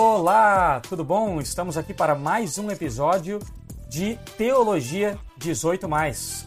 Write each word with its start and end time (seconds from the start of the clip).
Olá, 0.00 0.80
tudo 0.88 1.02
bom? 1.02 1.40
Estamos 1.40 1.76
aqui 1.76 1.92
para 1.92 2.14
mais 2.14 2.56
um 2.56 2.70
episódio 2.70 3.40
de 3.88 4.14
Teologia 4.36 5.18
18, 5.36 5.88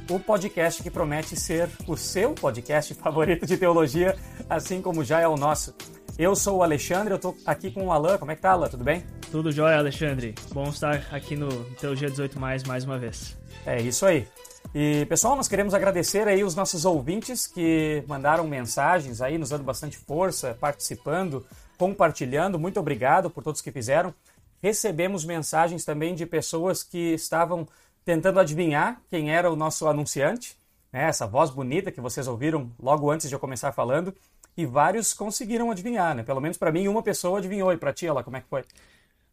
o 0.10 0.20
podcast 0.22 0.82
que 0.82 0.90
promete 0.90 1.36
ser 1.36 1.70
o 1.86 1.98
seu 1.98 2.34
podcast 2.34 2.94
favorito 2.96 3.46
de 3.46 3.58
teologia, 3.58 4.18
assim 4.50 4.82
como 4.82 5.04
já 5.04 5.20
é 5.20 5.28
o 5.28 5.36
nosso. 5.36 5.76
Eu 6.18 6.34
sou 6.34 6.60
o 6.60 6.64
Alexandre, 6.64 7.12
eu 7.12 7.18
estou 7.18 7.36
aqui 7.46 7.70
com 7.70 7.88
o 7.88 7.92
Alan. 7.92 8.18
Como 8.18 8.32
é 8.32 8.38
que 8.38 8.42
tá, 8.42 8.52
Alan? 8.52 8.70
Tudo 8.70 8.86
bem? 8.86 9.04
Tudo 9.30 9.52
jóia, 9.52 9.80
Alexandre. 9.80 10.34
Bom 10.54 10.70
estar 10.70 11.06
aqui 11.12 11.36
no 11.36 11.50
Teologia 11.76 12.10
18 12.10 12.40
mais 12.40 12.86
uma 12.86 12.98
vez. 12.98 13.38
É 13.66 13.82
isso 13.82 14.06
aí. 14.06 14.26
E 14.74 15.06
pessoal, 15.08 15.36
nós 15.36 15.50
queremos 15.50 15.74
agradecer 15.74 16.26
aí 16.26 16.42
os 16.42 16.56
nossos 16.56 16.86
ouvintes 16.86 17.48
que 17.48 18.02
mandaram 18.08 18.48
mensagens 18.48 19.22
aí, 19.22 19.38
nos 19.38 19.50
dando 19.50 19.66
bastante 19.66 19.98
força, 19.98 20.56
participando, 20.58 21.46
compartilhando. 21.82 22.60
Muito 22.60 22.80
obrigado 22.80 23.28
por 23.28 23.44
todos 23.44 23.60
que 23.60 23.72
fizeram 23.72 24.14
recebemos 24.62 25.26
mensagens 25.26 25.84
também 25.84 26.14
de 26.14 26.26
pessoas 26.26 26.84
que 26.84 27.14
estavam 27.14 27.68
tentando 28.06 28.40
adivinhar 28.40 29.02
quem 29.10 29.34
era 29.34 29.52
o 29.52 29.56
nosso 29.56 29.88
anunciante, 29.88 30.56
né? 30.94 31.04
essa 31.04 31.26
voz 31.26 31.50
bonita 31.50 31.92
que 31.92 32.00
vocês 32.00 32.28
ouviram 32.28 32.72
logo 32.80 33.10
antes 33.10 33.28
de 33.28 33.36
eu 33.36 33.40
começar 33.40 33.72
falando, 33.72 34.14
e 34.56 34.66
vários 34.66 35.14
conseguiram 35.14 35.72
adivinhar, 35.72 36.14
né? 36.14 36.24
Pelo 36.24 36.42
menos 36.42 36.58
para 36.58 36.72
mim, 36.74 36.88
uma 36.88 37.02
pessoa 37.02 37.40
adivinhou. 37.40 37.72
E 37.72 37.78
para 37.78 37.94
ti, 37.94 38.06
ela, 38.06 38.22
como 38.22 38.36
é 38.36 38.42
que 38.42 38.50
foi? 38.50 38.64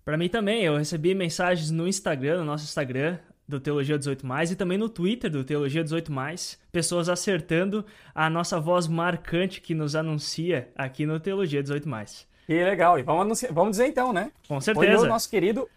Para 0.04 0.16
mim 0.16 0.28
também, 0.28 0.62
eu 0.62 0.76
recebi 0.76 1.12
mensagens 1.12 1.72
no 1.72 1.88
Instagram, 1.88 2.38
no 2.38 2.44
nosso 2.44 2.64
Instagram, 2.64 3.18
do 3.46 3.58
Teologia 3.58 3.98
18 3.98 4.24
Mais 4.24 4.52
e 4.52 4.56
também 4.56 4.78
no 4.78 4.88
Twitter 4.88 5.28
do 5.28 5.42
Teologia 5.42 5.82
18 5.82 6.12
Mais, 6.12 6.56
pessoas 6.70 7.08
acertando 7.08 7.84
a 8.14 8.30
nossa 8.30 8.60
voz 8.60 8.86
marcante 8.86 9.60
que 9.60 9.74
nos 9.74 9.96
anuncia 9.96 10.70
aqui 10.76 11.04
no 11.04 11.18
Teologia 11.18 11.62
18 11.62 11.88
Mais. 11.88 12.28
Que 12.48 12.64
legal. 12.64 12.98
E 12.98 13.02
vamos, 13.02 13.22
anunciar, 13.26 13.52
vamos 13.52 13.72
dizer 13.72 13.88
então, 13.88 14.10
né? 14.10 14.32
Com 14.48 14.58
certeza. 14.58 14.96
Foi 14.96 15.06
o 15.06 15.06
nosso 15.06 15.28
querido 15.28 15.68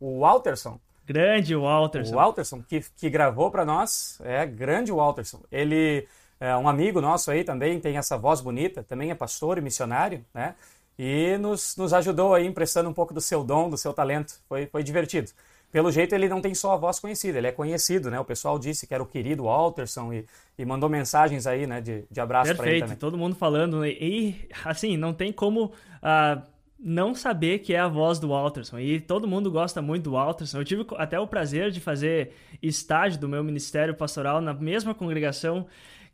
o 0.00 0.20
Walterson. 0.20 0.78
Grande 1.04 1.56
Walterson. 1.56 2.12
O 2.12 2.16
Walterson, 2.16 2.62
que, 2.62 2.80
que 2.96 3.10
gravou 3.10 3.50
para 3.50 3.64
nós. 3.64 4.20
É, 4.22 4.46
grande 4.46 4.92
Walterson. 4.92 5.40
Ele 5.50 6.06
é 6.38 6.56
um 6.56 6.68
amigo 6.68 7.00
nosso 7.00 7.28
aí 7.32 7.42
também, 7.42 7.80
tem 7.80 7.96
essa 7.96 8.16
voz 8.16 8.40
bonita, 8.40 8.84
também 8.84 9.10
é 9.10 9.16
pastor 9.16 9.58
e 9.58 9.60
missionário, 9.60 10.24
né? 10.32 10.54
E 10.96 11.36
nos, 11.38 11.76
nos 11.76 11.92
ajudou 11.92 12.34
aí, 12.34 12.46
emprestando 12.46 12.88
um 12.88 12.94
pouco 12.94 13.12
do 13.12 13.20
seu 13.20 13.42
dom, 13.42 13.68
do 13.68 13.76
seu 13.76 13.92
talento. 13.92 14.38
Foi, 14.48 14.66
foi 14.66 14.84
divertido 14.84 15.32
pelo 15.70 15.90
jeito 15.90 16.14
ele 16.14 16.28
não 16.28 16.40
tem 16.40 16.54
só 16.54 16.72
a 16.72 16.76
voz 16.76 16.98
conhecida, 16.98 17.38
ele 17.38 17.48
é 17.48 17.52
conhecido, 17.52 18.10
né? 18.10 18.18
O 18.18 18.24
pessoal 18.24 18.58
disse 18.58 18.86
que 18.86 18.94
era 18.94 19.02
o 19.02 19.06
querido 19.06 19.44
Walterson 19.44 20.12
e, 20.12 20.24
e 20.58 20.64
mandou 20.64 20.88
mensagens 20.88 21.46
aí, 21.46 21.66
né, 21.66 21.80
de, 21.80 22.04
de 22.10 22.20
abraço 22.20 22.54
para 22.54 22.70
ele 22.70 22.80
também. 22.80 22.96
todo 22.96 23.18
mundo 23.18 23.34
falando. 23.34 23.80
Né? 23.80 23.90
E, 23.90 24.48
assim, 24.64 24.96
não 24.96 25.12
tem 25.12 25.32
como 25.32 25.66
uh, 25.66 26.42
não 26.78 27.14
saber 27.14 27.58
que 27.60 27.74
é 27.74 27.78
a 27.78 27.88
voz 27.88 28.18
do 28.18 28.28
Walterson. 28.28 28.78
E 28.78 29.00
todo 29.00 29.26
mundo 29.26 29.50
gosta 29.50 29.82
muito 29.82 30.04
do 30.04 30.12
Walterson. 30.12 30.58
Eu 30.58 30.64
tive 30.64 30.86
até 30.96 31.18
o 31.18 31.26
prazer 31.26 31.70
de 31.70 31.80
fazer 31.80 32.32
estágio 32.62 33.20
do 33.20 33.28
meu 33.28 33.42
ministério 33.42 33.94
pastoral 33.94 34.40
na 34.40 34.54
mesma 34.54 34.94
congregação 34.94 35.66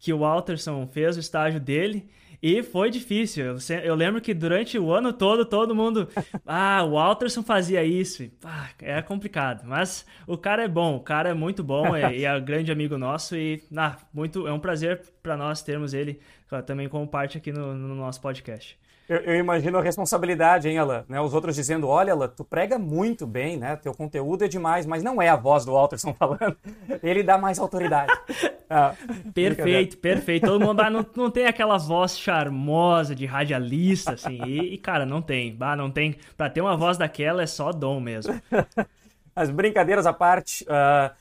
que 0.03 0.12
o 0.12 0.19
Walterson 0.19 0.84
fez 0.89 1.17
o 1.17 1.20
estágio 1.20 1.60
dele. 1.60 2.10
E 2.43 2.60
foi 2.60 2.91
difícil. 2.91 3.56
Eu, 3.84 3.94
lembro 3.94 4.21
que 4.21 4.34
durante 4.34 4.77
o 4.77 4.93
ano 4.93 5.12
todo, 5.12 5.44
todo 5.44 5.77
mundo. 5.77 6.09
Ah, 6.44 6.82
o 6.82 6.94
Walterson 6.94 7.43
fazia 7.44 7.84
isso. 7.84 8.28
Ah, 8.44 8.69
é 8.81 9.00
complicado. 9.00 9.62
Mas 9.65 10.04
o 10.27 10.37
cara 10.37 10.65
é 10.65 10.69
bom, 10.69 10.97
o 10.97 11.00
cara 11.00 11.28
é 11.28 11.34
muito 11.34 11.62
bom 11.62 11.94
é, 11.94 12.16
e 12.16 12.25
é 12.25 12.34
um 12.34 12.41
grande 12.44 12.72
amigo 12.72 12.99
nosso. 12.99 13.37
E 13.37 13.62
ah, 13.77 13.97
muito, 14.12 14.47
é 14.49 14.53
um 14.53 14.59
prazer 14.59 15.00
para 15.22 15.37
nós 15.37 15.62
termos 15.62 15.94
ele 15.94 16.21
também 16.66 16.88
como 16.88 17.06
parte 17.06 17.38
aqui 17.38 17.53
no, 17.53 17.72
no 17.75 17.94
nosso 17.94 18.21
podcast. 18.21 18.77
Eu, 19.12 19.19
eu, 19.19 19.37
imagino 19.37 19.77
a 19.77 19.83
responsabilidade, 19.83 20.71
hein, 20.71 20.78
Alan? 20.78 21.05
Né? 21.06 21.21
Os 21.21 21.34
outros 21.34 21.55
dizendo, 21.55 21.87
olha, 21.87 22.15
Alan, 22.15 22.28
tu 22.28 22.43
prega 22.43 22.78
muito 22.78 23.27
bem, 23.27 23.59
né? 23.59 23.77
Teu 23.77 23.93
conteúdo 23.93 24.43
é 24.43 24.49
demais, 24.49 24.87
mas 24.87 25.03
não 25.03 25.21
é 25.21 25.28
a 25.28 25.37
voz 25.37 25.67
do 25.67 25.73
Walterson 25.73 26.15
falando. 26.19 26.56
Ele 27.03 27.22
dá 27.22 27.37
mais 27.37 27.59
autoridade. 27.59 28.12
Ah, 28.75 28.95
perfeito, 29.34 29.99
perfeito. 29.99 30.47
Todo 30.47 30.65
mundo 30.65 30.81
ah, 30.81 30.89
não, 30.89 31.05
não 31.15 31.31
tem 31.31 31.45
aquela 31.45 31.77
voz 31.77 32.19
charmosa 32.19 33.15
de 33.15 33.27
radialista, 33.27 34.15
assim. 34.15 34.41
E, 34.47 34.72
e, 34.72 34.78
cara, 34.78 35.05
não 35.05 35.21
tem. 35.21 35.55
Ah, 35.61 35.77
não 35.77 35.91
tem. 35.91 36.17
Pra 36.39 36.49
ter 36.49 36.62
uma 36.62 36.75
voz 36.75 36.97
daquela 36.97 37.43
é 37.43 37.47
só 37.47 37.71
dom 37.71 38.01
mesmo. 38.01 38.33
As 39.37 39.51
brincadeiras 39.51 40.06
à 40.06 40.12
parte... 40.15 40.65
Uh... 40.65 41.15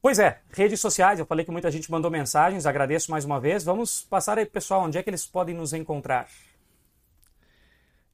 Pois 0.00 0.18
é, 0.18 0.38
redes 0.54 0.80
sociais, 0.80 1.18
eu 1.18 1.26
falei 1.26 1.44
que 1.44 1.50
muita 1.50 1.70
gente 1.70 1.90
mandou 1.90 2.10
mensagens, 2.10 2.64
agradeço 2.64 3.10
mais 3.10 3.26
uma 3.26 3.38
vez. 3.38 3.62
Vamos 3.62 4.00
passar 4.00 4.38
aí, 4.38 4.46
pessoal, 4.46 4.84
onde 4.84 4.96
é 4.96 5.02
que 5.02 5.10
eles 5.10 5.26
podem 5.26 5.54
nos 5.54 5.74
encontrar? 5.74 6.26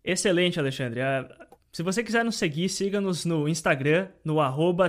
Excelente, 0.04 0.58
Alexandre. 0.58 1.00
Uh, 1.00 1.28
se 1.72 1.80
você 1.82 2.02
quiser 2.02 2.24
nos 2.24 2.36
seguir, 2.36 2.68
siga-nos 2.68 3.24
no 3.24 3.48
Instagram, 3.48 4.08
no 4.24 4.40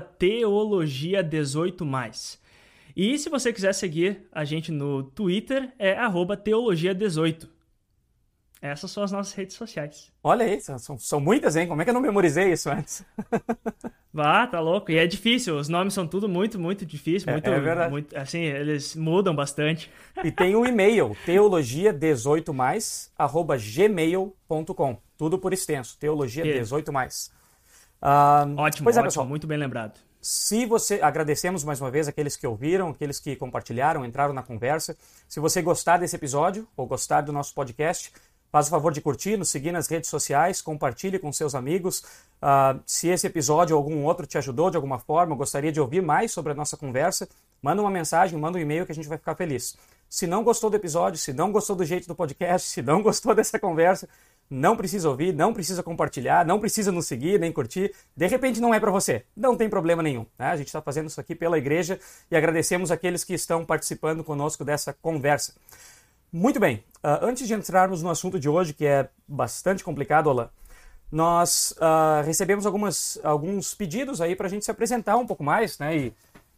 teologia18+. 0.02 2.40
E 2.96 3.18
se 3.18 3.28
você 3.30 3.54
quiser 3.54 3.74
seguir 3.74 4.28
a 4.32 4.44
gente 4.44 4.72
no 4.72 5.04
Twitter, 5.04 5.72
é 5.80 5.94
teologia18. 6.38 7.48
Essas 8.64 8.92
são 8.92 9.04
as 9.04 9.12
nossas 9.12 9.34
redes 9.34 9.58
sociais. 9.58 10.10
Olha 10.24 10.46
aí, 10.46 10.62
são, 10.62 10.98
são 10.98 11.20
muitas, 11.20 11.58
hein? 11.58 11.68
Como 11.68 11.82
é 11.82 11.84
que 11.84 11.90
eu 11.90 11.94
não 11.94 12.00
memorizei 12.00 12.54
isso 12.54 12.70
antes? 12.70 13.04
Ah, 14.16 14.46
tá 14.46 14.60
louco. 14.60 14.92
E 14.92 14.98
é 15.00 15.08
difícil, 15.08 15.58
os 15.58 15.68
nomes 15.68 15.92
são 15.92 16.06
tudo 16.06 16.30
muito, 16.30 16.60
muito 16.60 16.86
difícil. 16.86 17.32
Muito, 17.32 17.50
é, 17.50 17.56
é 17.56 17.60
verdade. 17.60 17.90
Muito, 17.90 18.16
assim, 18.16 18.42
eles 18.42 18.96
mudam 18.96 19.36
bastante. 19.36 19.92
E 20.24 20.32
tem 20.32 20.56
o 20.56 20.68
e-mail, 20.68 21.18
teologia18mais, 21.26 23.10
arroba 23.18 23.58
gmail.com. 23.58 25.02
Tudo 25.18 25.40
por 25.40 25.52
extenso, 25.52 25.98
teologia18 26.00 26.92
mais. 26.92 27.32
Uh, 28.00 28.54
ótimo, 28.56 28.84
pois 28.84 28.98
é, 28.98 29.00
ótimo, 29.00 29.04
pessoal. 29.06 29.26
muito 29.26 29.48
bem 29.48 29.58
lembrado. 29.58 30.00
Se 30.22 30.68
você 30.68 31.00
agradecemos 31.02 31.64
mais 31.64 31.82
uma 31.82 31.90
vez 31.90 32.08
aqueles 32.08 32.38
que 32.38 32.46
ouviram, 32.46 32.90
aqueles 32.90 33.20
que 33.20 33.36
compartilharam, 33.36 34.06
entraram 34.06 34.34
na 34.34 34.44
conversa. 34.44 34.96
Se 35.28 35.40
você 35.40 35.60
gostar 35.60 35.98
desse 35.98 36.16
episódio 36.16 36.68
ou 36.78 36.86
gostar 36.86 37.22
do 37.22 37.34
nosso 37.34 37.54
podcast, 37.56 38.12
Faz 38.54 38.68
o 38.68 38.70
favor 38.70 38.94
de 38.94 39.02
curtir, 39.02 39.36
nos 39.36 39.50
seguir 39.50 39.72
nas 39.72 39.88
redes 39.88 40.12
sociais, 40.12 40.62
compartilhe 40.62 41.18
com 41.18 41.34
seus 41.34 41.56
amigos. 41.56 42.04
Uh, 42.40 42.80
se 42.86 43.08
esse 43.08 43.26
episódio 43.26 43.76
ou 43.76 43.82
algum 43.82 44.04
outro 44.04 44.28
te 44.28 44.38
ajudou 44.38 44.70
de 44.70 44.76
alguma 44.76 45.00
forma, 45.00 45.36
gostaria 45.36 45.72
de 45.72 45.82
ouvir 45.82 46.04
mais 46.04 46.32
sobre 46.32 46.52
a 46.52 46.56
nossa 46.56 46.78
conversa, 46.78 47.28
manda 47.64 47.82
uma 47.82 47.90
mensagem, 47.90 48.38
manda 48.38 48.60
um 48.60 48.62
e-mail 48.62 48.86
que 48.86 48.92
a 48.92 48.96
gente 48.96 49.10
vai 49.10 49.18
ficar 49.18 49.34
feliz. 49.34 49.76
Se 50.08 50.28
não 50.28 50.44
gostou 50.44 50.70
do 50.70 50.76
episódio, 50.76 51.18
se 51.18 51.34
não 51.34 51.52
gostou 51.52 51.76
do 51.76 51.84
jeito 51.84 52.08
do 52.08 52.14
podcast, 52.14 52.70
se 52.70 52.84
não 52.84 53.02
gostou 53.02 53.34
dessa 53.34 53.58
conversa, 53.58 54.08
não 54.48 54.78
precisa 54.78 55.10
ouvir, 55.10 55.34
não 55.34 55.52
precisa 55.52 55.82
compartilhar, 55.82 56.46
não 56.46 56.60
precisa 56.60 56.92
nos 56.92 57.08
seguir, 57.08 57.40
nem 57.40 57.52
curtir. 57.52 57.92
De 58.16 58.28
repente 58.28 58.62
não 58.62 58.72
é 58.72 58.80
para 58.80 58.92
você. 58.92 59.26
Não 59.36 59.58
tem 59.58 59.68
problema 59.68 60.04
nenhum. 60.04 60.28
Né? 60.38 60.46
A 60.46 60.58
gente 60.58 60.68
está 60.68 60.80
fazendo 60.80 61.08
isso 61.08 61.20
aqui 61.20 61.34
pela 61.34 61.58
igreja 61.58 62.00
e 62.30 62.36
agradecemos 62.36 62.92
aqueles 62.92 63.24
que 63.24 63.34
estão 63.34 63.66
participando 63.66 64.24
conosco 64.24 64.64
dessa 64.64 64.94
conversa. 64.94 65.56
Muito 66.36 66.60
bem, 66.60 66.78
uh, 67.04 67.22
antes 67.22 67.48
de 67.48 67.54
entrarmos 67.54 68.02
no 68.02 68.10
assunto 68.10 68.40
de 68.40 68.50
hoje, 68.50 68.74
que 68.74 68.88
é 68.88 69.08
bastante 69.28 69.84
complicado, 69.84 70.32
Alain, 70.32 70.50
nós 71.12 71.76
uh, 71.78 72.26
recebemos 72.26 72.66
algumas, 72.66 73.20
alguns 73.24 73.76
pedidos 73.76 74.20
aí 74.20 74.36
para 74.36 74.48
a 74.48 74.50
gente 74.50 74.66
se 74.66 74.72
apresentar 74.72 75.16
um 75.18 75.28
pouco 75.28 75.44
mais, 75.44 75.78
né? 75.78 75.96
E, 75.96 76.14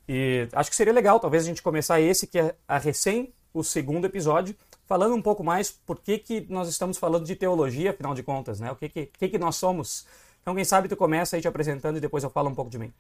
e, 0.08 0.48
acho 0.54 0.70
que 0.70 0.78
seria 0.78 0.94
legal, 0.94 1.20
talvez, 1.20 1.44
a 1.44 1.48
gente 1.48 1.62
começar 1.62 2.00
esse, 2.00 2.26
que 2.26 2.40
é 2.40 2.56
a 2.66 2.78
recém 2.78 3.34
o 3.54 3.66
segundo 3.66 4.06
episódio, 4.06 4.56
falando 4.86 5.14
um 5.14 5.22
pouco 5.22 5.44
mais 5.44 5.72
por 5.72 6.00
que, 6.00 6.20
que 6.20 6.48
nós 6.50 6.70
estamos 6.70 6.98
falando 6.98 7.26
de 7.26 7.36
teologia, 7.36 7.90
afinal 7.92 8.14
de 8.14 8.24
contas, 8.24 8.62
né? 8.62 8.72
O 8.72 8.78
que, 8.78 8.88
que, 8.88 9.08
que, 9.08 9.28
que 9.28 9.38
nós 9.38 9.58
somos. 9.58 10.08
Então, 10.42 10.56
quem 10.56 10.64
sabe 10.64 10.88
tu 10.88 10.96
começa 10.96 11.36
aí 11.36 11.42
te 11.42 11.50
apresentando 11.50 11.98
e 11.98 12.00
depois 12.00 12.24
eu 12.24 12.30
falo 12.30 12.50
um 12.50 12.56
pouco 12.56 12.72
de 12.72 12.80
mim. 12.80 12.94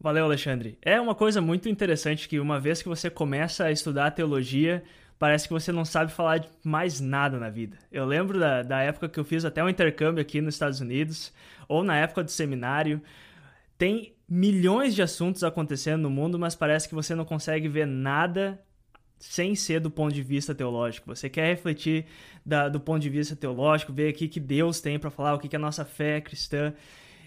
Valeu, 0.00 0.24
Alexandre. 0.24 0.78
É 0.80 1.00
uma 1.00 1.14
coisa 1.14 1.40
muito 1.40 1.68
interessante 1.68 2.28
que 2.28 2.38
uma 2.38 2.60
vez 2.60 2.80
que 2.80 2.88
você 2.88 3.10
começa 3.10 3.64
a 3.64 3.72
estudar 3.72 4.12
teologia, 4.12 4.84
parece 5.18 5.48
que 5.48 5.52
você 5.52 5.72
não 5.72 5.84
sabe 5.84 6.12
falar 6.12 6.38
de 6.38 6.48
mais 6.62 7.00
nada 7.00 7.38
na 7.38 7.50
vida. 7.50 7.76
Eu 7.90 8.04
lembro 8.04 8.38
da, 8.38 8.62
da 8.62 8.80
época 8.80 9.08
que 9.08 9.18
eu 9.18 9.24
fiz 9.24 9.44
até 9.44 9.62
um 9.62 9.68
intercâmbio 9.68 10.22
aqui 10.22 10.40
nos 10.40 10.54
Estados 10.54 10.80
Unidos, 10.80 11.32
ou 11.66 11.82
na 11.82 11.96
época 11.96 12.22
do 12.22 12.30
seminário. 12.30 13.02
Tem 13.76 14.14
milhões 14.28 14.94
de 14.94 15.02
assuntos 15.02 15.42
acontecendo 15.42 16.02
no 16.02 16.10
mundo, 16.10 16.38
mas 16.38 16.54
parece 16.54 16.88
que 16.88 16.94
você 16.94 17.14
não 17.14 17.24
consegue 17.24 17.66
ver 17.66 17.86
nada 17.86 18.60
sem 19.18 19.56
ser 19.56 19.80
do 19.80 19.90
ponto 19.90 20.14
de 20.14 20.22
vista 20.22 20.54
teológico. 20.54 21.14
Você 21.14 21.28
quer 21.28 21.48
refletir 21.48 22.06
da, 22.46 22.68
do 22.68 22.78
ponto 22.78 23.00
de 23.00 23.10
vista 23.10 23.34
teológico, 23.34 23.92
ver 23.92 24.12
o 24.12 24.14
que, 24.14 24.38
Deus 24.38 24.80
tem 24.80 24.98
para 24.98 25.10
falar, 25.10 25.34
o 25.34 25.38
que, 25.38 25.48
que 25.48 25.56
a 25.56 25.58
nossa 25.58 25.84
fé 25.84 26.20
cristã. 26.20 26.72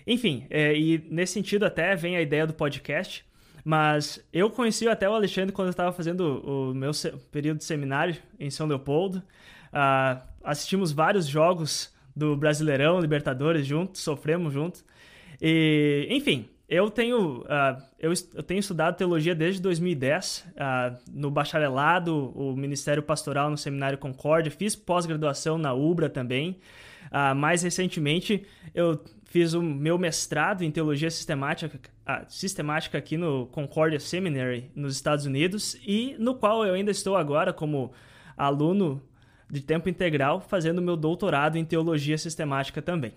Enfim, 0.05 0.45
é, 0.49 0.77
e 0.77 1.03
nesse 1.09 1.33
sentido 1.33 1.65
até 1.65 1.95
vem 1.95 2.15
a 2.15 2.21
ideia 2.21 2.45
do 2.47 2.53
podcast. 2.53 3.25
Mas 3.63 4.23
eu 4.33 4.49
conheci 4.49 4.87
até 4.87 5.07
o 5.07 5.13
Alexandre 5.13 5.53
quando 5.53 5.67
eu 5.67 5.71
estava 5.71 5.91
fazendo 5.91 6.41
o 6.43 6.73
meu 6.73 6.91
período 7.31 7.59
de 7.59 7.63
seminário 7.63 8.15
em 8.39 8.49
São 8.49 8.65
Leopoldo. 8.65 9.17
Uh, 9.67 10.19
assistimos 10.43 10.91
vários 10.91 11.27
jogos 11.27 11.93
do 12.15 12.35
Brasileirão, 12.35 12.99
Libertadores 12.99 13.65
juntos, 13.65 14.01
sofremos 14.01 14.51
juntos. 14.51 14.83
E, 15.39 16.07
enfim, 16.09 16.49
eu 16.67 16.89
tenho, 16.89 17.41
uh, 17.41 17.81
eu, 17.99 18.13
eu, 18.33 18.43
tenho 18.43 18.59
estudado 18.59 18.95
teologia 18.95 19.35
desde 19.35 19.61
2010, 19.61 20.47
uh, 20.51 20.97
no 21.11 21.29
bacharelado, 21.29 22.31
o 22.35 22.55
Ministério 22.55 23.03
Pastoral 23.03 23.49
no 23.49 23.57
Seminário 23.57 23.97
Concórdia, 23.97 24.51
fiz 24.51 24.75
pós-graduação 24.75 25.57
na 25.57 25.73
UBRA 25.73 26.09
também. 26.09 26.57
Uh, 27.11 27.35
mais 27.35 27.61
recentemente, 27.61 28.45
eu 28.73 29.03
fiz 29.31 29.53
o 29.53 29.61
meu 29.61 29.97
mestrado 29.97 30.63
em 30.63 30.69
teologia 30.69 31.09
sistemática, 31.09 31.79
sistemática 32.27 32.97
aqui 32.97 33.17
no 33.17 33.47
Concordia 33.47 33.99
Seminary, 33.99 34.69
nos 34.75 34.95
Estados 34.95 35.25
Unidos, 35.25 35.75
e 35.85 36.15
no 36.19 36.35
qual 36.35 36.65
eu 36.65 36.73
ainda 36.73 36.91
estou 36.91 37.17
agora 37.17 37.51
como 37.51 37.91
aluno 38.37 39.01
de 39.49 39.61
tempo 39.61 39.89
integral, 39.89 40.39
fazendo 40.39 40.81
meu 40.81 40.95
doutorado 40.95 41.57
em 41.57 41.65
teologia 41.65 42.17
sistemática 42.17 42.81
também. 42.81 43.13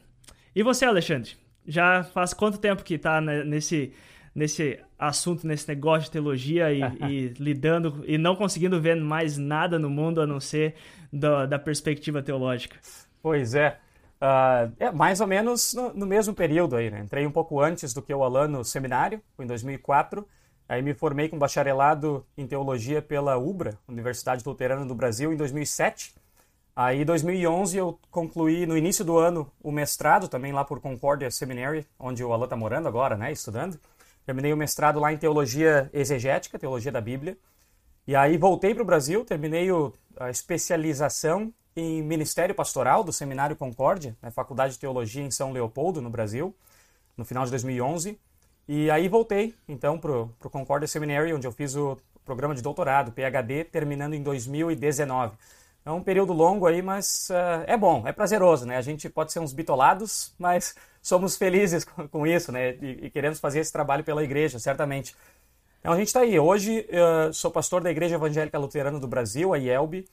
E 0.54 0.62
você, 0.62 0.84
Alexandre? 0.84 1.36
já 1.66 2.04
faz 2.04 2.34
quanto 2.34 2.58
tempo 2.58 2.82
que 2.82 2.94
está 2.94 3.20
nesse, 3.20 3.92
nesse 4.34 4.78
assunto, 4.98 5.46
nesse 5.46 5.66
negócio 5.68 6.04
de 6.04 6.10
teologia 6.10 6.72
e, 6.72 6.80
e, 7.08 7.34
lidando 7.38 8.04
e 8.06 8.18
não 8.18 8.36
conseguindo 8.36 8.80
ver 8.80 8.96
mais 8.96 9.38
nada 9.38 9.78
no 9.78 9.88
mundo 9.88 10.20
a 10.20 10.26
não 10.26 10.40
ser 10.40 10.74
da 11.12 11.58
perspectiva 11.58 12.22
teológica? 12.22 12.76
Pois 13.22 13.54
é. 13.54 13.78
Uh, 14.24 14.72
é 14.78 14.90
mais 14.90 15.20
ou 15.20 15.26
menos 15.26 15.74
no, 15.74 15.92
no, 15.92 16.06
mesmo 16.06 16.32
período 16.32 16.76
aí, 16.76 16.90
né? 16.90 17.00
Entrei 17.00 17.26
um 17.26 17.30
pouco 17.30 17.60
antes 17.60 17.92
do 17.92 18.00
que 18.00 18.14
o 18.14 18.24
Alan 18.24 18.48
no 18.48 18.64
seminário, 18.64 19.20
foi 19.36 19.44
em 19.44 19.48
2004. 19.48 20.26
Aí 20.66 20.80
me 20.80 20.94
formei 20.94 21.28
com 21.28 21.38
bacharelado 21.38 22.24
em 22.34 22.46
teologia 22.46 23.02
pela 23.02 23.36
UBRA, 23.36 23.78
Universidade 23.86 24.42
Luterana 24.46 24.86
do 24.86 24.94
Brasil, 24.94 25.30
em 25.30 25.36
2007. 25.36 26.14
Aí, 26.74 27.02
em 27.02 27.04
2011, 27.04 27.76
eu 27.76 27.98
concluí 28.10 28.64
no 28.64 28.78
início 28.78 29.04
do 29.04 29.18
ano 29.18 29.52
o 29.62 29.70
mestrado, 29.70 30.26
também 30.26 30.52
lá 30.54 30.64
por 30.64 30.80
Concordia 30.80 31.30
Seminary, 31.30 31.86
onde 31.98 32.24
o 32.24 32.32
Alan 32.32 32.44
está 32.44 32.56
morando 32.56 32.88
agora, 32.88 33.18
né, 33.18 33.30
estudando. 33.30 33.78
Terminei 34.24 34.54
o 34.54 34.56
mestrado 34.56 34.98
lá 34.98 35.12
em 35.12 35.18
Teologia 35.18 35.90
Exegética, 35.92 36.58
Teologia 36.58 36.90
da 36.90 37.00
Bíblia. 37.00 37.36
E 38.06 38.16
aí 38.16 38.38
voltei 38.38 38.72
para 38.72 38.82
o 38.82 38.86
Brasil, 38.86 39.22
terminei 39.22 39.70
o, 39.70 39.92
a 40.16 40.30
especialização 40.30 41.52
em 41.76 42.02
Ministério 42.02 42.54
Pastoral 42.54 43.02
do 43.02 43.12
Seminário 43.12 43.56
Concórdia, 43.56 44.16
na 44.22 44.30
Faculdade 44.30 44.74
de 44.74 44.78
Teologia 44.78 45.22
em 45.22 45.30
São 45.30 45.52
Leopoldo, 45.52 46.00
no 46.00 46.10
Brasil, 46.10 46.54
no 47.16 47.24
final 47.24 47.44
de 47.44 47.50
2011. 47.50 48.18
E 48.66 48.90
aí 48.90 49.08
voltei, 49.08 49.54
então, 49.68 49.98
para 49.98 50.12
o 50.12 50.50
Concordia 50.50 50.88
Seminary, 50.88 51.32
onde 51.32 51.46
eu 51.46 51.52
fiz 51.52 51.76
o 51.76 51.98
programa 52.24 52.54
de 52.54 52.62
doutorado, 52.62 53.12
PhD, 53.12 53.64
terminando 53.64 54.14
em 54.14 54.22
2019. 54.22 55.36
É 55.84 55.90
um 55.90 56.02
período 56.02 56.32
longo 56.32 56.66
aí, 56.66 56.80
mas 56.80 57.28
uh, 57.28 57.64
é 57.66 57.76
bom, 57.76 58.08
é 58.08 58.12
prazeroso, 58.12 58.64
né? 58.64 58.78
A 58.78 58.80
gente 58.80 59.10
pode 59.10 59.32
ser 59.32 59.40
uns 59.40 59.52
bitolados, 59.52 60.34
mas 60.38 60.74
somos 61.02 61.36
felizes 61.36 61.84
com, 61.84 62.08
com 62.08 62.26
isso, 62.26 62.50
né? 62.50 62.74
E, 62.80 63.06
e, 63.06 63.10
queremos 63.10 63.38
fazer 63.38 63.60
esse 63.60 63.70
trabalho 63.70 64.02
pela 64.02 64.24
igreja, 64.24 64.58
certamente. 64.58 65.14
Então 65.80 65.92
a 65.92 65.96
gente 65.96 66.06
está 66.06 66.20
aí. 66.20 66.40
Hoje 66.40 66.88
uh, 66.88 67.30
sou 67.34 67.50
pastor 67.50 67.82
da 67.82 67.90
Igreja 67.90 68.14
Evangélica 68.14 68.58
Luterana 68.58 68.98
do 68.98 69.06
Brasil, 69.06 69.52
a 69.52 69.58
IELB, 69.58 70.06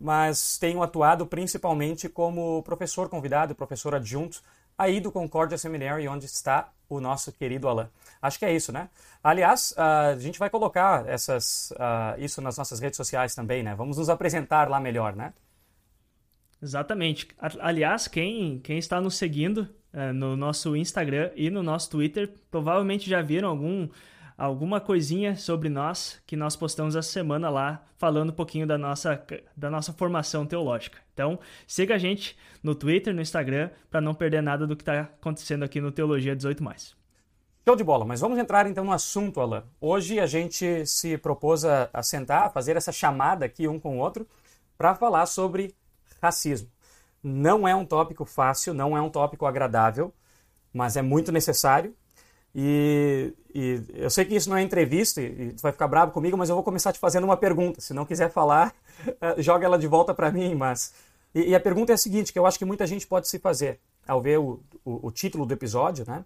mas 0.00 0.58
tenho 0.58 0.82
atuado 0.82 1.26
principalmente 1.26 2.08
como 2.08 2.62
professor 2.62 3.08
convidado, 3.08 3.54
professor 3.54 3.94
adjunto 3.94 4.42
aí 4.76 5.00
do 5.00 5.12
Concordia 5.12 5.56
Seminary, 5.56 6.08
onde 6.08 6.26
está 6.26 6.72
o 6.88 7.00
nosso 7.00 7.32
querido 7.32 7.68
Alain. 7.68 7.88
Acho 8.20 8.38
que 8.38 8.44
é 8.44 8.52
isso, 8.52 8.72
né? 8.72 8.88
Aliás, 9.22 9.72
a 9.76 10.16
gente 10.18 10.38
vai 10.38 10.50
colocar 10.50 11.06
essas, 11.08 11.72
isso 12.18 12.42
nas 12.42 12.58
nossas 12.58 12.80
redes 12.80 12.96
sociais 12.96 13.34
também, 13.34 13.62
né? 13.62 13.74
Vamos 13.74 13.98
nos 13.98 14.08
apresentar 14.08 14.68
lá 14.68 14.80
melhor, 14.80 15.14
né? 15.14 15.32
Exatamente. 16.64 17.28
Aliás, 17.60 18.08
quem, 18.08 18.58
quem 18.60 18.78
está 18.78 18.98
nos 18.98 19.16
seguindo 19.16 19.68
uh, 19.92 20.14
no 20.14 20.34
nosso 20.34 20.74
Instagram 20.74 21.30
e 21.36 21.50
no 21.50 21.62
nosso 21.62 21.90
Twitter 21.90 22.32
provavelmente 22.50 23.08
já 23.08 23.20
viram 23.20 23.50
algum 23.50 23.86
alguma 24.36 24.80
coisinha 24.80 25.36
sobre 25.36 25.68
nós 25.68 26.20
que 26.26 26.36
nós 26.36 26.56
postamos 26.56 26.96
essa 26.96 27.10
semana 27.10 27.48
lá, 27.48 27.84
falando 27.96 28.30
um 28.30 28.34
pouquinho 28.34 28.66
da 28.66 28.76
nossa, 28.76 29.24
da 29.56 29.70
nossa 29.70 29.92
formação 29.92 30.44
teológica. 30.44 30.98
Então, 31.12 31.38
siga 31.66 31.94
a 31.94 31.98
gente 31.98 32.36
no 32.62 32.74
Twitter, 32.74 33.14
no 33.14 33.22
Instagram, 33.22 33.70
para 33.90 34.00
não 34.00 34.14
perder 34.14 34.42
nada 34.42 34.66
do 34.66 34.76
que 34.76 34.82
está 34.82 35.02
acontecendo 35.02 35.62
aqui 35.62 35.80
no 35.80 35.92
Teologia 35.92 36.34
18. 36.34 36.62
Show 37.66 37.76
de 37.76 37.84
bola, 37.84 38.04
mas 38.04 38.20
vamos 38.20 38.38
entrar 38.38 38.66
então 38.66 38.84
no 38.84 38.92
assunto, 38.92 39.40
Alain. 39.40 39.62
Hoje 39.80 40.20
a 40.20 40.26
gente 40.26 40.84
se 40.86 41.16
propôs 41.16 41.64
a, 41.64 41.88
a 41.92 42.02
sentar, 42.02 42.46
a 42.46 42.50
fazer 42.50 42.76
essa 42.76 42.92
chamada 42.92 43.46
aqui 43.46 43.66
um 43.66 43.80
com 43.80 43.96
o 43.96 44.00
outro, 44.00 44.28
para 44.76 44.94
falar 44.94 45.24
sobre 45.26 45.74
racismo. 46.20 46.68
Não 47.22 47.66
é 47.66 47.74
um 47.74 47.86
tópico 47.86 48.26
fácil, 48.26 48.74
não 48.74 48.94
é 48.94 49.00
um 49.00 49.08
tópico 49.08 49.46
agradável, 49.46 50.12
mas 50.72 50.96
é 50.96 51.02
muito 51.02 51.32
necessário 51.32 51.94
e, 52.54 53.32
e, 53.52 53.82
eu 53.94 54.08
sei 54.08 54.24
que 54.24 54.36
isso 54.36 54.48
não 54.48 54.56
é 54.56 54.62
entrevista 54.62 55.20
e, 55.20 55.52
tu 55.52 55.60
vai 55.60 55.72
ficar 55.72 55.88
bravo 55.88 56.12
comigo, 56.12 56.36
mas 56.36 56.48
eu 56.48 56.54
vou 56.54 56.62
começar 56.62 56.92
te 56.92 56.98
fazendo 56.98 57.24
uma 57.24 57.36
pergunta. 57.36 57.80
Se 57.80 57.92
não 57.92 58.06
quiser 58.06 58.30
falar, 58.30 58.72
eh, 59.20 59.42
joga 59.42 59.66
ela 59.66 59.78
de 59.78 59.88
volta 59.88 60.14
para 60.14 60.30
mim. 60.30 60.54
Mas 60.54 60.94
e, 61.34 61.48
e, 61.48 61.54
a 61.54 61.60
pergunta 61.60 61.92
é 61.92 61.94
a 61.94 61.98
seguinte, 61.98 62.32
que 62.32 62.38
eu 62.38 62.46
acho 62.46 62.58
que 62.58 62.64
muita 62.64 62.86
gente 62.86 63.06
pode 63.06 63.26
se 63.26 63.40
fazer 63.40 63.80
ao 64.06 64.20
ver 64.20 64.38
o, 64.38 64.60
o, 64.84 65.08
o 65.08 65.10
título 65.10 65.44
do 65.44 65.52
episódio, 65.52 66.04
né? 66.06 66.24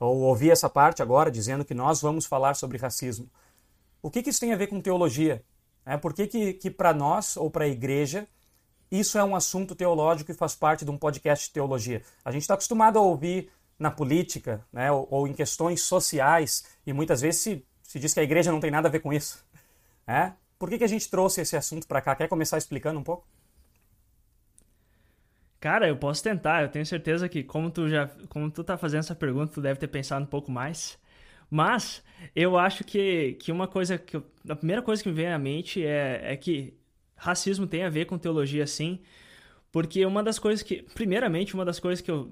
Ou 0.00 0.20
ouvir 0.22 0.50
essa 0.50 0.68
parte 0.68 1.02
agora 1.02 1.30
dizendo 1.30 1.64
que 1.64 1.74
nós 1.74 2.00
vamos 2.00 2.24
falar 2.24 2.54
sobre 2.54 2.78
racismo. 2.78 3.28
O 4.02 4.10
que, 4.10 4.22
que 4.22 4.30
isso 4.30 4.40
tem 4.40 4.52
a 4.52 4.56
ver 4.56 4.68
com 4.68 4.80
teologia? 4.80 5.42
É, 5.84 5.96
por 5.96 6.12
que, 6.14 6.26
que, 6.26 6.52
que 6.54 6.70
para 6.70 6.94
nós 6.94 7.36
ou 7.36 7.50
para 7.50 7.64
a 7.64 7.68
igreja 7.68 8.26
isso 8.90 9.18
é 9.18 9.24
um 9.24 9.34
assunto 9.34 9.74
teológico 9.74 10.30
e 10.30 10.34
faz 10.34 10.54
parte 10.54 10.84
de 10.84 10.90
um 10.90 10.96
podcast 10.96 11.48
de 11.48 11.52
teologia? 11.52 12.02
A 12.24 12.30
gente 12.30 12.42
está 12.42 12.54
acostumado 12.54 12.98
a 12.98 13.02
ouvir 13.02 13.50
na 13.78 13.90
política, 13.90 14.64
né, 14.72 14.90
ou, 14.90 15.06
ou, 15.10 15.28
em 15.28 15.34
questões 15.34 15.82
sociais, 15.82 16.64
e 16.86 16.92
muitas 16.92 17.20
vezes 17.20 17.40
se, 17.40 17.66
se 17.82 17.98
diz 17.98 18.14
que 18.14 18.20
a 18.20 18.22
igreja 18.22 18.50
não 18.50 18.60
tem 18.60 18.70
nada 18.70 18.88
a 18.88 18.90
ver 18.90 19.00
com 19.00 19.12
isso. 19.12 19.44
Né? 20.06 20.34
Por 20.58 20.70
que, 20.70 20.78
que 20.78 20.84
a 20.84 20.88
gente 20.88 21.10
trouxe 21.10 21.40
esse 21.42 21.56
assunto 21.56 21.86
para 21.86 22.00
cá? 22.00 22.14
Quer 22.14 22.28
começar 22.28 22.56
explicando 22.56 22.98
um 22.98 23.02
pouco? 23.02 23.26
Cara, 25.60 25.88
eu 25.88 25.96
posso 25.96 26.22
tentar. 26.22 26.62
Eu 26.62 26.68
tenho 26.68 26.86
certeza 26.86 27.28
que 27.28 27.42
como 27.42 27.70
tu 27.70 27.88
já, 27.88 28.08
como 28.28 28.50
tu 28.50 28.62
tá 28.62 28.76
fazendo 28.78 29.00
essa 29.00 29.14
pergunta, 29.14 29.52
tu 29.52 29.60
deve 29.60 29.80
ter 29.80 29.88
pensado 29.88 30.24
um 30.24 30.28
pouco 30.28 30.50
mais. 30.50 30.98
Mas 31.50 32.02
eu 32.34 32.58
acho 32.58 32.84
que, 32.84 33.34
que 33.34 33.52
uma 33.52 33.68
coisa 33.68 33.98
que 33.98 34.16
eu, 34.16 34.24
a 34.48 34.56
primeira 34.56 34.82
coisa 34.82 35.02
que 35.02 35.08
me 35.08 35.14
vem 35.14 35.28
à 35.32 35.38
mente 35.38 35.84
é, 35.84 36.32
é 36.32 36.36
que 36.36 36.74
racismo 37.16 37.66
tem 37.66 37.84
a 37.84 37.90
ver 37.90 38.06
com 38.06 38.18
teologia, 38.18 38.66
sim. 38.66 39.00
Porque 39.72 40.04
uma 40.06 40.22
das 40.22 40.38
coisas 40.38 40.62
que, 40.62 40.82
primeiramente, 40.94 41.54
uma 41.54 41.64
das 41.64 41.78
coisas 41.80 42.00
que 42.00 42.10
eu 42.10 42.28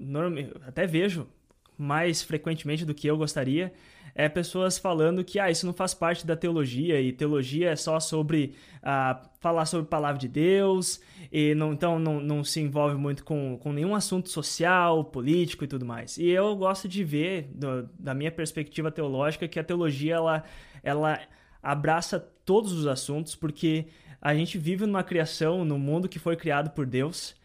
até 0.65 0.87
vejo 0.87 1.27
mais 1.77 2.21
frequentemente 2.21 2.85
do 2.85 2.93
que 2.93 3.07
eu 3.07 3.17
gostaria 3.17 3.73
é 4.17 4.29
pessoas 4.29 4.77
falando 4.77 5.25
que 5.25 5.37
ah, 5.37 5.51
isso 5.51 5.65
não 5.65 5.73
faz 5.73 5.93
parte 5.93 6.25
da 6.25 6.37
teologia 6.37 7.01
e 7.01 7.11
teologia 7.11 7.71
é 7.71 7.75
só 7.75 7.99
sobre 7.99 8.55
ah, 8.81 9.21
falar 9.41 9.65
sobre 9.65 9.85
a 9.85 9.89
palavra 9.89 10.17
de 10.17 10.29
Deus 10.29 11.01
e 11.29 11.53
não, 11.53 11.73
então 11.73 11.99
não, 11.99 12.21
não 12.21 12.41
se 12.41 12.61
envolve 12.61 12.95
muito 12.95 13.25
com, 13.25 13.57
com 13.57 13.73
nenhum 13.73 13.93
assunto 13.93 14.29
social, 14.29 15.03
político 15.03 15.65
e 15.65 15.67
tudo 15.67 15.85
mais. 15.85 16.17
E 16.17 16.29
eu 16.29 16.55
gosto 16.55 16.87
de 16.87 17.03
ver, 17.03 17.49
do, 17.53 17.89
da 17.99 18.13
minha 18.13 18.31
perspectiva 18.31 18.89
teológica, 18.89 19.49
que 19.49 19.59
a 19.59 19.63
teologia 19.63 20.15
ela, 20.15 20.43
ela 20.81 21.19
abraça 21.61 22.17
todos 22.45 22.71
os 22.71 22.87
assuntos 22.87 23.35
porque 23.35 23.87
a 24.21 24.33
gente 24.33 24.57
vive 24.57 24.85
numa 24.85 25.03
criação, 25.03 25.65
num 25.65 25.77
mundo 25.77 26.07
que 26.07 26.19
foi 26.19 26.37
criado 26.37 26.69
por 26.69 26.85
Deus. 26.85 27.35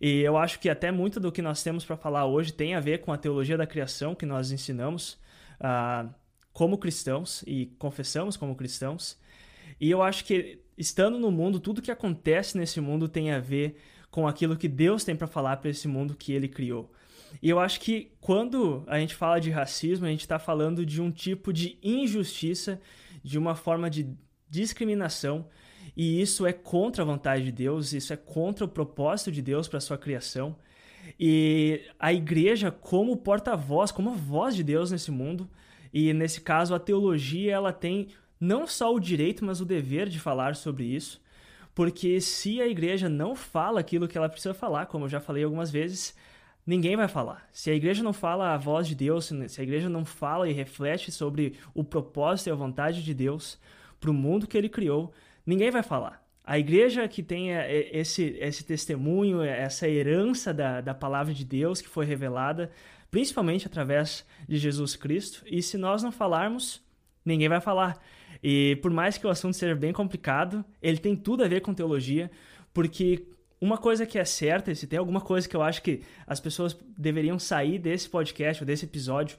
E 0.00 0.20
eu 0.20 0.36
acho 0.36 0.58
que 0.58 0.68
até 0.70 0.90
muito 0.90 1.20
do 1.20 1.30
que 1.30 1.42
nós 1.42 1.62
temos 1.62 1.84
para 1.84 1.96
falar 1.96 2.24
hoje 2.26 2.52
tem 2.52 2.74
a 2.74 2.80
ver 2.80 3.00
com 3.00 3.12
a 3.12 3.18
teologia 3.18 3.56
da 3.56 3.66
criação 3.66 4.14
que 4.14 4.24
nós 4.24 4.50
ensinamos 4.50 5.18
uh, 5.60 6.08
como 6.52 6.78
cristãos 6.78 7.44
e 7.46 7.66
confessamos 7.78 8.36
como 8.36 8.56
cristãos. 8.56 9.18
E 9.78 9.90
eu 9.90 10.02
acho 10.02 10.24
que 10.24 10.60
estando 10.76 11.18
no 11.18 11.30
mundo, 11.30 11.60
tudo 11.60 11.82
que 11.82 11.90
acontece 11.90 12.56
nesse 12.56 12.80
mundo 12.80 13.08
tem 13.08 13.30
a 13.30 13.38
ver 13.38 13.76
com 14.10 14.26
aquilo 14.26 14.56
que 14.56 14.68
Deus 14.68 15.04
tem 15.04 15.14
para 15.14 15.26
falar 15.26 15.58
para 15.58 15.70
esse 15.70 15.86
mundo 15.86 16.16
que 16.16 16.32
ele 16.32 16.48
criou. 16.48 16.90
E 17.42 17.48
eu 17.48 17.60
acho 17.60 17.78
que 17.80 18.10
quando 18.20 18.82
a 18.86 18.98
gente 18.98 19.14
fala 19.14 19.38
de 19.38 19.50
racismo, 19.50 20.06
a 20.06 20.08
gente 20.08 20.22
está 20.22 20.38
falando 20.38 20.84
de 20.84 21.00
um 21.00 21.10
tipo 21.10 21.52
de 21.52 21.78
injustiça, 21.82 22.80
de 23.22 23.38
uma 23.38 23.54
forma 23.54 23.88
de 23.88 24.08
discriminação 24.48 25.46
e 26.02 26.18
isso 26.18 26.46
é 26.46 26.52
contra 26.54 27.02
a 27.02 27.04
vontade 27.04 27.44
de 27.44 27.52
Deus, 27.52 27.92
isso 27.92 28.10
é 28.10 28.16
contra 28.16 28.64
o 28.64 28.68
propósito 28.68 29.30
de 29.30 29.42
Deus 29.42 29.68
para 29.68 29.76
a 29.76 29.82
sua 29.82 29.98
criação. 29.98 30.56
E 31.20 31.82
a 31.98 32.10
igreja, 32.10 32.70
como 32.70 33.18
porta-voz, 33.18 33.92
como 33.92 34.08
a 34.08 34.14
voz 34.14 34.56
de 34.56 34.64
Deus 34.64 34.90
nesse 34.90 35.10
mundo, 35.10 35.46
e 35.92 36.14
nesse 36.14 36.40
caso 36.40 36.74
a 36.74 36.78
teologia, 36.78 37.52
ela 37.52 37.70
tem 37.70 38.08
não 38.40 38.66
só 38.66 38.94
o 38.94 38.98
direito, 38.98 39.44
mas 39.44 39.60
o 39.60 39.64
dever 39.66 40.08
de 40.08 40.18
falar 40.18 40.56
sobre 40.56 40.84
isso. 40.84 41.20
Porque 41.74 42.18
se 42.18 42.62
a 42.62 42.66
igreja 42.66 43.06
não 43.06 43.36
fala 43.36 43.80
aquilo 43.80 44.08
que 44.08 44.16
ela 44.16 44.30
precisa 44.30 44.54
falar, 44.54 44.86
como 44.86 45.04
eu 45.04 45.10
já 45.10 45.20
falei 45.20 45.44
algumas 45.44 45.70
vezes, 45.70 46.16
ninguém 46.66 46.96
vai 46.96 47.08
falar. 47.08 47.46
Se 47.52 47.70
a 47.70 47.74
igreja 47.74 48.02
não 48.02 48.14
fala 48.14 48.54
a 48.54 48.56
voz 48.56 48.88
de 48.88 48.94
Deus, 48.94 49.30
se 49.48 49.60
a 49.60 49.62
igreja 49.62 49.90
não 49.90 50.06
fala 50.06 50.48
e 50.48 50.52
reflete 50.54 51.12
sobre 51.12 51.58
o 51.74 51.84
propósito 51.84 52.46
e 52.46 52.52
a 52.52 52.54
vontade 52.54 53.04
de 53.04 53.12
Deus 53.12 53.58
para 54.00 54.10
o 54.10 54.14
mundo 54.14 54.46
que 54.46 54.56
ele 54.56 54.70
criou, 54.70 55.12
ninguém 55.46 55.70
vai 55.70 55.82
falar. 55.82 56.22
A 56.44 56.58
igreja 56.58 57.06
que 57.06 57.22
tem 57.22 57.50
esse, 57.92 58.36
esse 58.40 58.64
testemunho, 58.64 59.42
essa 59.42 59.88
herança 59.88 60.52
da, 60.52 60.80
da 60.80 60.94
palavra 60.94 61.32
de 61.32 61.44
Deus 61.44 61.80
que 61.80 61.88
foi 61.88 62.04
revelada, 62.04 62.70
principalmente 63.10 63.66
através 63.66 64.26
de 64.48 64.56
Jesus 64.56 64.96
Cristo, 64.96 65.44
e 65.46 65.62
se 65.62 65.76
nós 65.76 66.02
não 66.02 66.10
falarmos, 66.10 66.82
ninguém 67.24 67.48
vai 67.48 67.60
falar. 67.60 68.02
E 68.42 68.78
por 68.82 68.90
mais 68.90 69.18
que 69.18 69.26
o 69.26 69.30
assunto 69.30 69.54
seja 69.54 69.74
bem 69.74 69.92
complicado, 69.92 70.64
ele 70.82 70.98
tem 70.98 71.14
tudo 71.14 71.44
a 71.44 71.48
ver 71.48 71.60
com 71.60 71.74
teologia, 71.74 72.30
porque 72.72 73.26
uma 73.60 73.76
coisa 73.76 74.06
que 74.06 74.18
é 74.18 74.24
certa, 74.24 74.74
se 74.74 74.86
tem 74.86 74.98
alguma 74.98 75.20
coisa 75.20 75.48
que 75.48 75.54
eu 75.54 75.62
acho 75.62 75.82
que 75.82 76.02
as 76.26 76.40
pessoas 76.40 76.76
deveriam 76.96 77.38
sair 77.38 77.78
desse 77.78 78.08
podcast 78.08 78.62
ou 78.62 78.66
desse 78.66 78.86
episódio 78.86 79.38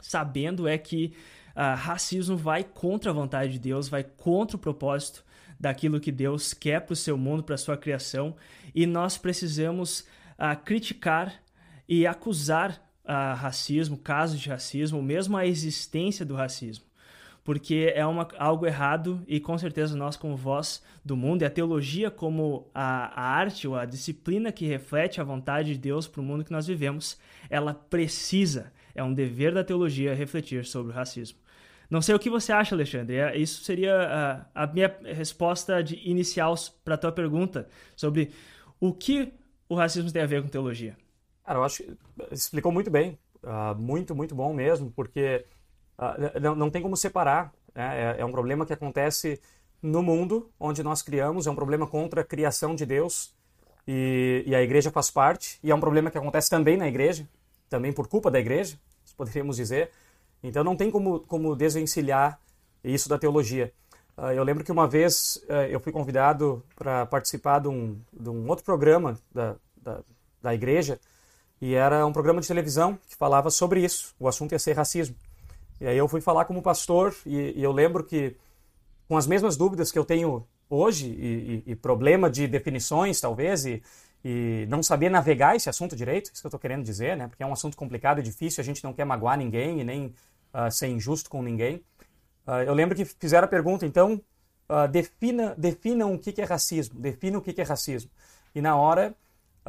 sabendo 0.00 0.68
é 0.68 0.76
que 0.78 1.14
uh, 1.58 1.74
racismo 1.76 2.36
vai 2.36 2.62
contra 2.62 3.10
a 3.10 3.14
vontade 3.14 3.54
de 3.54 3.58
Deus, 3.58 3.88
vai 3.88 4.04
contra 4.04 4.56
o 4.56 4.60
propósito 4.60 5.24
daquilo 5.58 5.98
que 5.98 6.12
Deus 6.12 6.54
quer 6.54 6.80
para 6.82 6.92
o 6.92 6.96
seu 6.96 7.18
mundo, 7.18 7.42
para 7.42 7.56
a 7.56 7.58
sua 7.58 7.76
criação, 7.76 8.36
e 8.72 8.86
nós 8.86 9.18
precisamos 9.18 10.06
uh, 10.38 10.56
criticar 10.64 11.34
e 11.88 12.06
acusar 12.06 12.80
uh, 13.04 13.34
racismo, 13.34 13.96
casos 13.96 14.38
de 14.40 14.48
racismo, 14.48 15.02
mesmo 15.02 15.36
a 15.36 15.44
existência 15.44 16.24
do 16.24 16.36
racismo 16.36 16.86
porque 17.48 17.90
é 17.94 18.04
uma, 18.04 18.28
algo 18.36 18.66
errado 18.66 19.24
e 19.26 19.40
com 19.40 19.56
certeza 19.56 19.96
nós, 19.96 20.18
como 20.18 20.36
voz 20.36 20.82
do 21.02 21.16
mundo, 21.16 21.40
e 21.40 21.46
a 21.46 21.50
teologia 21.50 22.10
como 22.10 22.68
a, 22.74 23.06
a 23.18 23.24
arte 23.24 23.66
ou 23.66 23.74
a 23.74 23.86
disciplina 23.86 24.52
que 24.52 24.66
reflete 24.66 25.18
a 25.18 25.24
vontade 25.24 25.72
de 25.72 25.78
Deus 25.78 26.06
para 26.06 26.20
o 26.20 26.22
mundo 26.22 26.44
que 26.44 26.52
nós 26.52 26.66
vivemos, 26.66 27.18
ela 27.48 27.72
precisa, 27.72 28.70
é 28.94 29.02
um 29.02 29.14
dever 29.14 29.54
da 29.54 29.64
teologia 29.64 30.14
refletir 30.14 30.66
sobre 30.66 30.92
o 30.92 30.94
racismo. 30.94 31.38
Não 31.90 32.02
sei 32.02 32.14
o 32.14 32.18
que 32.18 32.28
você 32.28 32.52
acha, 32.52 32.74
Alexandre. 32.74 33.16
É, 33.16 33.36
isso 33.36 33.64
seria 33.64 34.46
a, 34.54 34.64
a 34.64 34.66
minha 34.66 34.94
resposta 35.04 35.82
de 35.82 35.96
inicial 36.08 36.54
para 36.84 36.94
a 36.94 36.98
tua 36.98 37.12
pergunta 37.12 37.68
sobre 37.96 38.30
o 38.78 38.92
que 38.92 39.32
o 39.68 39.74
racismo 39.74 40.12
tem 40.12 40.22
a 40.22 40.26
ver 40.26 40.42
com 40.42 40.48
teologia. 40.48 40.96
Cara, 41.44 41.58
eu 41.58 41.64
acho 41.64 41.82
que 41.82 41.96
explicou 42.30 42.70
muito 42.70 42.90
bem. 42.90 43.18
Uh, 43.42 43.74
muito, 43.80 44.14
muito 44.14 44.34
bom 44.34 44.52
mesmo, 44.52 44.90
porque 44.90 45.44
uh, 45.96 46.40
não, 46.40 46.54
não 46.54 46.70
tem 46.70 46.82
como 46.82 46.96
separar. 46.96 47.52
Né? 47.74 48.16
É, 48.16 48.20
é 48.20 48.24
um 48.24 48.32
problema 48.32 48.66
que 48.66 48.72
acontece 48.72 49.40
no 49.80 50.02
mundo 50.02 50.50
onde 50.58 50.82
nós 50.82 51.02
criamos, 51.02 51.46
é 51.46 51.50
um 51.50 51.54
problema 51.54 51.86
contra 51.86 52.20
a 52.22 52.24
criação 52.24 52.74
de 52.74 52.84
Deus 52.84 53.32
e, 53.86 54.42
e, 54.46 54.54
a 54.54 54.62
igreja 54.62 54.90
faz 54.90 55.10
parte, 55.10 55.58
e 55.62 55.70
é 55.70 55.74
um 55.74 55.80
problema 55.80 56.10
que 56.10 56.18
acontece 56.18 56.50
também 56.50 56.76
na 56.76 56.86
igreja, 56.86 57.26
também 57.70 57.92
por 57.92 58.06
culpa 58.06 58.30
da 58.30 58.38
igreja, 58.38 58.78
poderíamos 59.16 59.56
dizer. 59.56 59.90
Então 60.42 60.62
não 60.62 60.76
tem 60.76 60.90
como, 60.90 61.20
como 61.20 61.56
desvencilhar 61.56 62.38
isso 62.82 63.08
da 63.08 63.18
teologia. 63.18 63.72
Uh, 64.16 64.32
eu 64.32 64.42
lembro 64.42 64.64
que 64.64 64.72
uma 64.72 64.86
vez 64.86 65.36
uh, 65.48 65.66
eu 65.70 65.80
fui 65.80 65.92
convidado 65.92 66.62
para 66.74 67.06
participar 67.06 67.60
de 67.60 67.68
um, 67.68 67.98
de 68.12 68.28
um, 68.28 68.48
outro 68.48 68.64
programa 68.64 69.18
da, 69.32 69.56
da, 69.80 70.00
da 70.42 70.54
igreja, 70.54 70.98
e 71.60 71.74
era 71.74 72.06
um 72.06 72.12
programa 72.12 72.40
de 72.40 72.48
televisão 72.48 72.98
que 73.08 73.16
falava 73.16 73.50
sobre 73.50 73.84
isso, 73.84 74.14
o 74.18 74.28
assunto 74.28 74.52
ia 74.52 74.58
ser 74.58 74.74
racismo. 74.74 75.14
E 75.80 75.86
aí 75.86 75.96
eu 75.96 76.08
fui 76.08 76.20
falar 76.20 76.44
como 76.44 76.62
pastor 76.62 77.14
e, 77.24 77.52
e 77.56 77.62
eu 77.62 77.72
lembro 77.72 78.02
que 78.02 78.36
com 79.08 79.16
as 79.16 79.26
mesmas 79.26 79.56
dúvidas 79.56 79.92
que 79.92 79.98
eu 79.98 80.04
tenho 80.04 80.46
hoje 80.68 81.06
e, 81.06 81.62
e, 81.66 81.72
e 81.72 81.76
problema 81.76 82.28
de 82.28 82.46
definições 82.46 83.20
talvez 83.20 83.64
e, 83.64 83.82
e 84.24 84.66
não 84.68 84.82
saber 84.82 85.08
navegar 85.08 85.54
esse 85.54 85.68
assunto 85.68 85.94
direito, 85.94 86.30
isso 86.32 86.42
que 86.42 86.46
eu 86.46 86.48
estou 86.48 86.58
querendo 86.58 86.82
dizer, 86.82 87.16
né? 87.16 87.28
Porque 87.28 87.42
é 87.42 87.46
um 87.46 87.52
assunto 87.52 87.76
complicado 87.76 88.18
e 88.18 88.22
difícil, 88.22 88.60
a 88.60 88.64
gente 88.64 88.82
não 88.82 88.92
quer 88.92 89.04
magoar 89.04 89.38
ninguém 89.38 89.80
e 89.80 89.84
nem 89.84 90.14
uh, 90.52 90.70
ser 90.70 90.88
injusto 90.88 91.30
com 91.30 91.42
ninguém. 91.42 91.76
Uh, 92.46 92.62
eu 92.66 92.74
lembro 92.74 92.96
que 92.96 93.04
fizeram 93.04 93.44
a 93.44 93.48
pergunta, 93.48 93.86
então, 93.86 94.20
uh, 94.68 94.88
defina, 94.90 95.54
definam 95.56 96.14
o 96.14 96.18
que, 96.18 96.32
que 96.32 96.42
é 96.42 96.44
racismo, 96.44 96.98
defina 96.98 97.38
o 97.38 97.42
que, 97.42 97.52
que 97.52 97.60
é 97.60 97.64
racismo. 97.64 98.10
E 98.54 98.60
na 98.60 98.76
hora 98.76 99.14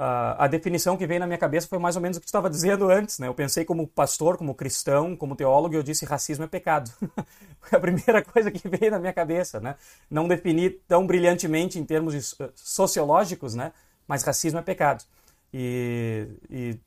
a 0.02 0.48
definição 0.48 0.96
que 0.96 1.06
veio 1.06 1.20
na 1.20 1.28
minha 1.28 1.38
cabeça 1.38 1.68
foi 1.68 1.78
mais 1.78 1.98
ou 1.98 2.02
menos 2.02 2.18
o 2.18 2.22
que 2.22 2.26
estava 2.26 2.48
dizendo 2.50 2.90
antes, 2.90 3.20
né? 3.20 3.28
Eu 3.28 3.34
pensei 3.34 3.66
como 3.66 3.86
pastor, 3.86 4.38
como 4.38 4.56
cristão, 4.56 5.14
como 5.14 5.36
teólogo, 5.36 5.76
e 5.76 5.78
eu 5.78 5.84
disse 5.84 6.06
racismo 6.06 6.46
é 6.46 6.48
pecado. 6.48 6.90
foi 7.60 7.78
a 7.78 7.82
primeira 7.82 8.24
coisa 8.24 8.50
que 8.50 8.66
veio 8.66 8.92
na 8.92 8.98
minha 8.98 9.12
cabeça, 9.12 9.60
né? 9.60 9.76
Não 10.10 10.26
definir 10.26 10.80
tão 10.88 11.06
brilhantemente 11.06 11.78
em 11.78 11.84
termos 11.84 12.34
sociológicos, 12.56 13.56
né? 13.56 13.74
Mas 14.10 14.24
racismo 14.24 14.60
é 14.60 14.62
pecado. 14.62 15.06
E, 15.54 16.28
e, 16.50 16.80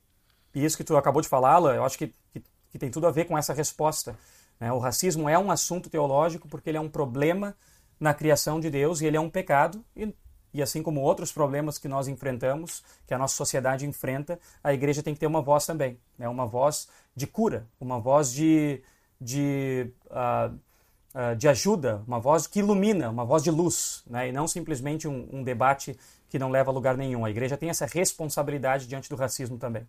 e 0.53 0.65
isso 0.65 0.77
que 0.77 0.83
tu 0.83 0.95
acabou 0.97 1.21
de 1.21 1.27
falar, 1.29 1.59
eu 1.73 1.83
acho 1.85 1.97
que, 1.97 2.13
que, 2.31 2.43
que, 2.69 2.77
tem 2.77 2.91
tudo 2.91 3.07
a 3.07 3.11
ver 3.11 3.25
com 3.25 3.37
essa 3.37 3.53
resposta. 3.53 4.15
Né? 4.59 4.71
O 4.71 4.77
racismo 4.77 5.29
é 5.29 5.39
um 5.39 5.49
assunto 5.49 5.89
teológico 5.89 6.47
porque 6.49 6.69
ele 6.69 6.77
é 6.77 6.81
um 6.81 6.89
problema 6.89 7.55
na 7.97 8.13
criação 8.13 8.59
de 8.59 8.69
Deus 8.69 8.99
e 8.99 9.05
ele 9.05 9.17
é 9.17 9.21
um 9.21 9.29
pecado 9.29 9.83
e 9.95 10.13
e 10.53 10.61
assim 10.61 10.83
como 10.83 11.01
outros 11.01 11.31
problemas 11.31 11.79
que 11.79 11.87
nós 11.87 12.07
enfrentamos, 12.07 12.83
que 13.07 13.13
a 13.13 13.17
nossa 13.17 13.35
sociedade 13.35 13.87
enfrenta, 13.87 14.39
a 14.63 14.71
igreja 14.71 15.01
tem 15.01 15.13
que 15.13 15.19
ter 15.19 15.25
uma 15.25 15.41
voz 15.41 15.65
também, 15.65 15.99
né? 16.17 16.29
uma 16.29 16.45
voz 16.45 16.87
de 17.15 17.25
cura, 17.25 17.67
uma 17.81 17.99
voz 17.99 18.31
de, 18.31 18.81
de, 19.19 19.91
uh, 20.11 20.53
uh, 20.53 21.35
de 21.35 21.47
ajuda, 21.47 22.03
uma 22.05 22.19
voz 22.19 22.45
que 22.45 22.59
ilumina, 22.59 23.09
uma 23.09 23.25
voz 23.25 23.41
de 23.41 23.49
luz, 23.49 24.03
né? 24.05 24.29
e 24.29 24.31
não 24.31 24.47
simplesmente 24.47 25.07
um, 25.07 25.27
um 25.31 25.43
debate 25.43 25.97
que 26.33 26.39
não 26.39 26.49
leva 26.49 26.71
a 26.71 26.73
lugar 26.73 26.97
nenhum. 26.97 27.23
A 27.23 27.29
igreja 27.29 27.55
tem 27.55 27.69
essa 27.69 27.85
responsabilidade 27.85 28.87
diante 28.87 29.07
do 29.07 29.15
racismo 29.15 29.55
também. 29.55 29.87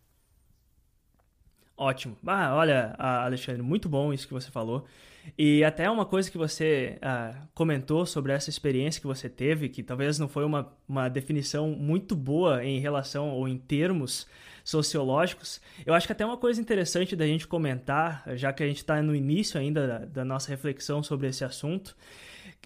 Ótimo. 1.75 2.19
Ah, 2.27 2.55
olha, 2.55 2.95
Alexandre, 2.99 3.63
muito 3.63 3.89
bom 3.89 4.13
isso 4.13 4.29
que 4.29 4.35
você 4.35 4.51
falou. 4.51 4.85
E 5.39 5.65
até 5.65 5.89
uma 5.89 6.05
coisa 6.05 6.31
que 6.31 6.37
você 6.37 6.99
ah, 7.01 7.35
comentou 7.55 8.05
sobre 8.05 8.31
essa 8.31 8.51
experiência 8.51 9.01
que 9.01 9.07
você 9.07 9.27
teve, 9.27 9.71
que 9.71 9.83
talvez 9.83 10.19
não 10.19 10.29
foi 10.29 10.45
uma, 10.45 10.71
uma 10.87 11.09
definição 11.09 11.71
muito 11.71 12.15
boa 12.15 12.63
em 12.63 12.79
relação 12.79 13.31
ou 13.31 13.49
em 13.49 13.57
termos 13.57 14.27
sociológicos, 14.63 15.63
eu 15.87 15.95
acho 15.95 16.07
que 16.07 16.13
até 16.13 16.27
uma 16.27 16.37
coisa 16.37 16.61
interessante 16.61 17.17
da 17.17 17.27
gente 17.27 17.47
comentar, 17.47 18.23
já 18.37 18.53
que 18.53 18.63
a 18.63 18.67
gente 18.67 18.79
está 18.79 19.01
no 19.03 19.17
início 19.17 19.59
ainda 19.59 19.87
da, 19.87 19.99
da 20.01 20.25
nossa 20.27 20.51
reflexão 20.51 21.03
sobre 21.03 21.27
esse 21.29 21.43
assunto, 21.43 21.97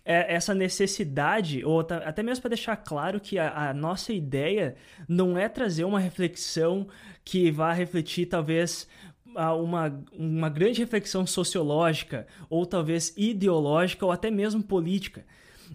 essa 0.05 0.55
necessidade, 0.55 1.65
ou 1.65 1.81
até 1.81 2.23
mesmo 2.23 2.43
para 2.43 2.51
deixar 2.51 2.77
claro 2.77 3.21
que 3.21 3.39
a, 3.39 3.71
a, 3.71 3.75
nossa 3.75 4.13
ideia 4.13 4.75
não 5.07 5.37
é 5.37 5.49
trazer 5.49 5.85
uma 5.85 6.01
reflexão 6.01 6.87
que 7.25 7.51
vá 7.51 7.73
refletir 7.73 8.27
talvez 8.27 8.89
uma, 9.35 10.03
uma 10.13 10.49
grande 10.49 10.81
reflexão 10.81 11.27
sociológica, 11.27 12.27
ou 12.49 12.65
talvez 12.65 13.13
ideológica, 13.17 14.05
ou 14.05 14.13
até 14.13 14.31
mesmo 14.31 14.63
política. 14.63 15.25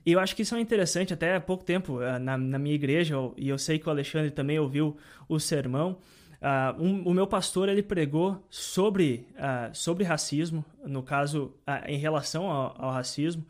E 0.06 0.12
eu 0.12 0.20
acho 0.20 0.36
que 0.36 0.42
isso 0.42 0.56
é 0.56 0.60
interessante, 0.60 1.13
até 1.13 1.36
há 1.36 1.39
pouco 1.39 1.63
tempo, 1.63 2.01
eh, 2.01 2.18
na, 2.18 2.38
na 2.38 2.58
minha 2.58 2.74
igreja, 2.74 3.15
e 3.38 3.50
eu 3.50 3.58
sei 3.58 3.77
que 3.77 3.88
o 3.88 3.92
Alexandre 3.92 4.32
também 4.32 4.58
ouviu 4.60 4.98
o 5.30 5.39
sermão, 5.39 5.98
Uh, 6.44 6.84
um, 6.84 7.03
o 7.03 7.13
meu 7.13 7.25
pastor 7.25 7.70
ele 7.70 7.82
pregou 7.82 8.46
sobre, 8.50 9.25
uh, 9.36 9.74
sobre 9.74 10.03
racismo, 10.03 10.65
no 10.86 11.01
caso, 11.01 11.53
uh, 11.65 11.88
em 11.88 11.98
relação 11.98 12.51
ao, 12.51 12.75
ao 12.77 12.92
racismo, 12.92 13.46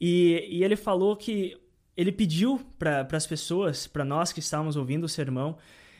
e, 0.00 0.46
e, 0.50 0.64
ele 0.64 0.76
falou 0.76 1.16
que 1.16 1.56
ele 1.96 2.12
pediu 2.12 2.60
para 2.78 3.06
as 3.12 3.26
pessoas, 3.26 3.86
para 3.86 4.04
nós 4.04 4.32
que 4.32 4.40
estávamos 4.40 4.76
ouvindo 4.76 5.04
o 5.04 5.08
sermão, 5.08 5.58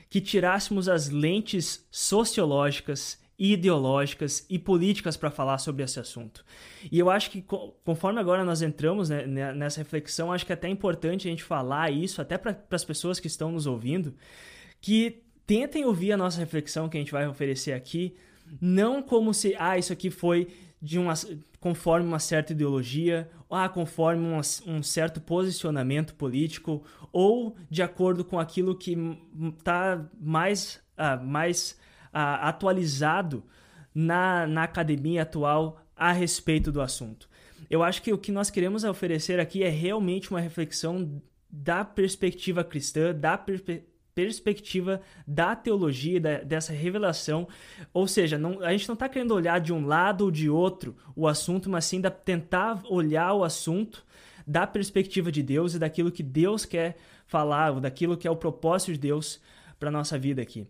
que 0.08 0.20
tirássemos 0.20 0.88
as 0.88 1.08
lentes 1.08 1.86
sociológicas 1.90 3.22
ideológicas 3.38 4.46
e 4.48 4.56
políticas 4.56 5.16
para 5.16 5.28
falar 5.28 5.58
sobre 5.58 5.82
esse 5.82 5.98
assunto. 5.98 6.44
E 6.92 6.96
eu 6.96 7.10
acho 7.10 7.28
que 7.28 7.42
conforme 7.82 8.20
agora 8.20 8.44
nós 8.44 8.62
entramos 8.62 9.08
né, 9.08 9.26
nessa 9.52 9.80
reflexão, 9.80 10.30
acho 10.30 10.46
que 10.46 10.52
é 10.52 10.54
até 10.54 10.68
importante 10.68 11.26
a 11.26 11.30
gente 11.30 11.42
falar 11.42 11.90
isso 11.90 12.20
até 12.22 12.38
para 12.38 12.56
as 12.70 12.84
pessoas 12.84 13.18
que 13.18 13.26
estão 13.26 13.50
nos 13.50 13.66
ouvindo, 13.66 14.14
que 14.80 15.22
tentem 15.44 15.84
ouvir 15.84 16.12
a 16.12 16.16
nossa 16.16 16.38
reflexão 16.38 16.88
que 16.88 16.96
a 16.96 17.00
gente 17.00 17.10
vai 17.10 17.26
oferecer 17.26 17.72
aqui, 17.72 18.14
não 18.60 19.02
como 19.02 19.34
se 19.34 19.56
ah, 19.58 19.76
isso 19.76 19.92
aqui 19.92 20.08
foi 20.08 20.48
de 20.82 20.98
uma 20.98 21.14
conforme 21.60 22.08
uma 22.08 22.18
certa 22.18 22.52
ideologia, 22.52 23.30
ah, 23.48 23.68
conforme 23.68 24.26
um, 24.26 24.40
um 24.66 24.82
certo 24.82 25.20
posicionamento 25.20 26.12
político, 26.16 26.82
ou 27.12 27.54
de 27.70 27.80
acordo 27.82 28.24
com 28.24 28.40
aquilo 28.40 28.76
que 28.76 28.98
está 29.56 30.04
mais, 30.20 30.82
ah, 30.96 31.16
mais 31.16 31.78
uh, 32.08 32.42
atualizado 32.42 33.44
na, 33.94 34.44
na 34.48 34.64
academia 34.64 35.22
atual 35.22 35.80
a 35.94 36.10
respeito 36.10 36.72
do 36.72 36.80
assunto. 36.80 37.28
Eu 37.70 37.84
acho 37.84 38.02
que 38.02 38.12
o 38.12 38.18
que 38.18 38.32
nós 38.32 38.50
queremos 38.50 38.82
oferecer 38.82 39.38
aqui 39.38 39.62
é 39.62 39.68
realmente 39.68 40.32
uma 40.32 40.40
reflexão 40.40 41.22
da 41.48 41.84
perspectiva 41.84 42.64
cristã, 42.64 43.14
da 43.14 43.38
per 43.38 43.62
perspectiva 44.14 45.00
da 45.26 45.56
teologia, 45.56 46.20
da, 46.20 46.38
dessa 46.38 46.72
revelação. 46.72 47.48
Ou 47.92 48.06
seja, 48.06 48.38
não, 48.38 48.62
a 48.62 48.72
gente 48.72 48.88
não 48.88 48.94
está 48.94 49.08
querendo 49.08 49.34
olhar 49.34 49.60
de 49.60 49.72
um 49.72 49.86
lado 49.86 50.24
ou 50.24 50.30
de 50.30 50.48
outro 50.48 50.96
o 51.16 51.26
assunto, 51.26 51.70
mas 51.70 51.84
sim 51.84 52.00
da, 52.00 52.10
tentar 52.10 52.82
olhar 52.88 53.32
o 53.34 53.44
assunto 53.44 54.04
da 54.46 54.66
perspectiva 54.66 55.30
de 55.30 55.42
Deus 55.42 55.74
e 55.74 55.78
daquilo 55.78 56.10
que 56.10 56.22
Deus 56.22 56.64
quer 56.64 56.96
falar, 57.26 57.72
daquilo 57.80 58.16
que 58.16 58.26
é 58.26 58.30
o 58.30 58.36
propósito 58.36 58.92
de 58.92 58.98
Deus 58.98 59.40
para 59.78 59.90
nossa 59.90 60.18
vida 60.18 60.42
aqui. 60.42 60.66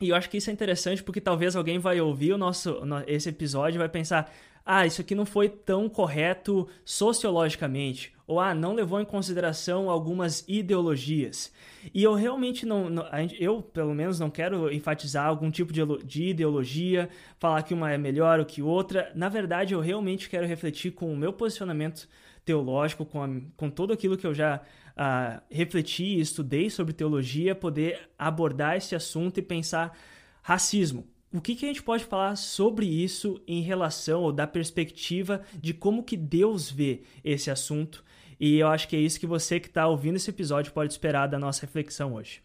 E 0.00 0.10
eu 0.10 0.16
acho 0.16 0.30
que 0.30 0.36
isso 0.36 0.50
é 0.50 0.52
interessante 0.52 1.02
porque 1.02 1.20
talvez 1.20 1.56
alguém 1.56 1.78
vai 1.78 2.00
ouvir 2.00 2.32
o 2.32 2.38
nosso 2.38 2.80
esse 3.06 3.28
episódio 3.28 3.78
e 3.78 3.78
vai 3.78 3.88
pensar: 3.88 4.32
"Ah, 4.64 4.86
isso 4.86 5.00
aqui 5.00 5.14
não 5.14 5.26
foi 5.26 5.48
tão 5.48 5.88
correto 5.88 6.68
sociologicamente", 6.84 8.12
ou 8.28 8.38
ah, 8.38 8.54
não 8.54 8.74
levou 8.74 9.00
em 9.00 9.06
consideração 9.06 9.88
algumas 9.88 10.44
ideologias. 10.46 11.50
E 11.94 12.02
eu 12.02 12.12
realmente 12.12 12.66
não, 12.66 12.90
não 12.90 13.04
eu 13.40 13.62
pelo 13.62 13.94
menos 13.94 14.20
não 14.20 14.28
quero 14.28 14.70
enfatizar 14.70 15.26
algum 15.26 15.50
tipo 15.50 15.72
de, 15.72 15.80
de 16.04 16.24
ideologia, 16.28 17.08
falar 17.38 17.62
que 17.62 17.72
uma 17.72 17.90
é 17.90 17.96
melhor 17.96 18.38
ou 18.38 18.44
que 18.44 18.60
outra. 18.60 19.10
Na 19.14 19.30
verdade, 19.30 19.72
eu 19.72 19.80
realmente 19.80 20.28
quero 20.28 20.46
refletir 20.46 20.90
com 20.92 21.10
o 21.10 21.16
meu 21.16 21.32
posicionamento 21.32 22.06
teológico, 22.44 23.06
com, 23.06 23.22
a, 23.22 23.28
com 23.56 23.70
tudo 23.70 23.94
aquilo 23.94 24.18
que 24.18 24.26
eu 24.26 24.34
já 24.34 24.56
uh, 24.58 25.40
refleti 25.50 26.04
e 26.04 26.20
estudei 26.20 26.68
sobre 26.68 26.92
teologia, 26.92 27.54
poder 27.54 28.10
abordar 28.18 28.76
esse 28.76 28.94
assunto 28.94 29.38
e 29.38 29.42
pensar 29.42 29.96
racismo. 30.42 31.06
O 31.32 31.40
que, 31.40 31.54
que 31.54 31.64
a 31.64 31.68
gente 31.68 31.82
pode 31.82 32.04
falar 32.04 32.36
sobre 32.36 32.86
isso 32.86 33.40
em 33.46 33.62
relação 33.62 34.22
ou 34.22 34.32
da 34.32 34.46
perspectiva 34.46 35.42
de 35.58 35.72
como 35.72 36.02
que 36.02 36.16
Deus 36.16 36.70
vê 36.70 37.02
esse 37.24 37.50
assunto? 37.50 38.04
E 38.38 38.58
eu 38.58 38.68
acho 38.68 38.86
que 38.88 38.96
é 38.96 38.98
isso 38.98 39.18
que 39.18 39.26
você 39.26 39.58
que 39.58 39.66
está 39.68 39.86
ouvindo 39.86 40.16
esse 40.16 40.30
episódio 40.30 40.72
pode 40.72 40.92
esperar 40.92 41.26
da 41.26 41.38
nossa 41.38 41.62
reflexão 41.62 42.14
hoje. 42.14 42.42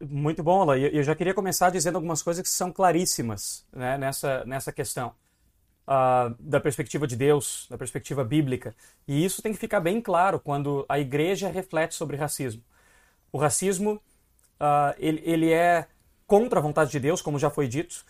Muito 0.00 0.42
bom, 0.42 0.62
Alain. 0.62 0.82
Eu 0.82 1.02
já 1.02 1.14
queria 1.14 1.34
começar 1.34 1.70
dizendo 1.70 1.96
algumas 1.96 2.22
coisas 2.22 2.42
que 2.42 2.48
são 2.48 2.72
claríssimas 2.72 3.66
né, 3.72 3.96
nessa, 3.96 4.44
nessa 4.44 4.72
questão 4.72 5.14
uh, 5.88 6.34
da 6.38 6.60
perspectiva 6.60 7.06
de 7.06 7.16
Deus, 7.16 7.66
da 7.70 7.78
perspectiva 7.78 8.24
bíblica. 8.24 8.74
E 9.06 9.24
isso 9.24 9.42
tem 9.42 9.52
que 9.52 9.58
ficar 9.58 9.80
bem 9.80 10.00
claro 10.00 10.38
quando 10.38 10.84
a 10.88 10.98
igreja 10.98 11.48
reflete 11.48 11.94
sobre 11.94 12.16
racismo. 12.16 12.62
O 13.32 13.38
racismo, 13.38 13.94
uh, 14.60 14.94
ele, 14.98 15.22
ele 15.24 15.52
é 15.52 15.86
contra 16.26 16.58
a 16.58 16.62
vontade 16.62 16.90
de 16.90 17.00
Deus, 17.00 17.22
como 17.22 17.38
já 17.38 17.50
foi 17.50 17.68
dito, 17.68 18.04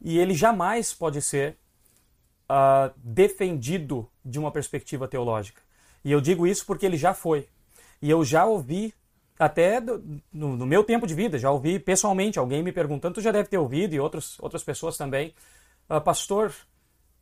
e 0.00 0.18
ele 0.18 0.34
jamais 0.34 0.94
pode 0.94 1.20
ser 1.22 1.56
uh, 2.48 2.92
defendido 2.96 4.08
de 4.24 4.38
uma 4.38 4.50
perspectiva 4.50 5.06
teológica. 5.06 5.60
E 6.04 6.10
eu 6.10 6.20
digo 6.20 6.46
isso 6.46 6.64
porque 6.64 6.86
ele 6.86 6.96
já 6.96 7.12
foi. 7.12 7.48
E 8.00 8.08
eu 8.08 8.24
já 8.24 8.44
ouvi, 8.46 8.94
até 9.38 9.80
do, 9.80 10.22
no, 10.32 10.56
no, 10.56 10.66
meu 10.66 10.82
tempo 10.84 11.06
de 11.06 11.14
vida, 11.14 11.38
já 11.38 11.50
ouvi 11.50 11.78
pessoalmente 11.78 12.38
alguém 12.38 12.62
me 12.62 12.72
perguntando, 12.72 13.14
tu 13.14 13.20
já 13.20 13.32
deve 13.32 13.48
ter 13.48 13.58
ouvido, 13.58 13.94
e 13.94 14.00
outros, 14.00 14.38
outras 14.40 14.62
pessoas 14.64 14.96
também, 14.96 15.34
uh, 15.90 16.00
pastor, 16.00 16.50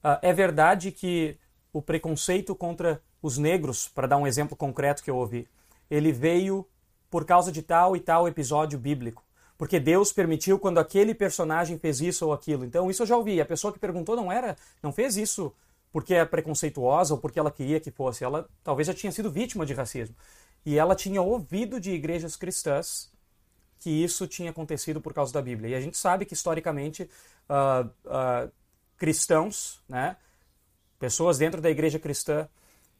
uh, 0.05 0.19
é 0.23 0.33
verdade 0.33 0.93
que 0.93 1.37
o 1.73 1.83
preconceito 1.83 2.55
contra 2.55 3.03
os 3.21 3.39
negros, 3.39 3.89
para 3.89 4.07
dar 4.07 4.19
um 4.19 4.27
exemplo 4.27 4.57
concreto 4.57 5.03
que 5.03 5.11
eu 5.11 5.17
ouvi, 5.17 5.49
ele 5.91 6.13
veio 6.13 6.67
por 7.11 7.25
causa 7.25 7.51
de 7.51 7.63
tal 7.63 7.97
e 7.97 8.01
tal 8.01 8.29
episódio 8.29 8.79
bíblico 8.79 9.26
porque 9.59 9.81
Deus 9.81 10.13
permitiu 10.13 10.59
quando 10.59 10.79
aquele 10.79 11.15
personagem 11.15 11.79
fez 11.79 12.01
isso 12.01 12.27
ou 12.27 12.33
aquilo. 12.33 12.65
Então, 12.65 12.91
isso 12.91 13.03
eu 13.03 13.07
já 13.07 13.17
ouvi. 13.17 13.41
A 13.41 13.47
pessoa 13.47 13.73
que 13.73 13.79
perguntou 13.79 14.15
não 14.15 14.31
era, 14.31 14.57
não 14.83 14.93
fez 14.93 15.17
isso 15.17 15.53
porque 15.93 16.15
é 16.15 16.25
preconceituosa 16.25 17.15
ou 17.15 17.21
porque 17.21 17.39
ela 17.39 17.51
queria 17.51 17.81
que 17.81 17.91
fosse. 17.91 18.23
Ela 18.23 18.49
talvez 18.63 18.87
já 18.87 18.93
tinha 18.93 19.11
sido 19.11 19.31
vítima 19.31 19.65
de 19.65 19.73
racismo. 19.73 20.15
E 20.65 20.79
ela 20.79 20.95
tinha 20.95 21.23
ouvido 21.23 21.81
de 21.81 21.91
igrejas 21.91 22.37
cristãs 22.37 23.11
que 23.79 23.91
isso 23.91 24.27
tinha 24.27 24.51
acontecido 24.51 25.01
por 25.01 25.15
causa 25.15 25.33
da 25.33 25.41
Bíblia. 25.41 25.71
E 25.71 25.75
a 25.75 25.81
gente 25.81 25.97
sabe 25.97 26.25
que, 26.25 26.35
historicamente, 26.35 27.09
uh, 27.49 27.87
uh, 28.05 28.53
cristãos, 28.97 29.81
né, 29.89 30.17
pessoas 30.99 31.39
dentro 31.39 31.61
da 31.61 31.71
igreja 31.71 31.99
cristã 31.99 32.49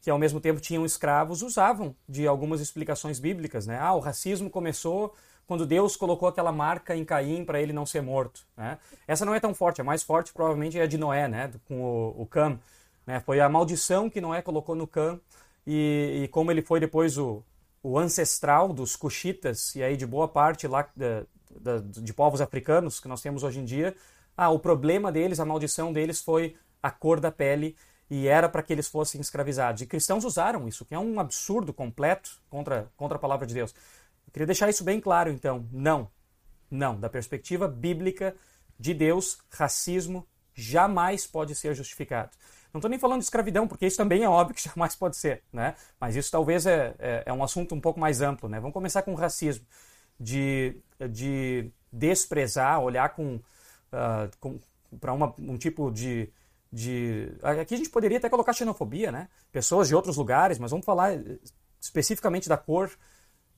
que 0.01 0.11
ao 0.11 0.19
mesmo 0.19 0.41
tempo 0.41 0.61
tinham 0.61 0.87
escravos, 0.87 1.43
usavam 1.43 1.97
de 2.09 2.27
algumas 2.29 2.61
explicações 2.61 3.19
bíblicas. 3.19 3.67
Né? 3.67 3.77
Ah, 3.79 3.93
o 3.95 3.99
racismo 3.99 4.49
começou 4.49 5.13
quando 5.47 5.65
Deus 5.65 5.97
colocou 5.97 6.29
aquela 6.29 6.51
marca 6.51 6.97
em 6.97 7.05
Caim 7.05 7.45
para 7.45 7.61
ele 7.61 7.73
não 7.73 7.87
ser 7.87 8.03
morto. 8.03 8.45
Né? 8.57 8.79
Essa 9.07 9.25
não 9.25 9.35
é 9.35 9.41
tão 9.41 9.55
forte, 9.55 9.81
a 9.81 9.85
mais 9.85 10.03
forte 10.03 10.33
provavelmente 10.33 10.79
é 10.79 10.83
a 10.83 10.87
de 10.87 10.99
Noé, 10.99 11.29
né? 11.29 11.51
com 11.67 11.81
o, 11.81 12.23
o 12.23 12.27
Cam. 12.27 12.59
Né? 13.07 13.21
Foi 13.21 13.41
a 13.41 13.49
maldição 13.49 14.11
que 14.11 14.21
Noé 14.21 14.43
colocou 14.43 14.75
no 14.75 14.87
Cam 14.87 15.21
e, 15.67 16.23
e 16.25 16.29
como 16.29 16.51
ele 16.51 16.63
foi 16.63 16.81
depois 16.81 17.17
o, 17.17 17.43
o 17.83 17.99
ancestral 17.99 18.73
dos 18.73 18.97
cuxitas 18.97 19.75
e 19.77 19.83
aí 19.83 19.97
de 19.97 20.07
boa 20.07 20.27
parte 20.27 20.67
lá 20.67 20.89
da, 20.97 21.25
da, 21.61 21.79
de 21.79 22.13
povos 22.13 22.41
africanos 22.41 22.99
que 22.99 23.09
nós 23.09 23.23
temos 23.23 23.43
hoje 23.43 23.61
em 23.61 23.65
dia, 23.65 23.95
ah, 24.37 24.51
o 24.51 24.59
problema 24.59 25.11
deles, 25.13 25.41
a 25.41 25.45
maldição 25.45 25.93
deles 25.93 26.21
foi 26.21 26.57
a 26.83 26.91
cor 26.91 27.21
da 27.21 27.31
pele 27.31 27.77
e 28.11 28.29
era 28.29 28.49
para 28.49 28.63
que 28.63 28.73
eles 28.73 28.89
fossem 28.89 29.21
escravizados. 29.21 29.83
E 29.83 29.87
cristãos 29.87 30.25
usaram 30.25 30.69
isso, 30.69 30.85
que 30.85 30.95
é 30.95 30.99
um 30.99 31.19
absurdo 31.19 31.73
completo 31.73 32.39
contra, 32.49 32.91
contra 32.97 33.17
a 33.17 33.21
palavra 33.21 33.47
de 33.47 33.55
Deus. 33.55 33.75
Queria 34.37 34.47
deixar 34.47 34.69
isso 34.69 34.85
bem 34.85 35.01
claro, 35.01 35.31
então. 35.31 35.67
Não. 35.73 36.11
Não. 36.71 37.01
Da 37.01 37.09
perspectiva 37.09 37.67
bíblica 37.67 38.37
de 38.79 38.93
Deus, 38.93 39.39
racismo 39.51 40.29
jamais 40.53 41.27
pode 41.27 41.55
ser 41.55 41.75
justificado. 41.75 42.33
Não 42.71 42.79
estou 42.79 42.91
nem 42.91 42.99
falando 42.99 43.21
de 43.21 43.25
escravidão, 43.25 43.67
porque 43.67 43.87
isso 43.87 43.97
também 43.97 44.25
é 44.25 44.29
óbvio 44.29 44.55
que 44.55 44.61
jamais 44.69 44.95
pode 44.95 45.17
ser, 45.17 45.43
né? 45.51 45.75
Mas 45.99 46.17
isso 46.17 46.31
talvez 46.31 46.67
é, 46.67 46.95
é, 46.99 47.23
é 47.25 47.33
um 47.33 47.43
assunto 47.43 47.75
um 47.75 47.81
pouco 47.81 47.99
mais 47.99 48.21
amplo, 48.21 48.47
né? 48.47 48.61
Vamos 48.61 48.75
começar 48.75 49.01
com 49.01 49.13
o 49.13 49.17
racismo, 49.17 49.65
de, 50.21 50.83
de 51.09 51.73
desprezar, 51.91 52.83
olhar 52.83 53.15
com, 53.15 53.37
uh, 53.37 54.31
com 54.39 54.61
para 55.01 55.15
um 55.15 55.57
tipo 55.57 55.91
de, 55.91 56.31
de... 56.71 57.33
Aqui 57.43 57.73
a 57.73 57.79
gente 57.79 57.89
poderia 57.89 58.19
até 58.19 58.29
colocar 58.29 58.53
xenofobia, 58.53 59.11
né? 59.11 59.31
Pessoas 59.51 59.89
de 59.89 59.95
outros 59.95 60.19
lugares, 60.19 60.59
mas 60.59 60.71
vamos 60.71 60.85
falar 60.85 61.13
especificamente 61.81 62.51
da 62.51 62.59
cor, 62.59 62.91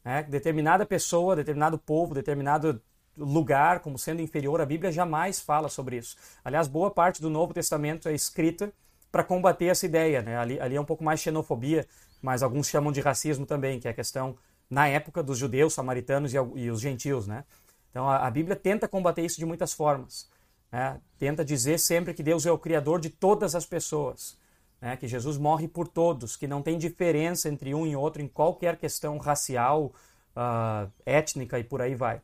né? 0.09 0.23
Determinada 0.23 0.87
pessoa, 0.87 1.37
determinado 1.37 1.77
povo, 1.77 2.15
determinado 2.15 2.81
lugar 3.15 3.81
como 3.81 3.99
sendo 3.99 4.23
inferior, 4.23 4.59
a 4.59 4.65
Bíblia 4.65 4.91
jamais 4.91 5.39
fala 5.39 5.69
sobre 5.69 5.99
isso. 5.99 6.17
Aliás, 6.43 6.67
boa 6.67 6.91
parte 6.91 7.21
do 7.21 7.29
Novo 7.29 7.53
Testamento 7.53 8.09
é 8.09 8.15
escrita 8.15 8.73
para 9.13 9.23
combater 9.23 9.67
essa 9.67 9.85
ideia. 9.85 10.23
Né? 10.23 10.39
Ali, 10.39 10.59
ali 10.59 10.77
é 10.77 10.81
um 10.81 10.85
pouco 10.85 11.05
mais 11.05 11.21
xenofobia, 11.21 11.87
mas 12.23 12.43
alguns 12.43 12.69
chamam 12.69 12.91
de 12.91 13.03
racismo 13.03 13.45
também, 13.45 13.79
que 13.79 13.87
é 13.87 13.91
a 13.91 13.95
questão, 13.95 14.35
na 14.71 14.89
época, 14.89 15.23
dos 15.23 15.37
judeus, 15.37 15.75
samaritanos 15.75 16.33
e, 16.33 16.39
e 16.39 16.71
os 16.71 16.81
gentios. 16.81 17.27
Né? 17.27 17.45
Então 17.91 18.09
a, 18.09 18.27
a, 18.27 18.31
Bíblia 18.31 18.57
tenta 18.57 18.89
combater 18.89 19.27
isso 19.27 19.39
de 19.39 19.45
muitas 19.45 19.75
formas. 19.75 20.27
Né? 20.73 20.99
Tenta 21.19 21.45
dizer 21.45 21.77
sempre 21.77 22.15
que 22.15 22.23
Deus 22.23 22.47
é 22.47 22.51
o 22.51 22.57
Criador 22.57 22.99
de 22.99 23.11
todas 23.11 23.55
as 23.55 23.67
pessoas 23.67 24.39
né, 24.81 24.97
que 24.97 25.09
Jesus 25.09 25.37
morre 25.37 25.67
por 25.67 25.89
todos, 25.89 26.37
que 26.37 26.47
não 26.47 26.63
tem 26.63 26.79
diferença 26.79 27.49
entre 27.49 27.75
um 27.75 27.87
e 27.87 27.97
outro 27.97 28.23
em 28.23 28.29
qualquer 28.29 28.77
questão 28.77 29.19
racial, 29.19 29.93
uh, 30.37 30.91
étnica 31.05 31.59
e 31.59 31.65
por 31.65 31.83
aí 31.83 31.95
vai. 31.95 32.21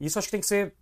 Isso 0.00 0.18
acho 0.18 0.28
que 0.28 0.32
tem 0.32 0.40
que 0.40 0.46
ser 0.46 0.74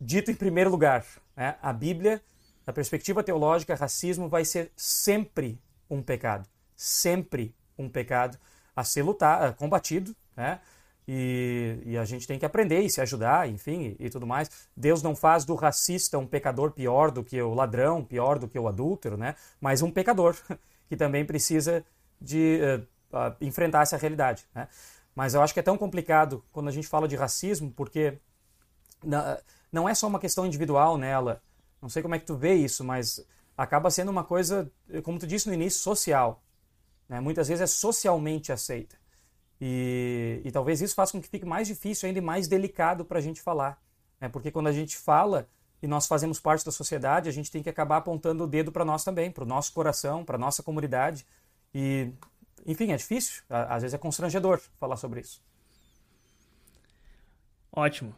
dito 0.00 0.30
em 0.30 0.34
primeiro 0.34 0.70
lugar. 0.70 1.04
Né? 1.36 1.56
A 1.60 1.72
Bíblia, 1.72 2.22
da 2.64 2.72
perspectiva 2.72 3.22
teológica, 3.22 3.74
racismo 3.74 4.28
vai 4.28 4.44
ser 4.44 4.72
sempre 4.76 5.60
um 5.90 6.02
pecado. 6.02 6.48
Sempre 6.76 7.54
um 7.76 7.88
pecado 7.88 8.38
a 8.74 8.84
ser 8.84 9.02
lutado, 9.02 9.56
combatido, 9.56 10.14
né? 10.36 10.60
E, 11.10 11.78
e, 11.86 11.96
a 11.96 12.04
gente 12.04 12.26
tem 12.26 12.38
que 12.38 12.44
aprender 12.44 12.80
e 12.80 12.90
se 12.90 13.00
ajudar, 13.00 13.48
enfim, 13.48 13.96
e, 13.98 14.06
e, 14.06 14.10
tudo 14.10 14.26
mais. 14.26 14.50
Deus 14.76 15.02
não 15.02 15.16
faz 15.16 15.42
do 15.42 15.54
racista 15.54 16.18
um 16.18 16.26
pecador 16.26 16.72
pior 16.72 17.10
do 17.10 17.24
que 17.24 17.40
o 17.40 17.54
ladrão, 17.54 18.04
pior 18.04 18.38
do 18.38 18.46
que 18.46 18.58
o 18.58 18.68
adúltero, 18.68 19.16
né? 19.16 19.34
Mas 19.58 19.80
um 19.80 19.90
pecador 19.90 20.36
que 20.86 20.98
também 20.98 21.24
precisa 21.24 21.82
de 22.20 22.60
uh, 22.62 23.16
uh, 23.16 23.34
enfrentar 23.40 23.84
essa 23.84 23.96
realidade, 23.96 24.46
né? 24.54 24.68
Mas 25.14 25.32
eu 25.32 25.40
acho 25.40 25.54
que 25.54 25.60
é 25.60 25.62
tão 25.62 25.78
complicado 25.78 26.44
quando 26.52 26.68
a 26.68 26.72
gente 26.72 26.86
fala 26.86 27.08
de 27.08 27.16
racismo, 27.16 27.72
porque 27.72 28.18
não 29.72 29.88
é 29.88 29.94
só 29.94 30.06
uma 30.06 30.20
questão 30.20 30.44
individual 30.44 30.98
nela. 30.98 31.42
Não 31.80 31.88
sei 31.88 32.02
como 32.02 32.14
é 32.14 32.18
que 32.18 32.26
tu 32.26 32.36
vê 32.36 32.54
isso, 32.54 32.84
mas 32.84 33.26
acaba 33.56 33.90
sendo 33.90 34.10
uma 34.10 34.22
coisa, 34.22 34.70
como 35.02 35.18
tu 35.18 35.26
disse 35.26 35.48
no 35.48 35.54
início, 35.54 35.80
social. 35.80 36.40
Né? 37.08 37.18
Muitas 37.18 37.48
vezes 37.48 37.62
é 37.62 37.66
socialmente 37.66 38.52
aceita. 38.52 38.96
E, 39.60 40.40
e 40.44 40.50
talvez 40.52 40.80
isso 40.80 40.94
faça 40.94 41.12
com 41.12 41.20
que 41.20 41.28
fique 41.28 41.44
mais 41.44 41.66
difícil 41.66 42.06
ainda 42.06 42.18
e 42.18 42.22
mais 42.22 42.46
delicado 42.46 43.04
para 43.04 43.18
a 43.18 43.22
gente 43.22 43.42
falar. 43.42 43.80
Né? 44.20 44.28
Porque 44.28 44.50
quando 44.50 44.68
a 44.68 44.72
gente 44.72 44.96
fala 44.96 45.48
e 45.82 45.86
nós 45.86 46.06
fazemos 46.06 46.40
parte 46.40 46.64
da 46.64 46.72
sociedade, 46.72 47.28
a 47.28 47.32
gente 47.32 47.50
tem 47.50 47.62
que 47.62 47.68
acabar 47.68 47.98
apontando 47.98 48.44
o 48.44 48.46
dedo 48.46 48.72
para 48.72 48.84
nós 48.84 49.04
também, 49.04 49.30
para 49.30 49.44
o 49.44 49.46
nosso 49.46 49.72
coração, 49.72 50.24
para 50.24 50.36
a 50.36 50.38
nossa 50.38 50.62
comunidade. 50.62 51.26
E, 51.74 52.12
enfim, 52.66 52.92
é 52.92 52.96
difícil, 52.96 53.42
às 53.48 53.82
vezes 53.82 53.94
é 53.94 53.98
constrangedor 53.98 54.60
falar 54.78 54.96
sobre 54.96 55.20
isso. 55.20 55.42
Ótimo. 57.72 58.14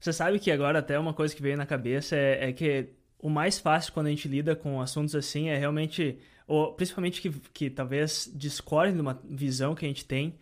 Você 0.00 0.12
sabe 0.12 0.38
que 0.38 0.50
agora 0.50 0.80
até 0.80 0.98
uma 0.98 1.14
coisa 1.14 1.34
que 1.34 1.40
veio 1.40 1.56
na 1.56 1.64
cabeça 1.64 2.16
é, 2.16 2.50
é 2.50 2.52
que 2.52 2.90
o 3.18 3.30
mais 3.30 3.58
fácil 3.58 3.92
quando 3.92 4.08
a 4.08 4.10
gente 4.10 4.28
lida 4.28 4.54
com 4.54 4.80
assuntos 4.80 5.14
assim 5.14 5.48
é 5.48 5.56
realmente, 5.56 6.18
ou 6.46 6.74
principalmente 6.74 7.22
que, 7.22 7.30
que 7.30 7.70
talvez 7.70 8.30
discordem 8.34 8.94
de 8.94 9.00
uma 9.00 9.18
visão 9.24 9.74
que 9.74 9.84
a 9.84 9.88
gente 9.88 10.04
tem, 10.04 10.36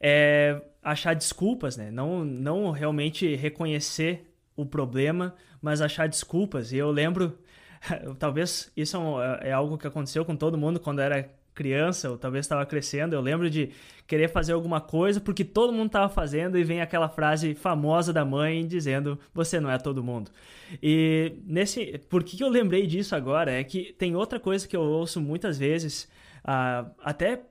é 0.00 0.60
achar 0.82 1.14
desculpas, 1.14 1.76
né? 1.76 1.90
Não, 1.90 2.24
não 2.24 2.70
realmente 2.70 3.34
reconhecer 3.34 4.32
o 4.56 4.64
problema, 4.64 5.34
mas 5.60 5.80
achar 5.80 6.08
desculpas. 6.08 6.72
E 6.72 6.76
eu 6.76 6.90
lembro, 6.90 7.38
talvez 8.18 8.72
isso 8.76 8.98
é, 9.20 9.48
é, 9.48 9.52
algo 9.52 9.78
que 9.78 9.86
aconteceu 9.86 10.24
com 10.24 10.36
todo 10.36 10.58
mundo 10.58 10.80
quando 10.80 11.00
era 11.00 11.30
criança, 11.54 12.08
ou 12.08 12.16
talvez 12.16 12.44
estava 12.44 12.64
crescendo, 12.64 13.14
eu 13.14 13.20
lembro 13.20 13.50
de 13.50 13.70
querer 14.06 14.28
fazer 14.28 14.52
alguma 14.52 14.80
coisa 14.80 15.20
porque 15.20 15.44
todo 15.44 15.72
mundo 15.72 15.88
estava 15.88 16.08
fazendo 16.08 16.56
e 16.56 16.62
vem 16.62 16.80
aquela 16.80 17.08
frase 17.08 17.52
famosa 17.52 18.12
da 18.12 18.24
mãe 18.24 18.64
dizendo: 18.64 19.18
"Você 19.34 19.58
não 19.58 19.68
é 19.68 19.76
todo 19.76 20.02
mundo". 20.02 20.30
E 20.80 21.32
nesse, 21.44 21.98
por 22.08 22.22
que 22.22 22.42
eu 22.44 22.48
lembrei 22.48 22.86
disso 22.86 23.16
agora 23.16 23.50
é 23.50 23.64
que 23.64 23.92
tem 23.94 24.14
outra 24.14 24.38
coisa 24.38 24.68
que 24.68 24.76
eu 24.76 24.82
ouço 24.82 25.20
muitas 25.20 25.58
vezes, 25.58 26.08
uh, 26.44 26.88
até 27.02 27.42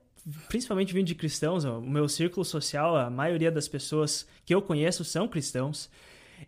principalmente 0.48 0.94
vindo 0.94 1.08
de 1.08 1.16
cristãos, 1.16 1.64
o 1.64 1.82
meu 1.82 2.10
círculo 2.10 2.44
social, 2.44 2.96
a 2.96 3.10
maioria 3.10 3.52
das 3.52 3.68
pessoas 3.68 4.28
que 4.46 4.54
eu 4.54 4.62
conheço 4.62 5.04
são 5.04 5.28
cristãos. 5.28 5.90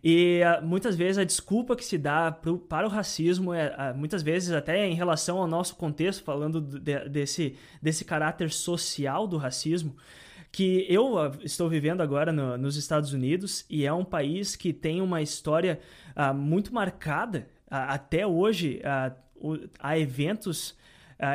E 0.04 0.40
uh, 0.42 0.64
muitas 0.64 0.94
vezes 0.94 1.18
a 1.18 1.24
desculpa 1.24 1.74
que 1.74 1.84
se 1.84 1.98
dá 1.98 2.30
pro, 2.30 2.58
para 2.58 2.86
o 2.86 2.90
racismo 2.90 3.52
é 3.52 3.68
uh, 3.68 3.96
muitas 3.96 4.22
vezes 4.22 4.52
até 4.52 4.86
em 4.86 4.94
relação 4.94 5.38
ao 5.38 5.46
nosso 5.46 5.74
contexto, 5.76 6.22
falando 6.22 6.60
de, 6.60 7.08
desse, 7.08 7.56
desse 7.82 8.04
caráter 8.04 8.50
social 8.50 9.26
do 9.26 9.36
racismo, 9.36 9.96
que 10.52 10.86
eu 10.88 11.16
uh, 11.16 11.32
estou 11.42 11.68
vivendo 11.68 12.02
agora 12.02 12.32
no, 12.32 12.56
nos 12.56 12.76
Estados 12.76 13.12
Unidos 13.12 13.64
e 13.68 13.84
é 13.84 13.92
um 13.92 14.04
país 14.04 14.54
que 14.54 14.72
tem 14.72 15.00
uma 15.00 15.22
história 15.22 15.80
muito 16.34 16.74
marcada. 16.74 17.48
até 17.70 18.26
hoje 18.26 18.82
há 19.78 19.98
eventos 19.98 20.76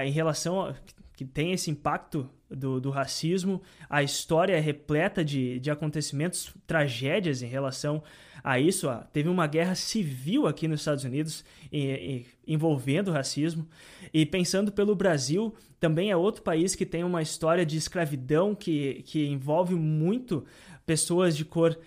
em 0.03 0.11
relação 0.11 0.61
a, 0.61 0.75
que 1.15 1.25
tem 1.25 1.53
esse 1.53 1.71
impacto 1.71 2.29
do, 2.49 2.79
do 2.79 2.89
racismo. 2.89 3.61
A 3.89 4.03
história 4.03 4.53
é 4.53 4.59
repleta 4.59 5.23
de, 5.23 5.59
de 5.59 5.71
acontecimentos, 5.71 6.53
tragédias 6.67 7.41
em 7.41 7.47
relação 7.47 8.03
a 8.43 8.59
isso. 8.59 8.87
Teve 9.11 9.29
uma 9.29 9.47
guerra 9.47 9.75
civil 9.75 10.47
aqui 10.47 10.67
nos 10.67 10.81
Estados 10.81 11.03
Unidos 11.03 11.43
em, 11.71 11.89
em, 11.91 12.25
envolvendo 12.47 13.09
o 13.09 13.13
racismo. 13.13 13.67
E 14.13 14.25
pensando 14.25 14.71
pelo 14.71 14.95
Brasil, 14.95 15.53
também 15.79 16.11
é 16.11 16.15
outro 16.15 16.43
país 16.43 16.75
que 16.75 16.85
tem 16.85 17.03
uma 17.03 17.21
história 17.21 17.65
de 17.65 17.77
escravidão 17.77 18.53
que, 18.53 19.03
que 19.05 19.25
envolve 19.27 19.75
muito 19.75 20.45
pessoas 20.85 21.35
de 21.35 21.43
cor 21.43 21.77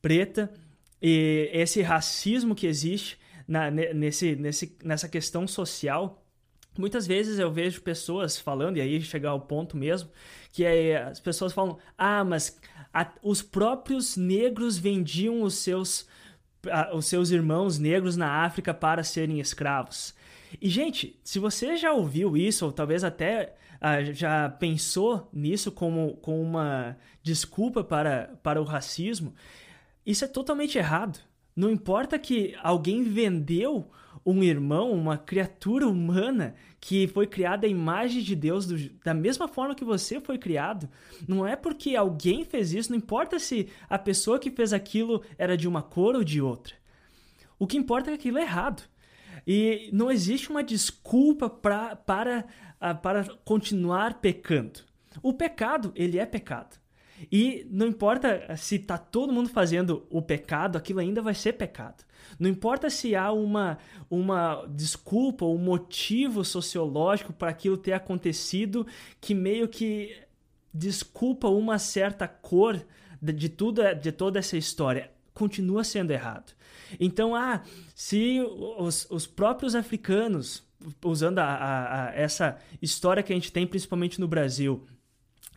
preta. 0.00 0.52
E 1.02 1.50
esse 1.52 1.82
racismo 1.82 2.54
que 2.54 2.66
existe 2.66 3.18
na, 3.46 3.70
nesse, 3.70 4.34
nesse, 4.36 4.76
nessa 4.82 5.08
questão 5.08 5.46
social 5.46 6.22
Muitas 6.78 7.06
vezes 7.06 7.38
eu 7.38 7.50
vejo 7.50 7.80
pessoas 7.82 8.38
falando, 8.38 8.76
e 8.76 8.80
aí 8.80 9.00
chegar 9.00 9.30
ao 9.30 9.40
ponto 9.40 9.76
mesmo, 9.76 10.10
que 10.52 10.64
é, 10.64 11.02
as 11.02 11.20
pessoas 11.20 11.52
falam: 11.52 11.78
ah, 11.96 12.24
mas 12.24 12.58
a, 12.92 13.10
os 13.22 13.42
próprios 13.42 14.16
negros 14.16 14.78
vendiam 14.78 15.42
os 15.42 15.54
seus, 15.54 16.06
a, 16.70 16.94
os 16.94 17.06
seus 17.06 17.30
irmãos 17.30 17.78
negros 17.78 18.16
na 18.16 18.44
África 18.44 18.72
para 18.72 19.02
serem 19.02 19.40
escravos. 19.40 20.14
E, 20.60 20.68
gente, 20.68 21.18
se 21.22 21.38
você 21.38 21.76
já 21.76 21.92
ouviu 21.92 22.36
isso, 22.36 22.64
ou 22.66 22.72
talvez 22.72 23.04
até 23.04 23.54
ah, 23.80 24.02
já 24.02 24.48
pensou 24.48 25.28
nisso 25.32 25.70
como, 25.70 26.16
como 26.16 26.40
uma 26.40 26.96
desculpa 27.22 27.84
para, 27.84 28.38
para 28.42 28.60
o 28.60 28.64
racismo, 28.64 29.34
isso 30.04 30.24
é 30.24 30.28
totalmente 30.28 30.78
errado. 30.78 31.18
Não 31.54 31.70
importa 31.70 32.18
que 32.18 32.54
alguém 32.62 33.02
vendeu 33.02 33.90
um 34.26 34.42
irmão, 34.42 34.90
uma 34.90 35.16
criatura 35.16 35.86
humana 35.86 36.56
que 36.80 37.06
foi 37.06 37.28
criada 37.28 37.66
à 37.66 37.70
imagem 37.70 38.22
de 38.22 38.34
Deus 38.34 38.66
do, 38.66 38.76
da 39.04 39.14
mesma 39.14 39.46
forma 39.46 39.74
que 39.74 39.84
você 39.84 40.20
foi 40.20 40.36
criado. 40.36 40.88
Não 41.28 41.46
é 41.46 41.54
porque 41.54 41.94
alguém 41.94 42.44
fez 42.44 42.72
isso, 42.72 42.90
não 42.90 42.98
importa 42.98 43.38
se 43.38 43.68
a 43.88 43.96
pessoa 43.96 44.40
que 44.40 44.50
fez 44.50 44.72
aquilo 44.72 45.22
era 45.38 45.56
de 45.56 45.68
uma 45.68 45.80
cor 45.80 46.16
ou 46.16 46.24
de 46.24 46.40
outra. 46.40 46.74
O 47.56 47.66
que 47.66 47.76
importa 47.76 48.10
é 48.10 48.12
que 48.12 48.20
aquilo 48.20 48.38
é 48.38 48.42
errado. 48.42 48.82
E 49.46 49.88
não 49.92 50.10
existe 50.10 50.50
uma 50.50 50.62
desculpa 50.64 51.48
pra, 51.48 51.94
para, 51.94 52.44
uh, 52.82 53.00
para 53.00 53.24
continuar 53.44 54.14
pecando. 54.14 54.80
O 55.22 55.32
pecado, 55.32 55.92
ele 55.94 56.18
é 56.18 56.26
pecado. 56.26 56.76
E 57.30 57.66
não 57.70 57.86
importa 57.86 58.54
se 58.56 58.74
está 58.74 58.98
todo 58.98 59.32
mundo 59.32 59.48
fazendo 59.48 60.04
o 60.10 60.20
pecado, 60.20 60.76
aquilo 60.76 60.98
ainda 60.98 61.22
vai 61.22 61.32
ser 61.32 61.54
pecado. 61.54 62.04
Não 62.38 62.48
importa 62.48 62.90
se 62.90 63.14
há 63.14 63.32
uma, 63.32 63.78
uma 64.10 64.66
desculpa 64.68 65.44
ou 65.44 65.56
um 65.56 65.62
motivo 65.62 66.44
sociológico 66.44 67.32
para 67.32 67.50
aquilo 67.50 67.76
ter 67.76 67.92
acontecido 67.92 68.86
que 69.20 69.34
meio 69.34 69.68
que 69.68 70.16
desculpa 70.72 71.48
uma 71.48 71.78
certa 71.78 72.28
cor 72.28 72.84
de, 73.20 73.48
tudo, 73.48 73.82
de 73.94 74.12
toda 74.12 74.38
essa 74.38 74.56
história. 74.56 75.10
Continua 75.32 75.84
sendo 75.84 76.10
errado. 76.10 76.52
Então, 77.00 77.34
ah, 77.34 77.62
se 77.94 78.40
os, 78.78 79.06
os 79.10 79.26
próprios 79.26 79.74
africanos, 79.74 80.62
usando 81.04 81.38
a, 81.38 81.44
a, 81.44 82.08
a 82.08 82.14
essa 82.14 82.58
história 82.80 83.22
que 83.22 83.32
a 83.32 83.36
gente 83.36 83.52
tem 83.52 83.66
principalmente 83.66 84.20
no 84.20 84.28
Brasil, 84.28 84.86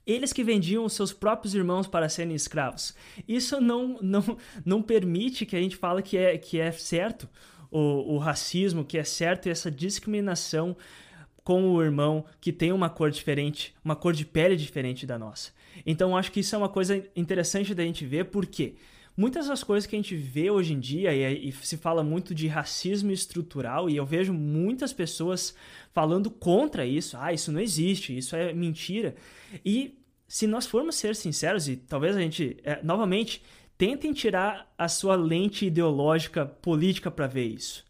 eles 0.06 0.34
que 0.34 0.44
vendiam 0.44 0.86
os 0.86 0.94
seus 0.94 1.14
próprios 1.14 1.54
irmãos 1.54 1.88
para 1.88 2.10
serem 2.10 2.36
escravos. 2.36 2.96
Isso 3.28 3.60
não, 3.60 3.98
não, 4.02 4.38
não 4.66 4.82
permite 4.82 5.46
que 5.46 5.56
a 5.56 5.60
gente 5.60 5.76
fale 5.76 6.02
que 6.02 6.18
é, 6.18 6.38
que 6.38 6.60
é 6.60 6.72
certo 6.72 7.30
o, 7.72 8.16
o 8.16 8.18
racismo, 8.18 8.84
que 8.84 8.98
é 8.98 9.04
certo 9.04 9.48
essa 9.48 9.70
discriminação 9.70 10.76
com 11.44 11.72
o 11.72 11.82
irmão 11.82 12.26
que 12.40 12.52
tem 12.52 12.72
uma 12.72 12.90
cor 12.90 13.10
diferente, 13.10 13.74
uma 13.84 13.96
cor 13.96 14.14
de 14.14 14.26
pele 14.26 14.56
diferente 14.56 15.06
da 15.06 15.18
nossa. 15.18 15.52
Então 15.86 16.16
acho 16.16 16.32
que 16.32 16.42
isso 16.42 16.54
é 16.56 16.58
uma 16.58 16.70
coisa 16.70 17.04
interessante 17.16 17.74
da 17.74 17.84
gente 17.84 18.06
ver, 18.06 18.26
porque 18.26 18.76
muitas 19.20 19.48
das 19.48 19.66
coisas 19.66 19.86
que 19.86 19.98
a 19.98 20.00
gente 20.00 20.16
vê 20.16 20.50
hoje 20.50 20.74
em 20.74 20.80
dia, 20.80 21.14
e, 21.14 21.50
e, 21.50 21.52
se 21.52 21.76
fala 21.76 22.02
muito 22.02 22.34
de 22.34 22.48
racismo 22.48 23.12
estrutural, 23.12 23.90
e 23.90 23.98
eu 23.98 24.06
vejo 24.06 24.32
muitas 24.34 24.94
pessoas 24.94 25.54
falando 25.92 26.32
contra 26.32 26.86
isso, 26.86 27.18
ah, 27.20 27.34
isso 27.34 27.52
não 27.52 27.60
existe, 27.60 28.18
isso 28.18 28.34
é 28.34 28.54
mentira. 28.54 29.16
E 29.66 30.00
se 30.26 30.48
nós 30.48 30.66
formos 30.66 30.96
ser 30.96 31.18
sinceros, 31.18 31.68
e 31.68 31.76
talvez 31.76 32.16
a 32.16 32.22
gente, 32.22 32.56
é, 32.64 32.82
novamente, 32.82 33.44
tentem 33.78 34.14
tirar 34.14 34.74
a 34.78 34.88
sua 34.88 35.18
lente 35.18 35.66
ideológica 35.66 36.46
política 36.46 37.12
para 37.12 37.28
ver 37.28 37.48
isso. 37.48 37.84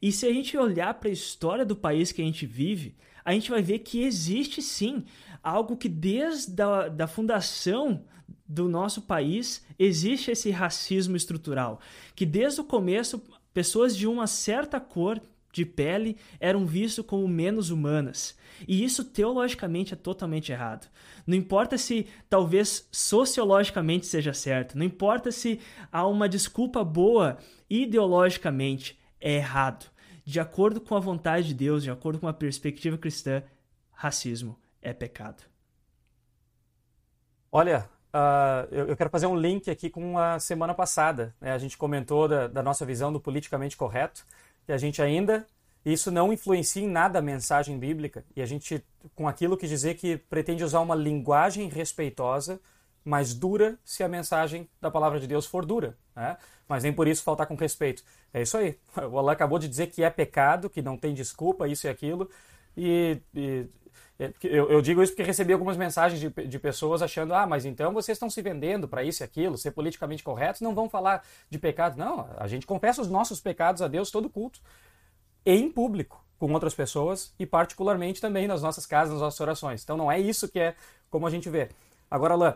E 0.00 0.12
se 0.12 0.26
a 0.26 0.32
gente 0.32 0.56
olhar 0.56 0.94
para 0.94 1.08
a 1.08 1.12
história 1.12 1.64
do 1.64 1.74
país 1.74 2.12
que 2.12 2.22
a 2.22 2.24
gente 2.24 2.46
vive, 2.46 2.94
a 3.24 3.32
gente 3.32 3.50
vai 3.50 3.62
ver 3.62 3.80
que 3.80 4.04
existe 4.04 4.62
sim 4.62 5.04
algo 5.42 5.76
que 5.76 5.88
desde 5.88 6.62
a 6.62 6.86
da 6.86 7.08
fundação 7.08 8.04
do 8.52 8.68
nosso 8.68 9.02
país 9.02 9.64
existe 9.78 10.30
esse 10.30 10.50
racismo 10.50 11.16
estrutural, 11.16 11.80
que 12.14 12.26
desde 12.26 12.60
o 12.60 12.64
começo 12.64 13.22
pessoas 13.54 13.96
de 13.96 14.06
uma 14.06 14.26
certa 14.26 14.78
cor 14.78 15.20
de 15.52 15.64
pele 15.64 16.16
eram 16.38 16.66
vistas 16.66 17.04
como 17.04 17.26
menos 17.26 17.70
humanas. 17.70 18.36
E 18.68 18.84
isso 18.84 19.04
teologicamente 19.04 19.94
é 19.94 19.96
totalmente 19.96 20.52
errado. 20.52 20.88
Não 21.26 21.36
importa 21.36 21.78
se 21.78 22.06
talvez 22.28 22.88
sociologicamente 22.92 24.06
seja 24.06 24.34
certo, 24.34 24.76
não 24.76 24.84
importa 24.84 25.32
se 25.32 25.58
há 25.90 26.06
uma 26.06 26.28
desculpa 26.28 26.84
boa 26.84 27.38
ideologicamente, 27.70 28.98
é 29.20 29.36
errado. 29.36 29.90
De 30.24 30.38
acordo 30.38 30.80
com 30.80 30.94
a 30.94 31.00
vontade 31.00 31.48
de 31.48 31.54
Deus, 31.54 31.82
de 31.82 31.90
acordo 31.90 32.20
com 32.20 32.28
a 32.28 32.32
perspectiva 32.32 32.98
cristã, 32.98 33.42
racismo 33.90 34.58
é 34.80 34.92
pecado. 34.92 35.42
Olha, 37.50 37.88
uh, 38.14 38.68
eu, 38.70 38.88
eu, 38.88 38.96
quero 38.96 39.10
fazer 39.10 39.26
um 39.26 39.36
link 39.36 39.70
aqui 39.70 39.90
com 39.90 40.18
a 40.18 40.38
semana 40.38 40.74
passada. 40.74 41.34
Né? 41.40 41.52
A 41.52 41.58
gente 41.58 41.76
comentou 41.76 42.28
da, 42.28 42.46
da 42.46 42.62
nossa 42.62 42.84
visão 42.84 43.12
do 43.12 43.20
politicamente 43.20 43.76
correto, 43.76 44.24
que 44.64 44.72
a 44.72 44.78
gente 44.78 45.00
ainda 45.02 45.46
isso 45.84 46.12
não 46.12 46.32
influencia 46.32 46.82
em 46.82 46.88
nada 46.88 47.18
a 47.18 47.22
mensagem 47.22 47.76
bíblica 47.76 48.24
e 48.36 48.42
a 48.42 48.46
gente 48.46 48.84
com 49.16 49.26
aquilo 49.26 49.56
que 49.56 49.66
dizer 49.66 49.94
que 49.94 50.16
pretende 50.16 50.62
usar 50.62 50.78
uma 50.78 50.94
linguagem 50.94 51.68
respeitosa, 51.68 52.60
mas 53.04 53.34
dura 53.34 53.76
se 53.84 54.04
a 54.04 54.08
mensagem 54.08 54.68
da 54.80 54.92
palavra 54.92 55.18
de 55.18 55.26
Deus 55.26 55.44
for 55.44 55.66
dura, 55.66 55.98
né? 56.14 56.36
Mas 56.68 56.84
nem 56.84 56.92
por 56.92 57.08
isso 57.08 57.24
faltar 57.24 57.48
com 57.48 57.56
respeito. 57.56 58.04
É 58.32 58.42
isso 58.42 58.56
aí. 58.56 58.78
O 59.10 59.18
Allah 59.18 59.32
acabou 59.32 59.58
de 59.58 59.68
dizer 59.68 59.88
que 59.88 60.04
é 60.04 60.10
pecado, 60.10 60.70
que 60.70 60.80
não 60.80 60.96
tem 60.96 61.12
desculpa, 61.12 61.66
isso 61.66 61.86
e 61.86 61.90
aquilo. 61.90 62.30
E, 62.76 63.18
e 63.34 63.66
eu, 64.42 64.70
eu, 64.70 64.82
digo 64.82 65.02
isso 65.02 65.12
porque 65.12 65.22
recebi 65.22 65.52
algumas 65.52 65.76
mensagens 65.76 66.20
de, 66.20 66.30
de 66.30 66.58
pessoas 66.58 67.02
achando, 67.02 67.34
ah, 67.34 67.46
mas 67.46 67.64
então 67.64 67.92
vocês 67.92 68.16
estão 68.16 68.30
se 68.30 68.40
vendendo 68.40 68.86
para 68.86 69.02
isso 69.02 69.22
e 69.22 69.24
aquilo, 69.24 69.58
ser 69.58 69.72
politicamente 69.72 70.22
corretos, 70.22 70.60
não 70.60 70.74
vão 70.74 70.88
falar 70.88 71.24
de 71.50 71.58
pecado. 71.58 71.96
Não, 71.96 72.28
a 72.36 72.46
gente 72.46 72.66
confessa 72.66 73.02
os 73.02 73.08
nossos 73.08 73.40
pecados 73.40 73.82
a 73.82 73.88
Deus 73.88 74.10
todo 74.10 74.30
culto 74.30 74.60
em 75.44 75.70
público 75.70 76.24
com 76.38 76.52
outras 76.52 76.74
pessoas 76.74 77.32
e 77.38 77.46
particularmente 77.46 78.20
também 78.20 78.46
nas 78.46 78.62
nossas 78.62 78.84
casas, 78.84 79.12
nas 79.12 79.22
nossas 79.22 79.40
orações. 79.40 79.82
Então 79.82 79.96
não 79.96 80.10
é 80.10 80.18
isso 80.18 80.48
que 80.48 80.58
é 80.58 80.74
como 81.10 81.26
a 81.26 81.30
gente 81.30 81.48
vê. 81.48 81.68
Agora, 82.10 82.34
Alain, 82.34 82.54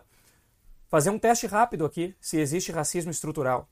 fazer 0.89 1.11
um 1.11 1.19
teste 1.19 1.47
rápido 1.47 1.85
aqui 1.85 2.15
se 2.21 2.39
existe 2.39 2.73
racismo 2.73 3.11
estrutural. 3.11 3.69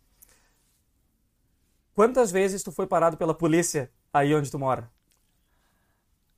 Quantas 1.95 2.31
vezes 2.31 2.63
tu 2.63 2.73
foi 2.73 2.87
parado 2.87 3.17
pela 3.17 3.35
polícia 3.35 3.91
aí 4.13 4.35
onde 4.35 4.51
tu 4.51 4.59
mora? 4.59 4.94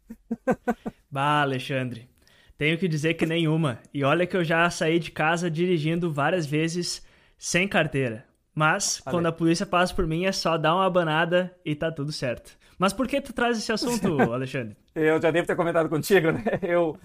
Bah, 1.10 1.40
Alexandre, 1.40 2.10
tenho 2.58 2.76
que 2.76 2.86
dizer 2.86 3.14
que 3.14 3.24
nenhuma. 3.24 3.78
E 3.94 4.04
olha 4.04 4.26
que 4.26 4.36
eu 4.36 4.44
já 4.44 4.68
saí 4.68 4.98
de 4.98 5.10
casa 5.10 5.50
dirigindo 5.50 6.12
várias 6.12 6.44
vezes 6.44 7.06
sem 7.38 7.66
carteira. 7.66 8.26
Mas, 8.54 9.00
Valeu. 9.04 9.16
quando 9.18 9.26
a 9.26 9.32
polícia 9.32 9.66
passa 9.66 9.94
por 9.94 10.06
mim, 10.06 10.24
é 10.24 10.32
só 10.32 10.56
dar 10.56 10.74
uma 10.74 10.86
abanada 10.86 11.54
e 11.64 11.74
tá 11.74 11.90
tudo 11.92 12.12
certo. 12.12 12.56
Mas 12.78 12.92
por 12.92 13.06
que 13.06 13.20
tu 13.20 13.32
traz 13.32 13.58
esse 13.58 13.72
assunto, 13.72 14.20
Alexandre? 14.32 14.76
eu 14.94 15.20
já 15.20 15.30
devo 15.30 15.46
ter 15.46 15.56
comentado 15.56 15.88
contigo, 15.88 16.32
né? 16.32 16.42
Eu, 16.62 16.98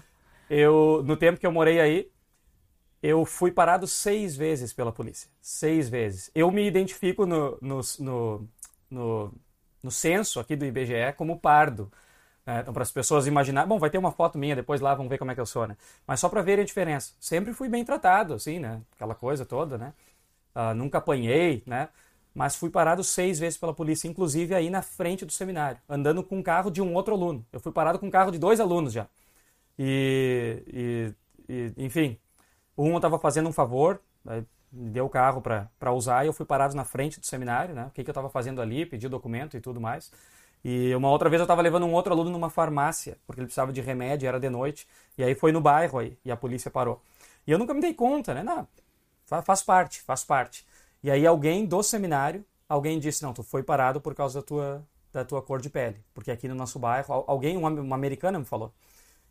eu, 0.48 1.02
no 1.04 1.16
tempo 1.16 1.38
que 1.38 1.46
eu 1.46 1.52
morei 1.52 1.80
aí, 1.80 2.10
eu 3.02 3.24
fui 3.24 3.50
parado 3.50 3.86
seis 3.86 4.36
vezes 4.36 4.72
pela 4.72 4.92
polícia. 4.92 5.28
Seis 5.40 5.88
vezes. 5.88 6.30
Eu 6.34 6.50
me 6.50 6.66
identifico 6.66 7.26
no, 7.26 7.58
no, 7.60 7.80
no, 7.98 8.48
no, 8.90 9.34
no 9.82 9.90
censo 9.90 10.38
aqui 10.40 10.54
do 10.54 10.64
IBGE 10.64 11.12
como 11.16 11.38
pardo. 11.38 11.90
Né? 12.46 12.60
Então, 12.60 12.74
para 12.74 12.82
as 12.82 12.90
pessoas 12.90 13.26
imaginar, 13.26 13.66
bom, 13.66 13.78
vai 13.78 13.90
ter 13.90 13.98
uma 13.98 14.12
foto 14.12 14.38
minha, 14.38 14.56
depois 14.56 14.80
lá 14.80 14.94
vão 14.94 15.08
ver 15.08 15.18
como 15.18 15.30
é 15.30 15.34
que 15.34 15.40
eu 15.40 15.46
sou, 15.46 15.66
né? 15.66 15.76
Mas 16.06 16.20
só 16.20 16.28
para 16.28 16.42
verem 16.42 16.62
a 16.62 16.66
diferença. 16.66 17.12
Sempre 17.20 17.52
fui 17.52 17.68
bem 17.68 17.84
tratado, 17.84 18.34
assim, 18.34 18.58
né? 18.58 18.80
Aquela 18.94 19.14
coisa 19.14 19.44
toda, 19.46 19.78
né? 19.78 19.92
Uh, 20.54 20.74
nunca 20.74 20.98
apanhei, 20.98 21.62
né? 21.66 21.88
Mas 22.34 22.56
fui 22.56 22.70
parado 22.70 23.04
seis 23.04 23.38
vezes 23.38 23.58
pela 23.58 23.74
polícia, 23.74 24.08
inclusive 24.08 24.54
aí 24.54 24.70
na 24.70 24.82
frente 24.82 25.24
do 25.26 25.32
seminário, 25.32 25.80
andando 25.88 26.22
com 26.24 26.38
um 26.38 26.42
carro 26.42 26.70
de 26.70 26.80
um 26.82 26.94
outro 26.94 27.14
aluno. 27.14 27.46
Eu 27.52 27.60
fui 27.60 27.72
parado 27.72 27.98
com 27.98 28.06
um 28.06 28.10
carro 28.10 28.30
de 28.30 28.38
dois 28.38 28.60
alunos 28.60 28.92
já. 28.92 29.06
E, 29.78 31.14
e, 31.48 31.74
e 31.76 31.84
enfim, 31.84 32.18
um 32.76 32.96
estava 32.96 33.18
fazendo 33.18 33.48
um 33.48 33.52
favor, 33.52 34.00
me 34.72 34.90
deu 34.90 35.06
o 35.06 35.10
carro 35.10 35.42
para 35.42 35.92
usar 35.92 36.24
e 36.24 36.28
eu 36.28 36.32
fui 36.32 36.46
parado 36.46 36.74
na 36.74 36.84
frente 36.84 37.20
do 37.20 37.26
seminário, 37.26 37.74
né? 37.74 37.86
O 37.86 37.90
que, 37.90 38.02
que 38.04 38.10
eu 38.10 38.12
estava 38.12 38.30
fazendo 38.30 38.62
ali, 38.62 38.86
pedi 38.86 39.08
documento 39.08 39.56
e 39.56 39.60
tudo 39.60 39.80
mais. 39.80 40.10
E 40.64 40.94
uma 40.94 41.10
outra 41.10 41.28
vez 41.28 41.40
eu 41.40 41.44
estava 41.44 41.60
levando 41.60 41.84
um 41.86 41.92
outro 41.92 42.12
aluno 42.12 42.30
numa 42.30 42.48
farmácia, 42.48 43.18
porque 43.26 43.40
ele 43.40 43.46
precisava 43.46 43.72
de 43.72 43.80
remédio, 43.80 44.28
era 44.28 44.38
de 44.38 44.48
noite. 44.48 44.86
E 45.18 45.24
aí 45.24 45.34
foi 45.34 45.50
no 45.50 45.60
bairro 45.60 45.98
aí, 45.98 46.16
e 46.24 46.30
a 46.30 46.36
polícia 46.36 46.70
parou. 46.70 47.02
E 47.46 47.50
eu 47.50 47.58
nunca 47.58 47.74
me 47.74 47.80
dei 47.80 47.92
conta, 47.92 48.32
né? 48.32 48.42
Não, 48.42 48.66
faz 49.42 49.62
parte, 49.62 50.00
faz 50.00 50.22
parte. 50.22 50.64
E 51.02 51.10
aí 51.10 51.26
alguém 51.26 51.66
do 51.66 51.82
seminário, 51.82 52.44
alguém 52.68 53.00
disse, 53.00 53.22
não, 53.22 53.32
tu 53.32 53.42
foi 53.42 53.62
parado 53.62 54.00
por 54.00 54.14
causa 54.14 54.40
da 54.40 54.46
tua, 54.46 54.86
da 55.12 55.24
tua 55.24 55.42
cor 55.42 55.60
de 55.60 55.68
pele. 55.68 55.96
Porque 56.14 56.30
aqui 56.30 56.46
no 56.46 56.54
nosso 56.54 56.78
bairro, 56.78 57.24
alguém, 57.26 57.56
uma, 57.56 57.68
uma 57.68 57.96
americana 57.96 58.38
me 58.38 58.44
falou. 58.44 58.72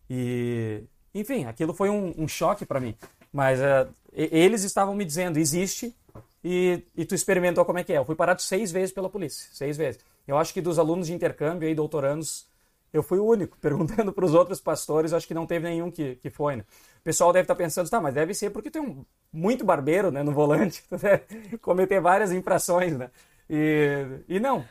E, 0.10 0.84
enfim, 1.16 1.46
aquilo 1.46 1.74
foi 1.74 1.90
um, 1.90 2.14
um 2.18 2.28
choque 2.28 2.66
para 2.66 2.82
mim. 2.82 2.94
Mas 3.32 3.60
uh, 3.60 3.90
eles 4.12 4.64
estavam 4.64 4.94
me 4.94 5.06
dizendo, 5.06 5.40
existe, 5.40 5.96
e, 6.44 6.84
e 6.96 7.06
tu 7.06 7.16
experimentou 7.16 7.64
como 7.64 7.80
é 7.80 7.84
que 7.84 7.94
é. 7.94 7.98
Eu 7.98 8.06
fui 8.06 8.16
parado 8.16 8.42
seis 8.42 8.72
vezes 8.72 8.94
pela 8.94 9.10
polícia, 9.10 9.48
seis 9.54 9.78
vezes. 9.78 10.02
Eu 10.28 10.38
acho 10.38 10.54
que 10.54 10.62
dos 10.62 10.80
alunos 10.80 11.08
de 11.08 11.14
intercâmbio 11.14 11.68
e 11.68 11.76
doutorandos, 11.76 12.48
eu 12.94 13.04
fui 13.04 13.20
o 13.20 13.26
único. 13.26 13.58
Perguntando 13.62 14.12
para 14.14 14.26
os 14.26 14.34
outros 14.34 14.60
pastores, 14.60 15.14
acho 15.14 15.28
que 15.28 15.34
não 15.34 15.46
teve 15.46 15.68
nenhum 15.68 15.92
que, 15.92 16.16
que 16.16 16.30
foi, 16.30 16.58
né? 16.58 16.66
O 17.00 17.04
pessoal 17.04 17.34
deve 17.34 17.44
estar 17.44 17.56
tá 17.56 17.58
pensando, 17.58 17.90
tá, 17.90 18.00
mas 18.00 18.14
deve 18.14 18.34
ser 18.34 18.52
porque 18.52 18.70
tem 18.70 18.82
um 18.82 19.06
muito 19.34 19.66
barbeiro 19.66 20.12
né, 20.12 20.22
no 20.24 20.32
volante, 20.32 20.84
né? 20.92 21.22
cometer 21.62 22.00
várias 22.00 22.32
infrações, 22.32 22.98
né? 22.98 23.10
E, 23.50 24.06
e 24.28 24.40
não. 24.40 24.64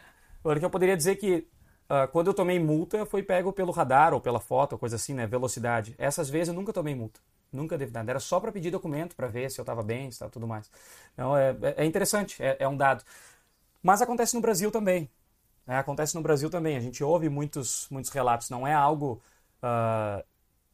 Porque 0.42 0.64
eu 0.64 0.70
poderia 0.70 0.96
dizer 0.96 1.16
que 1.16 1.46
uh, 1.90 2.08
quando 2.12 2.28
eu 2.28 2.34
tomei 2.34 2.58
multa, 2.58 3.04
foi 3.04 3.22
pego 3.22 3.52
pelo 3.52 3.72
radar 3.72 4.14
ou 4.14 4.20
pela 4.20 4.40
foto, 4.40 4.78
coisa 4.78 4.96
assim, 4.96 5.14
né? 5.14 5.26
Velocidade. 5.26 5.94
Essas 5.98 6.30
vezes 6.30 6.48
eu 6.48 6.54
nunca 6.54 6.72
tomei 6.72 6.94
multa. 6.94 7.20
Nunca 7.52 7.76
devo 7.76 7.92
nada. 7.92 8.12
Era 8.12 8.20
só 8.20 8.38
para 8.38 8.52
pedir 8.52 8.70
documento, 8.70 9.16
para 9.16 9.26
ver 9.26 9.50
se 9.50 9.60
eu 9.60 9.62
estava 9.62 9.82
bem, 9.82 10.04
se 10.04 10.16
estava 10.16 10.30
tudo 10.30 10.46
mais. 10.46 10.70
Então 11.12 11.36
é, 11.36 11.54
é 11.76 11.84
interessante, 11.84 12.40
é, 12.42 12.56
é, 12.60 12.68
um 12.68 12.76
dado. 12.76 13.04
Mas 13.82 14.00
acontece 14.00 14.34
no 14.34 14.40
Brasil 14.40 14.70
também. 14.70 15.10
Né? 15.70 15.78
Acontece 15.78 16.16
no 16.16 16.20
Brasil 16.20 16.50
também. 16.50 16.76
A 16.76 16.80
gente 16.80 17.04
ouve 17.04 17.28
muitos, 17.28 17.86
muitos 17.92 18.10
relatos. 18.10 18.50
Não 18.50 18.66
é 18.66 18.74
algo 18.74 19.22
uh, 19.62 20.20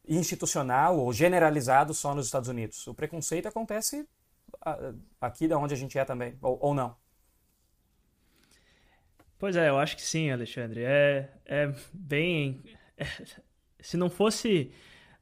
institucional 0.07 0.97
ou 0.97 1.13
generalizado 1.13 1.93
só 1.93 2.15
nos 2.15 2.25
Estados 2.25 2.49
Unidos. 2.49 2.87
O 2.87 2.95
preconceito 2.95 3.47
acontece 3.47 4.09
uh, 4.65 4.99
aqui 5.21 5.47
da 5.47 5.55
onde 5.55 5.75
a 5.75 5.77
gente 5.77 5.99
é 5.99 6.03
também, 6.03 6.35
ou, 6.41 6.57
ou 6.59 6.73
não. 6.73 6.95
Pois 9.37 9.55
é, 9.55 9.69
eu 9.69 9.77
acho 9.77 9.95
que 9.95 10.01
sim, 10.01 10.31
Alexandre. 10.31 10.83
É, 10.83 11.31
é 11.45 11.71
bem. 11.93 12.63
É, 12.97 13.05
se 13.79 13.97
não 13.97 14.09
fosse 14.09 14.73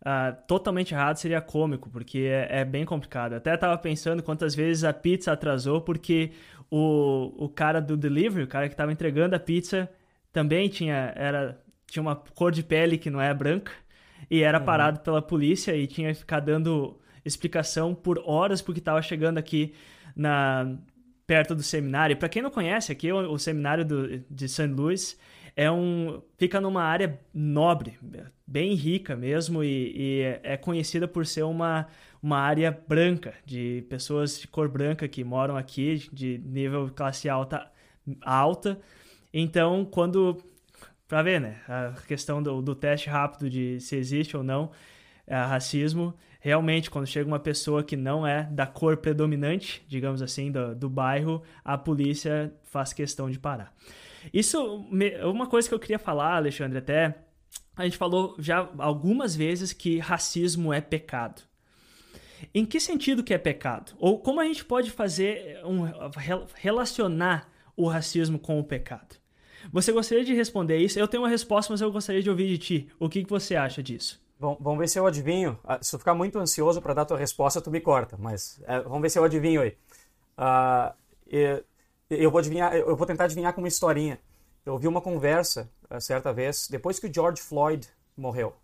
uh, 0.06 0.36
totalmente 0.48 0.94
errado 0.94 1.18
seria 1.18 1.42
cômico, 1.42 1.90
porque 1.90 2.20
é, 2.20 2.62
é 2.62 2.66
bem 2.66 2.86
complicado. 2.86 3.34
Até 3.34 3.56
estava 3.56 3.78
pensando 3.78 4.22
quantas 4.22 4.54
vezes 4.54 4.84
a 4.84 4.94
pizza 4.94 5.32
atrasou, 5.32 5.82
porque 5.82 6.32
o, 6.70 7.34
o 7.38 7.50
cara 7.50 7.82
do 7.82 7.98
delivery, 7.98 8.44
o 8.44 8.48
cara 8.48 8.68
que 8.68 8.74
estava 8.74 8.92
entregando 8.92 9.36
a 9.36 9.40
pizza, 9.40 9.90
também 10.32 10.70
tinha, 10.70 11.12
era, 11.16 11.60
tinha 11.88 12.02
uma 12.02 12.16
cor 12.16 12.52
de 12.52 12.64
pele 12.64 12.98
que 12.98 13.10
não 13.10 13.20
é 13.20 13.34
branca, 13.34 13.72
e 14.30 14.42
era 14.42 14.60
uhum. 14.60 14.66
parado 14.66 15.00
pela 15.00 15.22
polícia 15.22 15.76
e 15.76 15.88
tinha 15.88 16.14
que 16.14 16.20
ficar 16.20 16.40
dando 16.40 17.00
explicação 17.24 17.94
por 17.94 18.22
horas 18.26 18.62
porque 18.62 18.80
estava 18.80 19.02
chegando 19.02 19.38
aqui 19.38 19.74
na 20.16 20.78
perto 21.28 21.56
do 21.56 21.64
seminário. 21.64 22.16
Para 22.18 22.30
quem 22.30 22.42
não 22.42 22.52
conhece, 22.52 22.92
aqui 22.92 23.12
o, 23.12 23.32
o 23.32 23.40
seminário 23.40 23.84
do, 23.84 24.20
de 24.30 24.48
St. 24.48 24.68
Louis 24.68 25.18
é 25.56 25.72
um 25.72 26.22
fica 26.38 26.60
numa 26.60 26.84
área 26.84 27.20
nobre, 27.34 27.98
bem 28.46 28.74
rica 28.74 29.16
mesmo 29.16 29.64
e, 29.64 29.94
e, 29.96 30.40
é 30.44 30.58
conhecida 30.58 31.08
por 31.08 31.26
ser 31.26 31.44
uma, 31.44 31.88
uma 32.22 32.38
área 32.38 32.78
branca 32.88 33.34
de 33.46 33.86
pessoas 33.90 34.40
de 34.40 34.48
cor 34.48 34.68
branca 34.68 35.08
que 35.08 35.24
moram 35.24 35.56
aqui 35.56 36.08
de 36.12 36.38
nível 36.46 36.90
classe 36.94 37.30
alta 37.30 37.72
alta. 38.22 38.80
Então, 39.34 39.86
quando 39.86 40.44
para 41.08 41.22
ver, 41.22 41.40
né, 41.40 41.62
a 41.68 41.94
questão 42.08 42.42
do, 42.42 42.62
do 42.62 42.76
teste 42.76 43.10
rápido 43.10 43.50
de 43.50 43.80
se 43.80 43.96
existe 43.96 44.36
ou 44.36 44.44
não 44.44 44.72
é, 45.28 45.36
racismo, 45.36 46.14
realmente 46.40 46.90
quando 46.90 47.08
chega 47.08 47.28
uma 47.28 47.40
pessoa 47.40 47.84
que 47.84 47.96
não 47.96 48.26
é 48.26 48.44
da 48.52 48.66
cor 48.66 48.98
predominante, 48.98 49.84
digamos 49.88 50.22
assim, 50.22 50.52
do, 50.52 50.76
do 50.76 50.90
bairro, 50.90 51.42
a 51.64 51.78
polícia 51.78 52.54
faz 52.64 52.92
questão 52.92 53.30
de 53.30 53.40
parar. 53.40 53.74
Isso 54.34 54.88
é 55.20 55.26
uma 55.26 55.48
coisa 55.48 55.68
que 55.68 55.74
eu 55.74 55.80
queria 55.80 56.00
falar, 56.00 56.36
Alexandre, 56.36 56.78
até 56.78 57.16
a 57.76 57.84
gente 57.84 57.98
falou 57.98 58.36
já 58.40 58.70
algumas 58.78 59.36
vezes 59.36 59.74
que 59.74 60.00
racismo 60.00 60.74
é 60.74 60.80
pecado. 60.80 61.42
Em 62.54 62.66
que 62.66 62.80
sentido 62.80 63.24
que 63.24 63.34
é 63.34 63.38
pecado? 63.38 63.94
Ou 63.98 64.20
como 64.20 64.40
a 64.40 64.46
gente 64.46 64.64
pode 64.64 64.92
fazer 64.92 65.60
um, 65.66 65.84
relacionar 66.56 67.50
o 67.76 67.88
racismo 67.88 68.40
com 68.40 68.60
o 68.60 68.64
pecado? 68.64 69.16
Você 69.72 69.92
gostaria 69.92 70.24
de 70.24 70.34
responder 70.34 70.78
isso? 70.78 71.00
Eu 71.00 71.08
tenho 71.08 71.24
uma 71.24 71.30
resposta, 71.30 71.74
mas 71.74 71.82
eu 71.82 71.92
gostaria 71.92 72.22
de 72.22 72.30
ouvir 72.30 72.48
de 72.48 72.58
ti. 72.58 72.90
O 73.00 73.10
que, 73.10 73.24
que 73.24 73.30
você 73.30 73.56
acha 73.56 73.82
disso? 73.82 74.24
Bom, 74.40 74.58
vamos 74.60 74.80
ver 74.80 74.88
se 74.88 75.00
eu 75.00 75.08
adivinho. 75.08 75.58
Ah, 75.64 75.80
se 75.82 75.96
eu 75.96 76.00
ficar 76.00 76.14
muito 76.14 76.38
ansioso 76.38 76.82
para 76.82 76.94
dar 76.94 77.06
tua 77.06 77.18
resposta, 77.18 77.62
tu 77.62 77.72
me 77.72 77.82
corta. 77.82 78.16
Mas 78.18 78.62
é, 78.68 78.80
vamos 78.82 79.02
ver 79.02 79.10
se 79.10 79.18
eu 79.18 79.24
adivinho 79.24 79.62
aí. 79.62 79.76
Uh, 80.38 80.94
eu 82.20 82.32
vou 82.32 82.40
adivinhar, 82.40 82.76
eu 82.76 82.96
vou 82.96 83.06
tentar 83.06 83.26
adivinhar 83.26 83.54
com 83.54 83.62
uma 83.62 83.68
historinha. 83.68 84.20
Eu 84.66 84.74
ouvi 84.74 84.88
uma 84.88 85.02
conversa 85.02 85.70
eh, 85.90 86.00
certa 86.00 86.34
vez 86.34 86.68
depois 86.68 87.00
que 87.00 87.08
o 87.08 87.14
George 87.14 87.42
Floyd 87.42 87.88
morreu. 88.18 88.56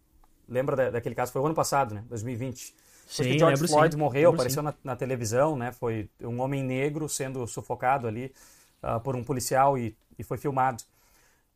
Lembra 0.49 0.75
da, 0.75 0.89
daquele 0.89 1.15
caso? 1.15 1.31
Foi 1.31 1.41
o 1.41 1.45
ano 1.45 1.55
passado, 1.55 1.93
né? 1.93 2.03
2020. 2.09 2.65
Depois 2.65 3.15
sim, 3.15 3.23
que 3.23 3.39
George 3.39 3.67
Floyd 3.67 3.93
sim. 3.93 3.99
morreu, 3.99 4.29
lembro 4.31 4.41
apareceu 4.41 4.63
na, 4.63 4.73
na, 4.83 4.95
televisão, 4.95 5.55
né? 5.55 5.71
Foi 5.71 6.09
um 6.21 6.39
homem 6.39 6.63
negro 6.63 7.07
sendo 7.07 7.45
sufocado 7.45 8.07
ali 8.07 8.33
uh, 8.81 8.99
por 9.01 9.15
um 9.15 9.23
policial 9.23 9.77
e, 9.77 9.95
e 10.17 10.23
foi 10.23 10.37
filmado. 10.37 10.83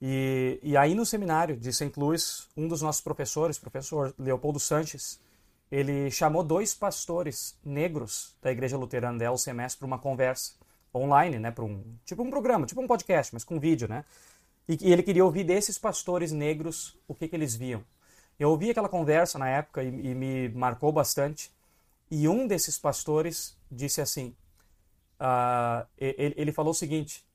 E, 0.01 0.59
e, 0.61 0.75
aí 0.77 0.93
no 0.93 1.05
seminário 1.05 1.55
de 1.55 1.71
St. 1.71 1.93
Louis, 1.97 2.47
um 2.55 2.67
dos 2.67 2.81
nossos 2.81 3.01
professores, 3.01 3.57
professor 3.57 4.13
Leopoldo 4.19 4.59
Sanches, 4.59 5.19
ele 5.71 6.11
chamou 6.11 6.43
dois 6.43 6.73
pastores 6.73 7.57
negros 7.63 8.35
da 8.41 8.51
igreja 8.51 8.77
luterana 8.77 9.17
da 9.17 9.25
LCMS 9.25 9.77
para 9.77 9.87
uma 9.87 9.97
conversa 9.97 10.53
online, 10.95 11.37
né, 11.39 11.51
para 11.51 11.63
um 11.63 11.83
tipo 12.05 12.23
um 12.23 12.29
programa, 12.29 12.65
tipo 12.65 12.81
um 12.81 12.87
podcast, 12.87 13.33
mas 13.33 13.43
com 13.43 13.59
vídeo, 13.59 13.87
né? 13.87 14.05
E, 14.67 14.77
e 14.81 14.91
ele 14.91 15.03
queria 15.03 15.23
ouvir 15.23 15.43
desses 15.43 15.77
pastores 15.77 16.31
negros 16.31 16.97
o 17.07 17.13
que, 17.13 17.27
que 17.27 17.35
eles 17.35 17.55
viam. 17.55 17.83
Eu 18.39 18.49
ouvi 18.49 18.69
aquela 18.69 18.89
conversa 18.89 19.37
na 19.37 19.47
época 19.47 19.83
e, 19.83 19.87
e 19.87 20.15
me 20.15 20.49
marcou 20.49 20.91
bastante. 20.91 21.51
E 22.09 22.27
um 22.27 22.47
desses 22.47 22.77
pastores 22.77 23.57
disse 23.71 24.01
assim, 24.01 24.35
uh, 25.19 25.85
ele, 25.97 26.33
ele 26.37 26.51
falou 26.51 26.71
o 26.71 26.75
seguinte, 26.75 27.25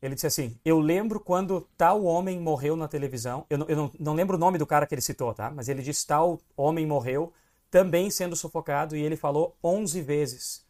ele 0.00 0.14
disse 0.14 0.26
assim: 0.26 0.58
Eu 0.64 0.80
lembro 0.80 1.20
quando 1.20 1.68
tal 1.76 2.04
homem 2.04 2.40
morreu 2.40 2.76
na 2.76 2.88
televisão. 2.88 3.46
Eu, 3.48 3.58
não, 3.58 3.68
eu 3.68 3.76
não, 3.76 3.92
não, 4.00 4.14
lembro 4.14 4.36
o 4.36 4.38
nome 4.38 4.58
do 4.58 4.66
cara 4.66 4.84
que 4.86 4.94
ele 4.94 5.00
citou, 5.00 5.32
tá? 5.32 5.50
Mas 5.50 5.68
ele 5.68 5.80
disse: 5.80 6.04
Tal 6.04 6.40
homem 6.56 6.84
morreu, 6.84 7.32
também 7.70 8.10
sendo 8.10 8.34
sufocado, 8.34 8.96
e 8.96 9.00
ele 9.00 9.16
falou 9.16 9.56
11 9.62 10.00
vezes: 10.02 10.66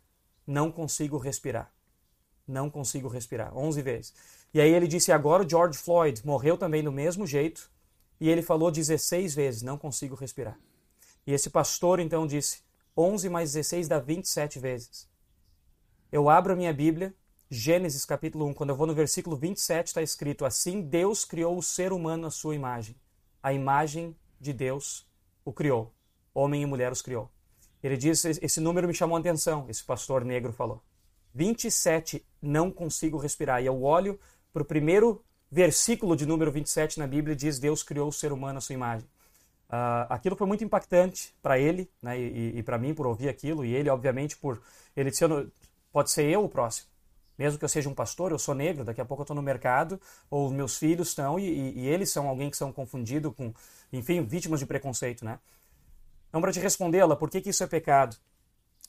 Não 0.46 0.70
consigo 0.70 1.16
respirar 1.16 1.72
não 2.46 2.68
consigo 2.70 3.08
respirar, 3.08 3.56
11 3.56 3.82
vezes. 3.82 4.14
E 4.52 4.60
aí 4.60 4.70
ele 4.70 4.86
disse, 4.86 5.12
agora 5.12 5.44
o 5.44 5.48
George 5.48 5.78
Floyd 5.78 6.24
morreu 6.26 6.58
também 6.58 6.82
do 6.82 6.92
mesmo 6.92 7.26
jeito, 7.26 7.70
e 8.20 8.28
ele 8.28 8.42
falou 8.42 8.70
16 8.70 9.34
vezes, 9.34 9.62
não 9.62 9.78
consigo 9.78 10.14
respirar. 10.14 10.58
E 11.26 11.32
esse 11.32 11.50
pastor 11.50 12.00
então 12.00 12.26
disse, 12.26 12.60
11 12.96 13.28
mais 13.28 13.52
16 13.52 13.88
dá 13.88 13.98
27 13.98 14.58
vezes. 14.58 15.08
Eu 16.10 16.28
abro 16.28 16.52
a 16.52 16.56
minha 16.56 16.72
Bíblia, 16.72 17.14
Gênesis 17.48 18.04
capítulo 18.04 18.46
1, 18.46 18.54
quando 18.54 18.70
eu 18.70 18.76
vou 18.76 18.86
no 18.86 18.94
versículo 18.94 19.36
27 19.36 19.88
está 19.88 20.02
escrito, 20.02 20.44
assim 20.44 20.82
Deus 20.82 21.24
criou 21.24 21.56
o 21.56 21.62
ser 21.62 21.92
humano 21.92 22.26
à 22.26 22.30
sua 22.30 22.54
imagem. 22.54 22.96
A 23.42 23.52
imagem 23.52 24.16
de 24.40 24.52
Deus 24.52 25.06
o 25.44 25.52
criou. 25.52 25.92
Homem 26.34 26.62
e 26.62 26.66
mulher 26.66 26.92
os 26.92 27.02
criou. 27.02 27.30
Ele 27.82 27.96
diz, 27.96 28.24
esse 28.24 28.60
número 28.60 28.86
me 28.86 28.94
chamou 28.94 29.16
a 29.16 29.20
atenção, 29.20 29.66
esse 29.68 29.82
pastor 29.82 30.24
negro 30.24 30.52
falou. 30.52 30.82
27, 31.34 32.24
não 32.40 32.70
consigo 32.70 33.16
respirar. 33.18 33.62
E 33.62 33.66
eu 33.66 33.82
olho 33.82 34.18
para 34.52 34.62
o 34.62 34.64
primeiro 34.64 35.24
versículo 35.50 36.16
de 36.16 36.26
número 36.26 36.50
27 36.50 36.98
na 36.98 37.06
Bíblia, 37.06 37.36
diz: 37.36 37.58
Deus 37.58 37.82
criou 37.82 38.08
o 38.08 38.12
ser 38.12 38.32
humano 38.32 38.58
à 38.58 38.60
sua 38.60 38.74
imagem. 38.74 39.06
Uh, 39.68 40.04
aquilo 40.10 40.36
foi 40.36 40.46
muito 40.46 40.62
impactante 40.62 41.34
para 41.40 41.58
ele 41.58 41.90
né, 42.02 42.20
e, 42.20 42.58
e 42.58 42.62
para 42.62 42.76
mim 42.76 42.92
por 42.92 43.06
ouvir 43.06 43.28
aquilo, 43.30 43.64
e 43.64 43.74
ele, 43.74 43.88
obviamente, 43.88 44.36
por 44.36 44.60
ele 44.94 45.10
sendo, 45.10 45.50
pode 45.90 46.10
ser 46.10 46.24
eu 46.24 46.44
o 46.44 46.48
próximo. 46.48 46.88
Mesmo 47.38 47.58
que 47.58 47.64
eu 47.64 47.68
seja 47.68 47.88
um 47.88 47.94
pastor, 47.94 48.32
eu 48.32 48.38
sou 48.38 48.54
negro, 48.54 48.84
daqui 48.84 49.00
a 49.00 49.04
pouco 49.04 49.22
eu 49.22 49.24
estou 49.24 49.34
no 49.34 49.42
mercado, 49.42 49.98
ou 50.30 50.50
meus 50.50 50.76
filhos 50.76 51.08
estão, 51.08 51.38
e, 51.38 51.48
e, 51.48 51.80
e, 51.80 51.88
eles 51.88 52.10
são 52.10 52.28
alguém 52.28 52.50
que 52.50 52.56
são 52.56 52.70
confundidos 52.70 53.34
com, 53.34 53.52
enfim, 53.90 54.22
vítimas 54.22 54.60
de 54.60 54.66
preconceito, 54.66 55.24
né? 55.24 55.38
Então, 56.28 56.40
para 56.40 56.52
te 56.52 56.60
respondê-la, 56.60 57.16
por 57.16 57.30
que, 57.30 57.40
que 57.40 57.50
isso 57.50 57.64
é 57.64 57.66
pecado? 57.66 58.16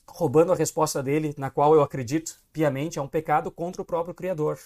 Roubando 0.06 0.52
a 0.52 0.56
resposta 0.56 1.02
dele, 1.02 1.34
na 1.36 1.50
qual 1.50 1.74
eu 1.74 1.82
acredito 1.82 2.40
piamente, 2.52 2.98
é 2.98 3.02
um 3.02 3.08
pecado 3.08 3.50
contra 3.50 3.82
o 3.82 3.84
próprio 3.84 4.14
Criador. 4.14 4.58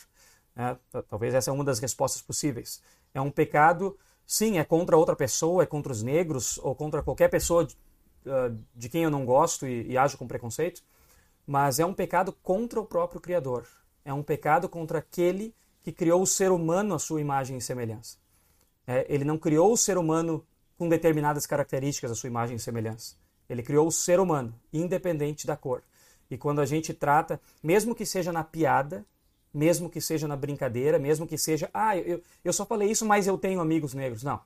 Né? 0.54 0.76
Talvez 1.08 1.34
essa 1.34 1.50
é 1.50 1.52
uma 1.52 1.64
das 1.64 1.78
respostas 1.78 2.20
possíveis. 2.20 2.82
É 3.14 3.20
um 3.20 3.30
pecado, 3.30 3.96
sim, 4.26 4.58
é 4.58 4.64
contra 4.64 4.96
outra 4.96 5.16
pessoa, 5.16 5.62
é 5.62 5.66
contra 5.66 5.92
os 5.92 6.02
negros, 6.02 6.58
ou 6.58 6.74
contra 6.74 7.02
qualquer 7.02 7.28
pessoa 7.28 7.64
de, 7.64 7.74
uh, 8.26 8.56
de 8.74 8.88
quem 8.88 9.04
eu 9.04 9.10
não 9.10 9.24
gosto 9.24 9.66
e, 9.66 9.92
e 9.92 9.96
ajo 9.96 10.18
com 10.18 10.26
preconceito, 10.26 10.82
mas 11.46 11.78
é 11.78 11.86
um 11.86 11.94
pecado 11.94 12.32
contra 12.42 12.80
o 12.80 12.84
próprio 12.84 13.20
Criador. 13.20 13.66
É 14.04 14.12
um 14.12 14.22
pecado 14.22 14.68
contra 14.68 14.98
aquele 14.98 15.54
que 15.82 15.92
criou 15.92 16.20
o 16.20 16.26
ser 16.26 16.50
humano 16.50 16.94
à 16.94 16.98
sua 16.98 17.20
imagem 17.20 17.56
e 17.56 17.62
semelhança. 17.62 18.18
É, 18.86 19.06
ele 19.08 19.24
não 19.24 19.38
criou 19.38 19.72
o 19.72 19.76
ser 19.76 19.96
humano 19.96 20.44
com 20.76 20.88
determinadas 20.88 21.46
características 21.46 22.10
à 22.10 22.14
sua 22.14 22.28
imagem 22.28 22.56
e 22.56 22.60
semelhança. 22.60 23.16
Ele 23.48 23.62
criou 23.62 23.86
o 23.86 23.92
ser 23.92 24.20
humano, 24.20 24.54
independente 24.72 25.46
da 25.46 25.56
cor. 25.56 25.82
E 26.30 26.36
quando 26.36 26.60
a 26.60 26.66
gente 26.66 26.92
trata, 26.92 27.40
mesmo 27.62 27.94
que 27.94 28.04
seja 28.04 28.32
na 28.32 28.44
piada, 28.44 29.04
mesmo 29.52 29.88
que 29.88 30.00
seja 30.00 30.28
na 30.28 30.36
brincadeira, 30.36 30.98
mesmo 30.98 31.26
que 31.26 31.38
seja, 31.38 31.70
ah, 31.72 31.96
eu, 31.96 32.22
eu 32.44 32.52
só 32.52 32.66
falei 32.66 32.90
isso, 32.90 33.06
mas 33.06 33.26
eu 33.26 33.38
tenho 33.38 33.60
amigos 33.60 33.94
negros. 33.94 34.22
Não. 34.22 34.40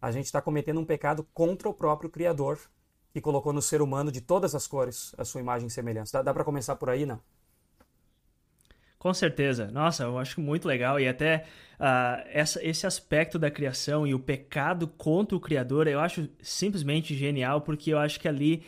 A 0.00 0.12
gente 0.12 0.26
está 0.26 0.40
cometendo 0.40 0.78
um 0.78 0.84
pecado 0.84 1.26
contra 1.34 1.68
o 1.68 1.74
próprio 1.74 2.08
Criador, 2.08 2.58
que 3.12 3.20
colocou 3.20 3.52
no 3.52 3.62
ser 3.62 3.82
humano 3.82 4.12
de 4.12 4.20
todas 4.20 4.54
as 4.54 4.66
cores 4.66 5.14
a 5.18 5.24
sua 5.24 5.40
imagem 5.40 5.66
e 5.66 5.70
semelhança. 5.70 6.18
Dá, 6.18 6.22
dá 6.22 6.34
para 6.34 6.44
começar 6.44 6.76
por 6.76 6.90
aí, 6.90 7.04
não? 7.04 7.20
Com 9.06 9.14
certeza. 9.14 9.70
Nossa, 9.70 10.02
eu 10.02 10.18
acho 10.18 10.40
muito 10.40 10.66
legal. 10.66 10.98
E 10.98 11.06
até 11.06 11.44
uh, 11.78 12.26
essa, 12.26 12.60
esse 12.66 12.88
aspecto 12.88 13.38
da 13.38 13.48
criação 13.48 14.04
e 14.04 14.12
o 14.12 14.18
pecado 14.18 14.88
contra 14.88 15.36
o 15.36 15.40
Criador, 15.40 15.86
eu 15.86 16.00
acho 16.00 16.28
simplesmente 16.42 17.14
genial, 17.14 17.60
porque 17.60 17.92
eu 17.92 18.00
acho 18.00 18.18
que 18.18 18.26
ali. 18.26 18.64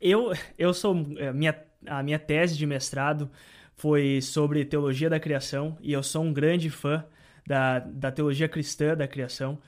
Eu, 0.00 0.32
eu 0.56 0.72
sou. 0.72 0.94
Eh, 1.18 1.32
minha, 1.32 1.60
a 1.84 2.00
minha 2.00 2.16
tese 2.16 2.56
de 2.56 2.64
mestrado 2.64 3.28
foi 3.74 4.20
sobre 4.22 4.64
teologia 4.64 5.10
da 5.10 5.18
criação, 5.18 5.76
e 5.80 5.92
eu 5.92 6.02
sou 6.04 6.22
um 6.22 6.32
grande 6.32 6.70
fã 6.70 7.04
da, 7.44 7.80
da 7.80 8.12
teologia 8.12 8.48
cristã 8.48 8.96
da 8.96 9.08
criação. 9.08 9.58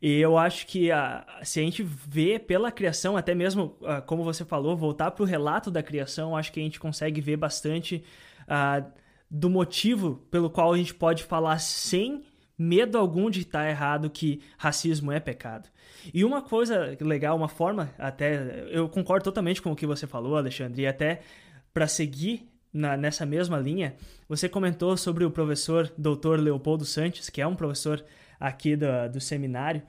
E 0.00 0.18
eu 0.18 0.38
acho 0.38 0.66
que 0.66 0.90
a, 0.90 1.26
se 1.42 1.60
a 1.60 1.62
gente 1.62 1.82
vê 1.82 2.38
pela 2.38 2.72
criação, 2.72 3.18
até 3.18 3.34
mesmo, 3.34 3.76
uh, 3.82 4.00
como 4.06 4.24
você 4.24 4.46
falou, 4.46 4.74
voltar 4.74 5.10
para 5.10 5.22
o 5.22 5.26
relato 5.26 5.70
da 5.70 5.82
criação, 5.82 6.34
acho 6.34 6.50
que 6.50 6.58
a 6.58 6.62
gente 6.62 6.80
consegue 6.80 7.20
ver 7.20 7.36
bastante 7.36 8.02
uh, 8.48 9.05
do 9.30 9.50
motivo 9.50 10.16
pelo 10.30 10.50
qual 10.50 10.72
a 10.72 10.76
gente 10.76 10.94
pode 10.94 11.24
falar 11.24 11.58
sem 11.58 12.22
medo 12.58 12.96
algum 12.96 13.28
de 13.28 13.40
estar 13.40 13.68
errado 13.68 14.08
que 14.08 14.40
racismo 14.56 15.12
é 15.12 15.20
pecado. 15.20 15.68
E 16.12 16.24
uma 16.24 16.40
coisa 16.40 16.96
legal, 17.00 17.36
uma 17.36 17.48
forma 17.48 17.92
até, 17.98 18.66
eu 18.70 18.88
concordo 18.88 19.24
totalmente 19.24 19.60
com 19.60 19.72
o 19.72 19.76
que 19.76 19.86
você 19.86 20.06
falou, 20.06 20.36
Alexandre, 20.36 20.82
e 20.82 20.86
até 20.86 21.20
para 21.74 21.86
seguir 21.86 22.48
na, 22.72 22.96
nessa 22.96 23.26
mesma 23.26 23.58
linha, 23.58 23.94
você 24.28 24.48
comentou 24.48 24.96
sobre 24.96 25.24
o 25.24 25.30
professor 25.30 25.92
Dr. 25.98 26.38
Leopoldo 26.38 26.84
Santos, 26.84 27.28
que 27.28 27.40
é 27.40 27.46
um 27.46 27.56
professor 27.56 28.04
aqui 28.38 28.76
do, 28.76 28.86
do 29.12 29.20
seminário, 29.20 29.82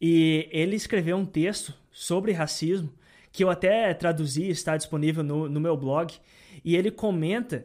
e 0.00 0.48
ele 0.50 0.74
escreveu 0.76 1.16
um 1.16 1.24
texto 1.24 1.74
sobre 1.90 2.32
racismo, 2.32 2.92
que 3.30 3.44
eu 3.44 3.50
até 3.50 3.94
traduzi, 3.94 4.48
está 4.50 4.76
disponível 4.76 5.22
no, 5.22 5.48
no 5.48 5.60
meu 5.60 5.76
blog, 5.76 6.12
e 6.64 6.76
ele 6.76 6.90
comenta 6.90 7.64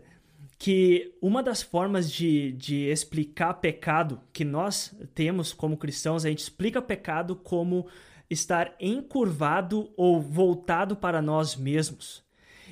que 0.58 1.14
uma 1.22 1.44
das 1.44 1.62
formas 1.62 2.12
de, 2.12 2.52
de 2.54 2.90
explicar 2.90 3.56
pecado 3.56 4.22
que 4.34 4.44
nós 4.44 4.96
temos 5.14 5.54
como 5.54 5.78
cristãos, 5.78 6.26
a 6.26 6.30
gente 6.30 6.40
explica 6.40 6.82
pecado 6.82 7.36
como 7.36 7.88
estar 8.30 8.76
encurvado 8.80 9.92
ou 9.96 10.20
voltado 10.20 10.96
para 10.96 11.22
nós 11.22 11.56
mesmos. 11.56 12.24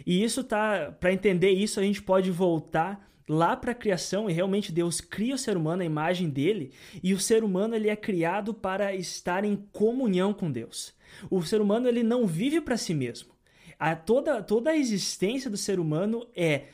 E 0.06 0.24
isso 0.24 0.44
tá, 0.44 0.94
para 1.00 1.14
entender 1.14 1.52
isso, 1.52 1.80
a 1.80 1.84
gente 1.84 2.02
pode 2.02 2.32
voltar 2.32 3.08
lá 3.28 3.56
para 3.56 3.72
a 3.72 3.76
criação 3.76 4.30
e 4.30 4.34
realmente 4.34 4.72
Deus 4.72 5.00
cria 5.02 5.36
o 5.36 5.38
ser 5.38 5.58
humano 5.58 5.82
à 5.82 5.86
imagem 5.86 6.30
dele 6.30 6.72
e 7.02 7.14
o 7.14 7.20
ser 7.20 7.44
humano 7.44 7.76
ele 7.76 7.90
é 7.90 7.96
criado 7.96 8.54
para 8.54 8.94
estar 8.94 9.44
em 9.44 9.56
comunhão 9.72 10.34
com 10.34 10.52
Deus. 10.52 10.94
O 11.30 11.42
ser 11.44 11.62
humano 11.62 11.88
ele 11.88 12.04
não 12.04 12.28
vive 12.28 12.62
para 12.62 12.78
si 12.78 12.94
mesmo. 12.94 13.34
A 13.80 13.96
toda 13.96 14.42
toda 14.44 14.72
a 14.72 14.78
existência 14.78 15.50
do 15.50 15.58
ser 15.58 15.80
humano 15.80 16.28
é 16.36 16.66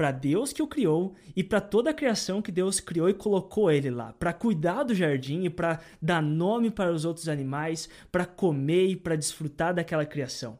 para 0.00 0.12
Deus 0.12 0.50
que 0.50 0.62
o 0.62 0.66
criou 0.66 1.14
e 1.36 1.44
para 1.44 1.60
toda 1.60 1.90
a 1.90 1.94
criação 1.94 2.40
que 2.40 2.50
Deus 2.50 2.80
criou 2.80 3.10
e 3.10 3.14
colocou 3.14 3.70
ele 3.70 3.90
lá, 3.90 4.14
para 4.14 4.32
cuidar 4.32 4.84
do 4.84 4.94
jardim 4.94 5.44
e 5.44 5.50
para 5.50 5.80
dar 6.00 6.22
nome 6.22 6.70
para 6.70 6.90
os 6.90 7.04
outros 7.04 7.28
animais, 7.28 7.86
para 8.10 8.24
comer 8.24 8.86
e 8.86 8.96
para 8.96 9.14
desfrutar 9.16 9.74
daquela 9.74 10.06
criação. 10.06 10.58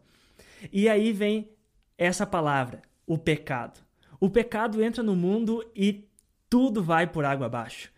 E 0.70 0.90
aí 0.90 1.10
vem 1.10 1.48
essa 1.96 2.26
palavra, 2.26 2.82
o 3.06 3.16
pecado 3.16 3.80
o 4.20 4.28
pecado 4.28 4.82
entra 4.82 5.02
no 5.02 5.16
mundo 5.16 5.64
e 5.74 6.06
tudo 6.48 6.82
vai 6.82 7.06
por 7.06 7.24
água 7.24 7.46
abaixo. 7.46 7.90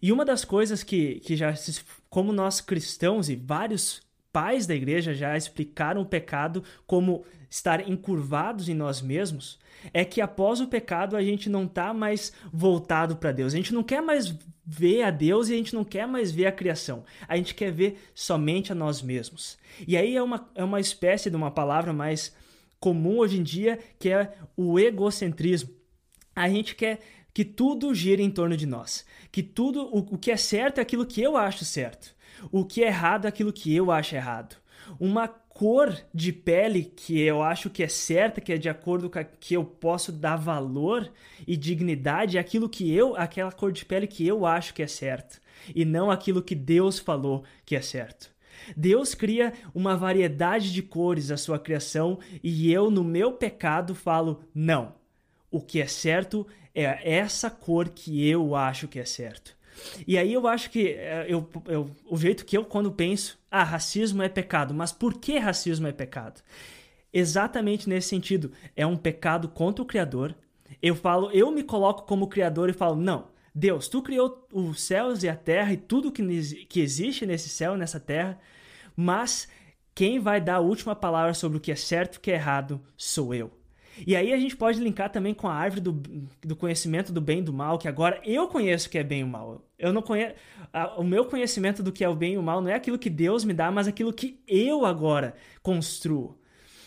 E 0.00 0.12
uma 0.12 0.24
das 0.24 0.44
coisas 0.44 0.82
que, 0.82 1.18
que 1.20 1.34
já, 1.34 1.54
como 2.10 2.32
nós 2.32 2.60
cristãos 2.60 3.30
e 3.30 3.34
vários 3.34 4.02
pais 4.32 4.66
da 4.66 4.74
igreja 4.74 5.14
já 5.14 5.36
explicaram 5.36 6.02
o 6.02 6.06
pecado 6.06 6.62
como 6.86 7.24
estar 7.48 7.88
encurvados 7.88 8.68
em 8.68 8.74
nós 8.74 9.02
mesmos, 9.02 9.58
é 9.92 10.04
que 10.04 10.20
após 10.20 10.60
o 10.60 10.68
pecado 10.68 11.16
a 11.16 11.22
gente 11.22 11.48
não 11.48 11.64
está 11.64 11.92
mais 11.92 12.32
voltado 12.52 13.16
para 13.16 13.32
Deus. 13.32 13.52
A 13.52 13.56
gente 13.56 13.74
não 13.74 13.82
quer 13.82 14.00
mais 14.00 14.36
ver 14.64 15.02
a 15.02 15.10
Deus 15.10 15.48
e 15.48 15.54
a 15.54 15.56
gente 15.56 15.74
não 15.74 15.84
quer 15.84 16.06
mais 16.06 16.30
ver 16.30 16.46
a 16.46 16.52
criação. 16.52 17.04
A 17.26 17.36
gente 17.36 17.54
quer 17.54 17.72
ver 17.72 17.98
somente 18.14 18.70
a 18.70 18.74
nós 18.74 19.02
mesmos. 19.02 19.58
E 19.86 19.96
aí 19.96 20.14
é 20.14 20.22
uma, 20.22 20.48
é 20.54 20.62
uma 20.62 20.80
espécie 20.80 21.30
de 21.30 21.36
uma 21.36 21.50
palavra 21.50 21.92
mais 21.92 22.34
comum 22.78 23.18
hoje 23.18 23.38
em 23.38 23.42
dia, 23.42 23.78
que 23.98 24.10
é 24.10 24.32
o 24.56 24.78
egocentrismo. 24.78 25.70
A 26.34 26.48
gente 26.48 26.74
quer 26.74 27.00
que 27.32 27.44
tudo 27.44 27.94
gire 27.94 28.22
em 28.22 28.30
torno 28.30 28.56
de 28.56 28.66
nós, 28.66 29.04
que 29.30 29.42
tudo 29.42 29.82
o, 29.84 29.98
o 30.14 30.18
que 30.18 30.30
é 30.30 30.36
certo 30.36 30.78
é 30.78 30.82
aquilo 30.82 31.06
que 31.06 31.20
eu 31.20 31.36
acho 31.36 31.64
certo, 31.64 32.14
o 32.50 32.64
que 32.64 32.82
é 32.82 32.88
errado 32.88 33.26
é 33.26 33.28
aquilo 33.28 33.52
que 33.52 33.74
eu 33.74 33.90
acho 33.90 34.14
errado. 34.14 34.56
Uma 34.98 35.28
cor 35.28 35.94
de 36.14 36.32
pele 36.32 36.84
que 36.84 37.20
eu 37.20 37.42
acho 37.42 37.68
que 37.68 37.82
é 37.82 37.88
certa, 37.88 38.40
que 38.40 38.52
é 38.52 38.56
de 38.56 38.68
acordo 38.68 39.10
com 39.10 39.18
a 39.18 39.24
que 39.24 39.54
eu 39.54 39.64
posso 39.64 40.10
dar 40.10 40.36
valor 40.36 41.10
e 41.46 41.56
dignidade, 41.56 42.38
é 42.38 42.40
aquilo 42.40 42.68
que 42.68 42.92
eu, 42.94 43.14
aquela 43.16 43.52
cor 43.52 43.70
de 43.70 43.84
pele 43.84 44.06
que 44.06 44.26
eu 44.26 44.46
acho 44.46 44.72
que 44.72 44.82
é 44.82 44.86
certo, 44.86 45.40
e 45.74 45.84
não 45.84 46.10
aquilo 46.10 46.42
que 46.42 46.54
Deus 46.54 46.98
falou 46.98 47.44
que 47.66 47.76
é 47.76 47.82
certo. 47.82 48.30
Deus 48.76 49.14
cria 49.14 49.52
uma 49.74 49.96
variedade 49.96 50.72
de 50.72 50.82
cores 50.82 51.30
à 51.30 51.36
sua 51.36 51.58
criação 51.58 52.18
e 52.42 52.72
eu, 52.72 52.90
no 52.90 53.04
meu 53.04 53.32
pecado, 53.32 53.94
falo: 53.94 54.42
não. 54.54 54.94
O 55.50 55.60
que 55.60 55.80
é 55.80 55.86
certo 55.86 56.46
é 56.74 57.16
essa 57.16 57.50
cor 57.50 57.88
que 57.88 58.26
eu 58.28 58.54
acho 58.54 58.86
que 58.86 58.98
é 58.98 59.04
certo. 59.04 59.56
E 60.06 60.16
aí 60.18 60.32
eu 60.32 60.46
acho 60.46 60.70
que 60.70 60.88
é, 60.88 61.26
eu, 61.28 61.48
eu, 61.66 61.90
o 62.08 62.16
jeito 62.16 62.44
que 62.44 62.56
eu, 62.56 62.64
quando 62.64 62.90
penso, 62.90 63.38
ah, 63.50 63.64
racismo 63.64 64.22
é 64.22 64.28
pecado, 64.28 64.74
mas 64.74 64.92
por 64.92 65.14
que 65.14 65.38
racismo 65.38 65.86
é 65.86 65.92
pecado? 65.92 66.40
Exatamente 67.12 67.88
nesse 67.88 68.08
sentido. 68.08 68.52
É 68.76 68.86
um 68.86 68.96
pecado 68.96 69.48
contra 69.48 69.82
o 69.82 69.86
Criador. 69.86 70.34
Eu 70.80 70.94
falo, 70.94 71.30
eu 71.32 71.50
me 71.50 71.62
coloco 71.62 72.02
como 72.02 72.28
Criador 72.28 72.68
e 72.70 72.72
falo, 72.72 72.96
não, 72.96 73.28
Deus, 73.54 73.88
tu 73.88 74.00
criou 74.00 74.46
os 74.52 74.80
céus 74.80 75.22
e 75.22 75.28
a 75.28 75.34
terra 75.34 75.72
e 75.72 75.76
tudo 75.76 76.12
que, 76.12 76.22
que 76.66 76.80
existe 76.80 77.26
nesse 77.26 77.48
céu 77.48 77.74
e 77.74 77.78
nessa 77.78 77.98
terra, 77.98 78.38
mas 78.96 79.48
quem 79.94 80.20
vai 80.20 80.40
dar 80.40 80.56
a 80.56 80.60
última 80.60 80.94
palavra 80.94 81.34
sobre 81.34 81.58
o 81.58 81.60
que 81.60 81.72
é 81.72 81.76
certo 81.76 82.14
e 82.14 82.18
o 82.18 82.20
que 82.20 82.30
é 82.30 82.34
errado 82.34 82.80
sou 82.96 83.34
eu. 83.34 83.50
E 84.06 84.14
aí 84.14 84.32
a 84.32 84.36
gente 84.38 84.56
pode 84.56 84.80
linkar 84.80 85.10
também 85.10 85.34
com 85.34 85.48
a 85.48 85.54
árvore 85.54 85.80
do, 85.80 85.92
do 86.40 86.56
conhecimento 86.56 87.12
do 87.12 87.20
bem 87.20 87.40
e 87.40 87.42
do 87.42 87.52
mal, 87.52 87.78
que 87.78 87.88
agora 87.88 88.20
eu 88.24 88.48
conheço 88.48 88.88
o 88.88 88.90
que 88.90 88.98
é 88.98 89.04
bem 89.04 89.20
e 89.20 89.24
o 89.24 89.26
mal. 89.26 89.62
Eu 89.80 89.92
não 89.92 90.02
conheço. 90.02 90.34
O 90.96 91.02
meu 91.02 91.24
conhecimento 91.24 91.82
do 91.82 91.90
que 91.90 92.04
é 92.04 92.08
o 92.08 92.14
bem 92.14 92.34
e 92.34 92.38
o 92.38 92.42
mal 92.42 92.60
não 92.60 92.70
é 92.70 92.74
aquilo 92.74 92.98
que 92.98 93.10
Deus 93.10 93.44
me 93.44 93.54
dá, 93.54 93.70
mas 93.70 93.88
aquilo 93.88 94.12
que 94.12 94.40
eu 94.46 94.84
agora 94.84 95.34
construo. 95.62 96.38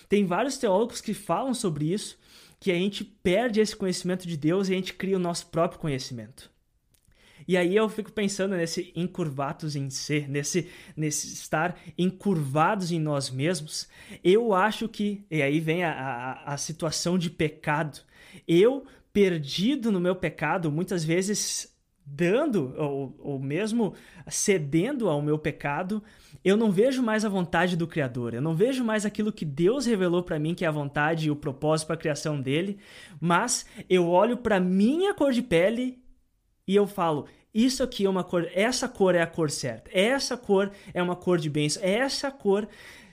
Tem 0.07 0.25
vários 0.25 0.57
teólogos 0.57 1.01
que 1.01 1.13
falam 1.13 1.53
sobre 1.53 1.91
isso, 1.91 2.19
que 2.59 2.71
a 2.71 2.75
gente 2.75 3.03
perde 3.03 3.59
esse 3.59 3.75
conhecimento 3.75 4.27
de 4.27 4.37
Deus 4.37 4.69
e 4.69 4.73
a 4.73 4.75
gente 4.75 4.93
cria 4.93 5.17
o 5.17 5.19
nosso 5.19 5.47
próprio 5.47 5.79
conhecimento. 5.79 6.53
E 7.47 7.57
aí 7.57 7.75
eu 7.75 7.89
fico 7.89 8.11
pensando 8.11 8.55
nesse 8.55 8.93
encurvados 8.95 9.75
em 9.75 9.89
ser, 9.89 10.29
nesse, 10.29 10.69
nesse 10.95 11.33
estar 11.33 11.77
encurvados 11.97 12.91
em 12.91 12.99
nós 12.99 13.29
mesmos. 13.29 13.87
Eu 14.23 14.53
acho 14.53 14.87
que, 14.87 15.25
e 15.29 15.41
aí 15.41 15.59
vem 15.59 15.83
a, 15.83 15.91
a, 15.91 16.53
a 16.53 16.57
situação 16.57 17.17
de 17.17 17.29
pecado. 17.29 17.99
Eu 18.47 18.85
perdido 19.11 19.91
no 19.91 19.99
meu 19.99 20.15
pecado, 20.15 20.71
muitas 20.71 21.03
vezes 21.03 21.72
dando 22.05 22.73
ou, 22.77 23.15
ou 23.19 23.39
mesmo 23.39 23.93
cedendo 24.27 25.09
ao 25.09 25.21
meu 25.21 25.37
pecado, 25.37 26.03
eu 26.43 26.57
não 26.57 26.71
vejo 26.71 27.01
mais 27.01 27.23
a 27.23 27.29
vontade 27.29 27.77
do 27.77 27.87
Criador, 27.87 28.33
eu 28.33 28.41
não 28.41 28.55
vejo 28.55 28.83
mais 28.83 29.05
aquilo 29.05 29.31
que 29.31 29.45
Deus 29.45 29.85
revelou 29.85 30.21
para 30.21 30.39
mim 30.39 30.53
que 30.53 30.65
é 30.65 30.67
a 30.67 30.71
vontade 30.71 31.27
e 31.27 31.31
o 31.31 31.35
propósito 31.35 31.87
para 31.87 31.95
a 31.95 31.99
criação 31.99 32.39
dele, 32.39 32.77
mas 33.19 33.65
eu 33.89 34.07
olho 34.07 34.37
para 34.37 34.59
minha 34.59 35.13
cor 35.13 35.31
de 35.31 35.41
pele 35.41 35.99
e 36.67 36.75
eu 36.75 36.85
falo: 36.85 37.25
isso 37.53 37.83
aqui 37.83 38.05
é 38.05 38.09
uma 38.09 38.23
cor, 38.23 38.49
essa 38.53 38.89
cor 38.89 39.15
é 39.15 39.21
a 39.21 39.27
cor 39.27 39.49
certa, 39.49 39.89
essa 39.93 40.35
cor 40.35 40.71
é 40.93 41.01
uma 41.01 41.15
cor 41.15 41.37
de 41.37 41.49
bênção, 41.49 41.81
essa 41.83 42.31
cor 42.31 42.67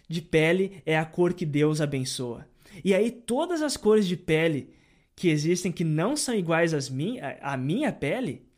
de 0.08 0.20
pele 0.20 0.82
é 0.84 0.98
a 0.98 1.04
cor 1.04 1.32
que 1.32 1.46
Deus 1.46 1.80
abençoa. 1.80 2.46
E 2.84 2.94
aí 2.94 3.10
todas 3.10 3.62
as 3.62 3.76
cores 3.76 4.06
de 4.06 4.16
pele 4.16 4.70
que 5.14 5.28
existem 5.28 5.70
que 5.70 5.84
não 5.84 6.16
são 6.16 6.34
iguais 6.34 6.72
às 6.72 6.88
min 6.88 7.18
à 7.40 7.56
minha 7.56 7.92
pele, 7.92 8.49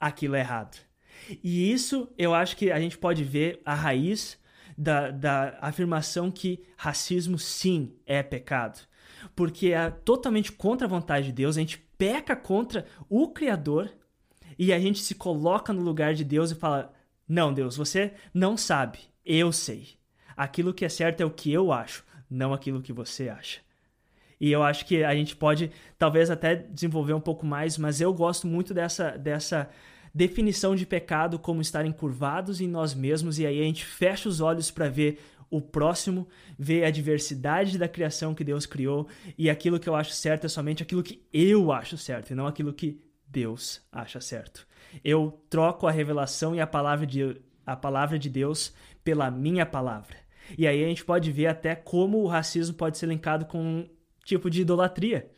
aquilo 0.00 0.34
é 0.34 0.40
errado. 0.40 0.78
E 1.44 1.70
isso 1.70 2.08
eu 2.16 2.34
acho 2.34 2.56
que 2.56 2.72
a 2.72 2.80
gente 2.80 2.96
pode 2.96 3.22
ver 3.22 3.60
a 3.64 3.74
raiz 3.74 4.38
da, 4.76 5.10
da 5.10 5.58
afirmação 5.60 6.30
que 6.30 6.64
racismo 6.76 7.38
sim 7.38 7.94
é 8.06 8.22
pecado. 8.22 8.80
Porque 9.36 9.68
é 9.68 9.90
totalmente 9.90 10.50
contra 10.50 10.86
a 10.86 10.90
vontade 10.90 11.26
de 11.26 11.32
Deus, 11.32 11.56
a 11.56 11.60
gente 11.60 11.78
peca 11.98 12.34
contra 12.34 12.86
o 13.08 13.28
Criador 13.28 13.90
e 14.58 14.72
a 14.72 14.78
gente 14.78 15.00
se 15.00 15.14
coloca 15.14 15.72
no 15.72 15.82
lugar 15.82 16.14
de 16.14 16.24
Deus 16.24 16.50
e 16.50 16.54
fala: 16.54 16.92
Não, 17.28 17.52
Deus, 17.52 17.76
você 17.76 18.14
não 18.32 18.56
sabe, 18.56 18.98
eu 19.24 19.52
sei. 19.52 19.98
Aquilo 20.34 20.72
que 20.72 20.86
é 20.86 20.88
certo 20.88 21.20
é 21.20 21.24
o 21.24 21.30
que 21.30 21.52
eu 21.52 21.70
acho, 21.70 22.02
não 22.30 22.54
aquilo 22.54 22.80
que 22.80 22.92
você 22.92 23.28
acha. 23.28 23.60
E 24.40 24.50
eu 24.50 24.62
acho 24.62 24.86
que 24.86 25.04
a 25.04 25.14
gente 25.14 25.36
pode 25.36 25.70
talvez 25.98 26.30
até 26.30 26.56
desenvolver 26.56 27.12
um 27.12 27.20
pouco 27.20 27.44
mais, 27.44 27.76
mas 27.76 28.00
eu 28.00 28.14
gosto 28.14 28.46
muito 28.46 28.72
dessa, 28.72 29.10
dessa 29.10 29.68
definição 30.14 30.74
de 30.74 30.86
pecado 30.86 31.38
como 31.38 31.60
estar 31.60 31.84
encurvados 31.84 32.60
em 32.60 32.68
nós 32.68 32.94
mesmos, 32.94 33.38
e 33.38 33.46
aí 33.46 33.60
a 33.60 33.64
gente 33.64 33.84
fecha 33.84 34.28
os 34.28 34.40
olhos 34.40 34.70
para 34.70 34.88
ver 34.88 35.18
o 35.50 35.60
próximo, 35.60 36.28
ver 36.58 36.84
a 36.84 36.90
diversidade 36.90 37.76
da 37.76 37.88
criação 37.88 38.34
que 38.34 38.44
Deus 38.44 38.66
criou, 38.66 39.08
e 39.36 39.50
aquilo 39.50 39.80
que 39.80 39.88
eu 39.88 39.94
acho 39.94 40.12
certo 40.12 40.44
é 40.44 40.48
somente 40.48 40.82
aquilo 40.82 41.02
que 41.02 41.22
eu 41.32 41.72
acho 41.72 41.96
certo, 41.96 42.30
e 42.30 42.34
não 42.34 42.46
aquilo 42.46 42.72
que 42.72 43.00
Deus 43.26 43.82
acha 43.90 44.20
certo. 44.20 44.66
Eu 45.04 45.40
troco 45.48 45.86
a 45.86 45.90
revelação 45.90 46.54
e 46.54 46.60
a 46.60 46.66
palavra 46.66 47.06
de, 47.06 47.36
a 47.64 47.76
palavra 47.76 48.18
de 48.18 48.28
Deus 48.28 48.72
pela 49.04 49.30
minha 49.30 49.64
palavra. 49.64 50.16
E 50.58 50.66
aí 50.66 50.82
a 50.84 50.88
gente 50.88 51.04
pode 51.04 51.30
ver 51.30 51.46
até 51.46 51.74
como 51.74 52.18
o 52.18 52.26
racismo 52.26 52.74
pode 52.74 52.98
ser 52.98 53.06
linkado 53.06 53.44
com 53.46 53.62
um 53.62 53.88
tipo 54.24 54.50
de 54.50 54.62
idolatria. 54.62 55.30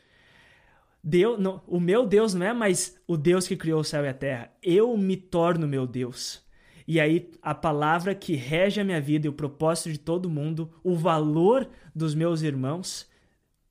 Deus, 1.02 1.38
não, 1.38 1.62
o 1.66 1.80
meu 1.80 2.06
Deus 2.06 2.32
não 2.32 2.46
é 2.46 2.52
mais 2.52 2.96
o 3.08 3.16
Deus 3.16 3.48
que 3.48 3.56
criou 3.56 3.80
o 3.80 3.84
céu 3.84 4.04
e 4.04 4.08
a 4.08 4.14
terra. 4.14 4.52
Eu 4.62 4.96
me 4.96 5.16
torno 5.16 5.66
meu 5.66 5.86
Deus. 5.86 6.42
E 6.86 7.00
aí 7.00 7.30
a 7.40 7.54
palavra 7.54 8.14
que 8.14 8.34
rege 8.34 8.80
a 8.80 8.84
minha 8.84 9.00
vida 9.00 9.26
e 9.26 9.30
o 9.30 9.32
propósito 9.32 9.90
de 9.90 9.98
todo 9.98 10.30
mundo, 10.30 10.72
o 10.82 10.94
valor 10.94 11.68
dos 11.94 12.14
meus 12.14 12.42
irmãos 12.42 13.08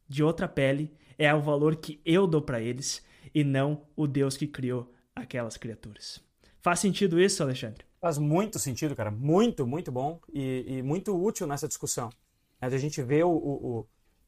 de 0.07 0.23
outra 0.23 0.47
pele, 0.47 0.91
é 1.17 1.33
o 1.33 1.41
valor 1.41 1.75
que 1.75 2.01
eu 2.05 2.27
dou 2.27 2.41
para 2.41 2.61
eles 2.61 3.05
e 3.33 3.43
não 3.43 3.85
o 3.95 4.07
Deus 4.07 4.35
que 4.35 4.47
criou 4.47 4.93
aquelas 5.15 5.55
criaturas. 5.55 6.21
Faz 6.59 6.79
sentido 6.79 7.19
isso, 7.19 7.41
Alexandre? 7.41 7.85
Faz 7.99 8.17
muito 8.17 8.59
sentido, 8.59 8.95
cara. 8.95 9.11
Muito, 9.11 9.65
muito 9.65 9.91
bom 9.91 10.19
e, 10.33 10.65
e 10.67 10.81
muito 10.81 11.15
útil 11.15 11.47
nessa 11.47 11.67
discussão. 11.67 12.09
É 12.59 12.65
a 12.65 12.77
gente 12.77 13.01
vê 13.01 13.23
o, 13.23 13.29
o, 13.29 13.67
o 13.67 13.79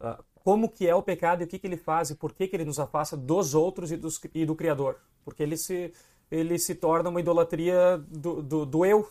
uh, 0.05 0.23
como 0.43 0.69
que 0.69 0.87
é 0.87 0.93
o 0.93 1.01
pecado 1.01 1.41
e 1.41 1.45
o 1.45 1.47
que, 1.47 1.57
que 1.57 1.65
ele 1.65 1.77
faz 1.77 2.09
e 2.09 2.15
por 2.15 2.33
que, 2.33 2.47
que 2.47 2.55
ele 2.55 2.65
nos 2.65 2.79
afasta 2.79 3.15
dos 3.15 3.55
outros 3.55 3.91
e, 3.91 3.97
dos, 3.97 4.19
e 4.33 4.45
do 4.45 4.55
Criador. 4.55 4.97
Porque 5.23 5.41
ele 5.41 5.55
se, 5.55 5.93
ele 6.29 6.59
se 6.59 6.75
torna 6.75 7.09
uma 7.09 7.19
idolatria 7.19 7.97
do, 8.09 8.41
do, 8.41 8.65
do 8.65 8.85
eu, 8.85 9.09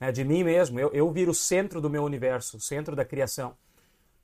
né, 0.00 0.10
de 0.10 0.24
mim 0.24 0.42
mesmo. 0.42 0.80
Eu, 0.80 0.90
eu 0.92 1.10
viro 1.12 1.30
o 1.30 1.34
centro 1.34 1.80
do 1.80 1.88
meu 1.88 2.02
universo, 2.02 2.56
o 2.56 2.60
centro 2.60 2.96
da 2.96 3.04
criação. 3.04 3.56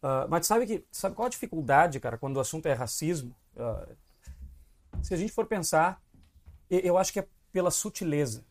Uh, 0.03 0.27
mas 0.29 0.47
sabe, 0.47 0.67
que, 0.67 0.85
sabe 0.91 1.15
qual 1.15 1.27
a 1.27 1.31
dificuldade, 1.31 2.01
cara, 2.01 2.19
quando 2.19 2.37
o 2.37 2.41
assunto 2.41 2.67
é 2.67 2.73
racismo? 2.73 3.35
Uh, 3.55 3.95
se 5.03 5.15
a 5.15 5.17
gente 5.17 5.33
for 5.33 5.47
pensar, 5.47 6.03
eu 6.69 6.99
acho 6.99 7.13
que 7.13 7.21
é 7.21 7.27
pela 7.53 7.71
sutileza. 7.71 8.45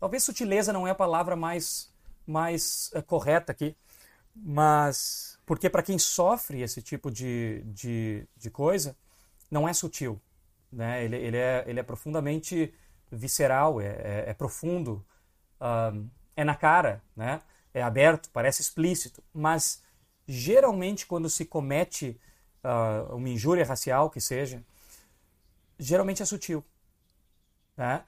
Talvez 0.00 0.22
sutileza 0.24 0.72
não 0.72 0.86
é 0.86 0.90
a 0.90 0.94
palavra 0.94 1.36
mais, 1.36 1.92
mais 2.26 2.90
uh, 2.94 3.02
correta 3.02 3.52
aqui, 3.52 3.76
mas 4.34 5.29
porque 5.50 5.68
para 5.68 5.82
quem 5.82 5.98
sofre 5.98 6.62
esse 6.62 6.80
tipo 6.80 7.10
de, 7.10 7.64
de, 7.64 8.24
de 8.36 8.50
coisa, 8.52 8.96
não 9.50 9.68
é 9.68 9.72
sutil. 9.72 10.22
Né? 10.70 11.04
Ele, 11.04 11.16
ele, 11.16 11.36
é, 11.36 11.64
ele 11.66 11.80
é 11.80 11.82
profundamente 11.82 12.72
visceral, 13.10 13.80
é, 13.80 13.86
é, 13.86 14.24
é 14.28 14.32
profundo, 14.32 15.04
é 16.36 16.44
na 16.44 16.54
cara, 16.54 17.02
né? 17.16 17.42
é 17.74 17.82
aberto, 17.82 18.30
parece 18.32 18.62
explícito. 18.62 19.24
Mas 19.34 19.82
geralmente 20.24 21.04
quando 21.04 21.28
se 21.28 21.44
comete 21.44 22.16
uh, 22.62 23.16
uma 23.16 23.28
injúria 23.28 23.66
racial, 23.66 24.08
que 24.08 24.20
seja, 24.20 24.62
geralmente 25.80 26.22
é 26.22 26.26
sutil. 26.26 26.64
Né? 27.76 28.04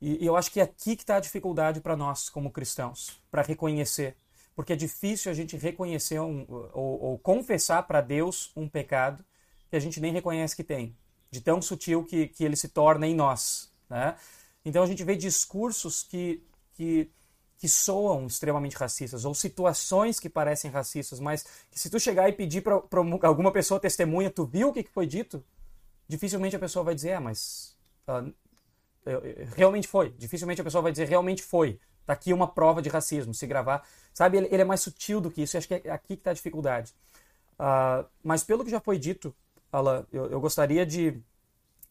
E, 0.00 0.24
e 0.24 0.26
eu 0.26 0.36
acho 0.36 0.50
que 0.50 0.58
é 0.58 0.64
aqui 0.64 0.96
que 0.96 1.04
está 1.04 1.18
a 1.18 1.20
dificuldade 1.20 1.80
para 1.80 1.96
nós, 1.96 2.28
como 2.28 2.50
cristãos, 2.50 3.22
para 3.30 3.42
reconhecer 3.42 4.16
porque 4.54 4.72
é 4.72 4.76
difícil 4.76 5.30
a 5.30 5.34
gente 5.34 5.56
reconhecer 5.56 6.20
um, 6.20 6.44
ou, 6.72 7.02
ou 7.02 7.18
confessar 7.18 7.82
para 7.84 8.00
Deus 8.00 8.52
um 8.56 8.68
pecado 8.68 9.24
que 9.68 9.76
a 9.76 9.80
gente 9.80 10.00
nem 10.00 10.12
reconhece 10.12 10.56
que 10.56 10.64
tem, 10.64 10.96
de 11.30 11.40
tão 11.40 11.62
sutil 11.62 12.04
que, 12.04 12.28
que 12.28 12.44
ele 12.44 12.56
se 12.56 12.68
torna 12.68 13.06
em 13.06 13.14
nós. 13.14 13.72
Né? 13.88 14.16
Então 14.64 14.82
a 14.82 14.86
gente 14.86 15.04
vê 15.04 15.14
discursos 15.16 16.02
que, 16.02 16.42
que, 16.74 17.10
que 17.56 17.68
soam 17.68 18.26
extremamente 18.26 18.76
racistas, 18.76 19.24
ou 19.24 19.34
situações 19.34 20.18
que 20.18 20.28
parecem 20.28 20.70
racistas, 20.70 21.20
mas 21.20 21.44
que 21.70 21.78
se 21.78 21.88
tu 21.88 22.00
chegar 22.00 22.28
e 22.28 22.32
pedir 22.32 22.62
para 22.62 22.82
alguma 23.22 23.52
pessoa 23.52 23.78
testemunha, 23.78 24.30
tu 24.30 24.44
viu 24.44 24.70
o 24.70 24.72
que 24.72 24.82
foi 24.84 25.06
dito? 25.06 25.44
Dificilmente 26.08 26.56
a 26.56 26.58
pessoa 26.58 26.84
vai 26.84 26.94
dizer, 26.94 27.10
é, 27.10 27.20
mas 27.20 27.76
uh, 28.08 28.32
realmente 29.54 29.86
foi. 29.86 30.10
Dificilmente 30.18 30.60
a 30.60 30.64
pessoa 30.64 30.82
vai 30.82 30.90
dizer, 30.90 31.08
realmente 31.08 31.42
foi. 31.42 31.78
Tá 32.10 32.14
aqui 32.14 32.32
uma 32.32 32.48
prova 32.48 32.82
de 32.82 32.88
racismo, 32.88 33.32
se 33.32 33.46
gravar. 33.46 33.86
Sabe, 34.12 34.38
ele, 34.38 34.48
ele 34.50 34.62
é 34.62 34.64
mais 34.64 34.80
sutil 34.80 35.20
do 35.20 35.30
que 35.30 35.42
isso, 35.42 35.56
e 35.56 35.58
acho 35.58 35.68
que 35.68 35.74
é 35.74 35.90
aqui 35.92 36.08
que 36.08 36.14
está 36.14 36.32
a 36.32 36.34
dificuldade. 36.34 36.92
Uh, 37.52 38.04
mas 38.20 38.42
pelo 38.42 38.64
que 38.64 38.70
já 38.70 38.80
foi 38.80 38.98
dito, 38.98 39.32
Alan, 39.70 40.04
eu, 40.12 40.26
eu 40.28 40.40
gostaria 40.40 40.84
de, 40.84 41.22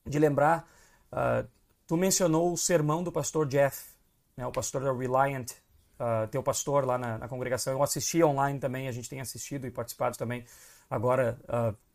de 0.06 0.20
lembrar, 0.20 0.68
uh, 1.14 1.48
tu 1.88 1.96
mencionou 1.96 2.52
o 2.52 2.58
sermão 2.58 3.02
do 3.02 3.14
pastor 3.14 3.48
Jeff, 3.48 3.94
né, 4.36 4.46
o 4.46 4.52
pastor 4.52 4.84
da 4.84 4.92
Reliant, 4.92 5.52
uh, 5.52 6.28
teu 6.30 6.44
pastor 6.44 6.84
lá 6.84 6.98
na, 6.98 7.18
na, 7.18 7.30
congregação. 7.30 7.72
Eu 7.72 7.82
assisti 7.82 8.22
online 8.22 8.60
também, 8.60 8.90
a 8.90 8.92
gente 8.92 9.08
tem 9.08 9.22
assistido 9.22 9.68
e 9.68 9.72
participado 9.72 10.18
também. 10.18 10.44
Agora, 10.90 11.40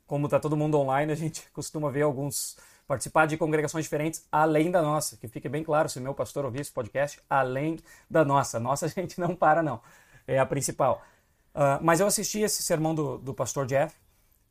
como 0.06 0.28
está 0.28 0.40
todo 0.40 0.56
mundo 0.56 0.78
online, 0.78 1.12
a 1.12 1.16
gente 1.16 1.46
costuma 1.52 1.90
ver 1.90 2.02
alguns 2.02 2.56
participar 2.86 3.26
de 3.26 3.36
congregações 3.36 3.84
diferentes 3.84 4.26
além 4.30 4.70
da 4.70 4.82
nossa. 4.82 5.16
Que 5.16 5.28
fique 5.28 5.48
bem 5.48 5.62
claro, 5.62 5.88
se 5.88 6.00
meu 6.00 6.14
pastor 6.14 6.44
ouvir 6.44 6.60
esse 6.60 6.72
podcast, 6.72 7.20
além 7.28 7.78
da 8.08 8.24
nossa. 8.24 8.60
Nossa 8.60 8.86
a 8.86 8.88
gente 8.90 9.18
não 9.20 9.34
para, 9.34 9.62
não. 9.62 9.80
É 10.26 10.38
a 10.38 10.46
principal. 10.46 11.02
Uh, 11.54 11.78
mas 11.82 12.00
eu 12.00 12.06
assisti 12.06 12.40
esse 12.40 12.62
sermão 12.62 12.94
do, 12.94 13.18
do 13.18 13.32
pastor 13.32 13.66
Jeff 13.66 13.94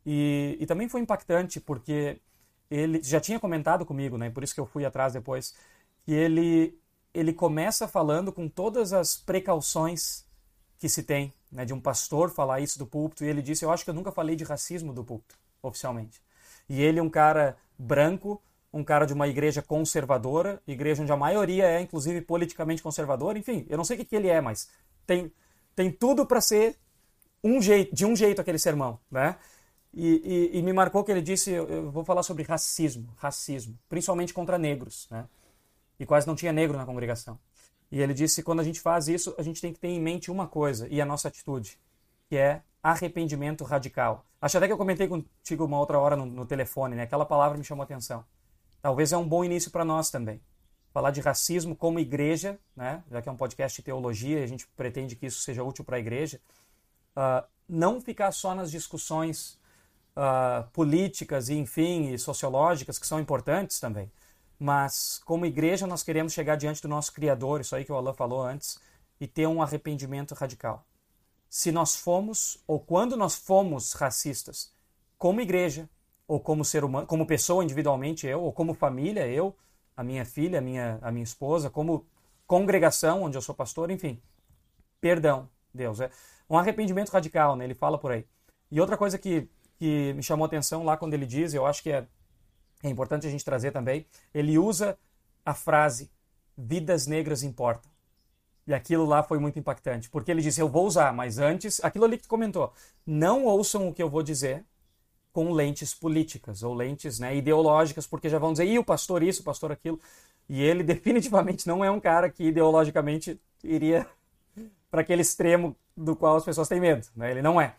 e, 0.05 0.57
e, 0.59 0.65
também 0.65 0.87
foi 0.87 1.01
impactante 1.01 1.59
porque 1.59 2.19
ele 2.69 3.01
já 3.03 3.19
tinha 3.19 3.39
comentado 3.39 3.85
comigo, 3.85 4.17
né? 4.17 4.29
Por 4.29 4.43
isso 4.43 4.53
que 4.53 4.59
eu 4.59 4.65
fui 4.65 4.85
atrás 4.85 5.13
depois. 5.13 5.53
Que 6.05 6.13
ele, 6.13 6.77
ele 7.13 7.33
começa 7.33 7.87
falando 7.87 8.31
com 8.31 8.47
todas 8.47 8.93
as 8.93 9.15
precauções 9.15 10.25
que 10.79 10.89
se 10.89 11.03
tem, 11.03 11.33
né? 11.51 11.65
De 11.65 11.73
um 11.73 11.79
pastor 11.79 12.29
falar 12.29 12.59
isso 12.59 12.79
do 12.79 12.85
púlpito. 12.85 13.23
E 13.23 13.27
ele 13.27 13.41
disse: 13.41 13.63
Eu 13.65 13.71
acho 13.71 13.83
que 13.83 13.89
eu 13.89 13.93
nunca 13.93 14.11
falei 14.11 14.35
de 14.35 14.43
racismo 14.43 14.93
do 14.93 15.03
púlpito, 15.03 15.37
oficialmente. 15.61 16.21
E 16.67 16.81
ele 16.81 16.99
é 16.99 17.03
um 17.03 17.09
cara 17.09 17.57
branco, 17.77 18.41
um 18.71 18.83
cara 18.83 19.05
de 19.05 19.13
uma 19.13 19.27
igreja 19.27 19.61
conservadora, 19.61 20.61
igreja 20.67 21.03
onde 21.03 21.11
a 21.11 21.17
maioria 21.17 21.65
é, 21.65 21.81
inclusive, 21.81 22.21
politicamente 22.21 22.81
conservadora. 22.81 23.37
Enfim, 23.37 23.65
eu 23.69 23.77
não 23.77 23.83
sei 23.83 23.95
o 23.95 23.99
que, 23.99 24.05
que 24.05 24.15
ele 24.15 24.27
é, 24.27 24.41
mas 24.41 24.69
tem, 25.05 25.31
tem 25.75 25.91
tudo 25.91 26.25
para 26.25 26.41
ser 26.41 26.77
um 27.43 27.61
jeito, 27.61 27.93
de 27.93 28.05
um 28.05 28.15
jeito 28.15 28.41
aquele 28.41 28.57
sermão, 28.57 28.99
né? 29.11 29.37
E, 29.93 30.49
e, 30.53 30.57
e, 30.57 30.61
me 30.63 30.73
marcou 30.73 31.03
que 31.03 31.11
ele 31.11 31.21
disse, 31.21 31.51
eu, 31.51 31.91
vou 31.91 32.03
falar 32.03 32.23
sobre 32.23 32.41
racismo, 32.41 33.13
racismo, 33.15 33.77
principalmente 33.87 34.33
contra 34.33 34.57
negros, 34.57 35.07
né? 35.11 35.27
E 35.99 36.05
quase 36.05 36.25
não 36.25 36.35
tinha 36.35 36.51
negro 36.51 36.75
na 36.75 36.85
congregação. 36.85 37.39
E 37.91 38.01
ele 38.01 38.13
disse, 38.13 38.41
quando 38.41 38.61
a 38.61 38.63
gente 38.63 38.79
faz 38.79 39.07
isso, 39.07 39.35
a 39.37 39.43
gente 39.43 39.61
tem 39.61 39.71
que 39.71 39.79
ter 39.79 39.89
em 39.89 40.01
mente 40.01 40.31
uma 40.31 40.47
coisa, 40.47 40.87
e 40.89 40.99
a 40.99 41.05
nossa 41.05 41.27
atitude, 41.27 41.77
que 42.27 42.35
é 42.35 42.63
arrependimento 42.83 43.63
radical. 43.63 44.25
Acho 44.41 44.57
até 44.57 44.67
que 44.67 44.73
eu 44.73 44.77
comentei 44.77 45.07
contigo 45.07 45.63
uma 45.63 45.79
outra 45.79 45.97
hora 45.97 46.17
no, 46.17 46.25
no 46.25 46.45
telefone, 46.45 46.95
né? 46.95 47.03
Aquela 47.03 47.25
palavra 47.25 47.57
me 47.57 47.63
chamou 47.63 47.81
a 47.81 47.85
atenção. 47.85 48.25
Talvez 48.81 49.13
é 49.13 49.17
um 49.17 49.25
bom 49.25 49.45
início 49.45 49.71
para 49.71 49.85
nós 49.85 50.09
também. 50.09 50.41
Falar 50.91 51.11
de 51.11 51.21
racismo 51.21 51.75
como 51.75 51.97
igreja, 51.97 52.59
né? 52.75 53.01
Já 53.09 53.21
que 53.21 53.29
é 53.29 53.31
um 53.31 53.37
podcast 53.37 53.81
de 53.81 53.85
teologia 53.85 54.41
e 54.41 54.43
a 54.43 54.47
gente 54.47 54.67
pretende 54.75 55.15
que 55.15 55.25
isso 55.25 55.39
seja 55.39 55.63
útil 55.63 55.85
para 55.85 55.95
a 55.95 55.99
igreja. 55.99 56.41
Uh, 57.15 57.47
não 57.69 58.01
ficar 58.01 58.31
só 58.33 58.53
nas 58.53 58.69
discussões 58.69 59.57
uh, 60.17 60.69
políticas 60.73 61.47
e, 61.47 61.55
enfim, 61.55 62.11
e 62.11 62.19
sociológicas 62.19 62.99
que 62.99 63.07
são 63.07 63.19
importantes 63.19 63.79
também. 63.79 64.11
Mas, 64.59 65.21
como 65.25 65.45
igreja, 65.45 65.87
nós 65.87 66.03
queremos 66.03 66.33
chegar 66.33 66.57
diante 66.57 66.81
do 66.81 66.87
nosso 66.89 67.13
Criador, 67.13 67.61
isso 67.61 67.75
aí 67.75 67.85
que 67.85 67.91
o 67.91 67.95
Alan 67.95 68.13
falou 68.13 68.43
antes, 68.43 68.77
e 69.19 69.27
ter 69.27 69.47
um 69.47 69.61
arrependimento 69.61 70.33
radical. 70.33 70.85
Se 71.53 71.71
nós 71.71 71.95
fomos, 71.95 72.57
ou 72.65 72.79
quando 72.79 73.15
nós 73.15 73.35
fomos 73.35 73.93
racistas, 73.93 74.73
como 75.19 75.39
igreja, 75.39 75.87
ou 76.27 76.39
como 76.39 76.65
ser 76.65 76.83
humano, 76.83 77.05
como 77.05 77.27
pessoa 77.27 77.63
individualmente, 77.63 78.25
eu, 78.25 78.41
ou 78.41 78.51
como 78.51 78.73
família, 78.73 79.27
eu, 79.27 79.55
a 79.95 80.03
minha 80.03 80.25
filha, 80.25 80.57
a 80.57 80.61
minha, 80.63 80.97
a 80.99 81.11
minha 81.11 81.23
esposa, 81.23 81.69
como 81.69 82.07
congregação, 82.47 83.21
onde 83.21 83.37
eu 83.37 83.41
sou 83.41 83.53
pastor, 83.53 83.91
enfim. 83.91 84.19
Perdão, 84.99 85.47
Deus. 85.71 86.01
É 86.01 86.09
um 86.49 86.57
arrependimento 86.57 87.11
radical, 87.11 87.55
né? 87.55 87.65
Ele 87.65 87.75
fala 87.75 87.99
por 87.99 88.11
aí. 88.11 88.25
E 88.71 88.81
outra 88.81 88.97
coisa 88.97 89.19
que, 89.19 89.47
que 89.75 90.11
me 90.13 90.23
chamou 90.23 90.45
a 90.45 90.47
atenção 90.47 90.83
lá 90.83 90.97
quando 90.97 91.13
ele 91.13 91.27
diz, 91.27 91.53
eu 91.53 91.67
acho 91.67 91.83
que 91.83 91.91
é, 91.91 92.07
é 92.81 92.89
importante 92.89 93.27
a 93.27 93.29
gente 93.29 93.45
trazer 93.45 93.69
também, 93.69 94.07
ele 94.33 94.57
usa 94.57 94.97
a 95.45 95.53
frase 95.53 96.09
vidas 96.57 97.05
negras 97.05 97.43
importam. 97.43 97.92
E 98.65 98.73
aquilo 98.73 99.05
lá 99.05 99.21
foi 99.21 99.39
muito 99.39 99.59
impactante, 99.59 100.09
porque 100.09 100.31
ele 100.31 100.41
disse: 100.41 100.61
Eu 100.61 100.69
vou 100.69 100.85
usar, 100.85 101.13
mas 101.13 101.37
antes, 101.37 101.83
aquilo 101.83 102.05
ali 102.05 102.17
que 102.17 102.23
tu 102.23 102.29
comentou, 102.29 102.73
não 103.05 103.43
ouçam 103.43 103.87
o 103.87 103.93
que 103.93 104.01
eu 104.01 104.09
vou 104.09 104.23
dizer 104.23 104.63
com 105.33 105.51
lentes 105.51 105.93
políticas 105.93 106.61
ou 106.61 106.73
lentes 106.73 107.19
né, 107.19 107.35
ideológicas, 107.35 108.05
porque 108.05 108.29
já 108.29 108.37
vão 108.37 108.51
dizer, 108.53 108.65
e 108.65 108.77
o 108.77 108.83
pastor 108.83 109.23
isso, 109.23 109.41
o 109.41 109.43
pastor 109.43 109.71
aquilo. 109.71 109.99
E 110.47 110.61
ele 110.61 110.83
definitivamente 110.83 111.67
não 111.67 111.83
é 111.83 111.89
um 111.89 111.99
cara 111.99 112.29
que 112.29 112.43
ideologicamente 112.43 113.39
iria 113.63 114.07
para 114.91 115.01
aquele 115.01 115.23
extremo 115.23 115.75
do 115.97 116.15
qual 116.15 116.37
as 116.37 116.45
pessoas 116.45 116.67
têm 116.69 116.79
medo. 116.79 117.07
Né? 117.15 117.31
Ele 117.31 117.41
não 117.41 117.59
é. 117.59 117.75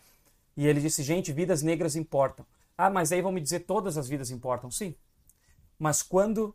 E 0.55 0.67
ele 0.67 0.81
disse: 0.81 1.01
gente, 1.01 1.31
vidas 1.31 1.63
negras 1.63 1.95
importam. 1.95 2.45
Ah, 2.77 2.89
mas 2.89 3.11
aí 3.11 3.21
vão 3.21 3.31
me 3.31 3.41
dizer 3.41 3.61
todas 3.61 3.97
as 3.97 4.07
vidas 4.07 4.29
importam. 4.29 4.69
Sim. 4.69 4.93
Mas 5.79 6.03
quando 6.03 6.53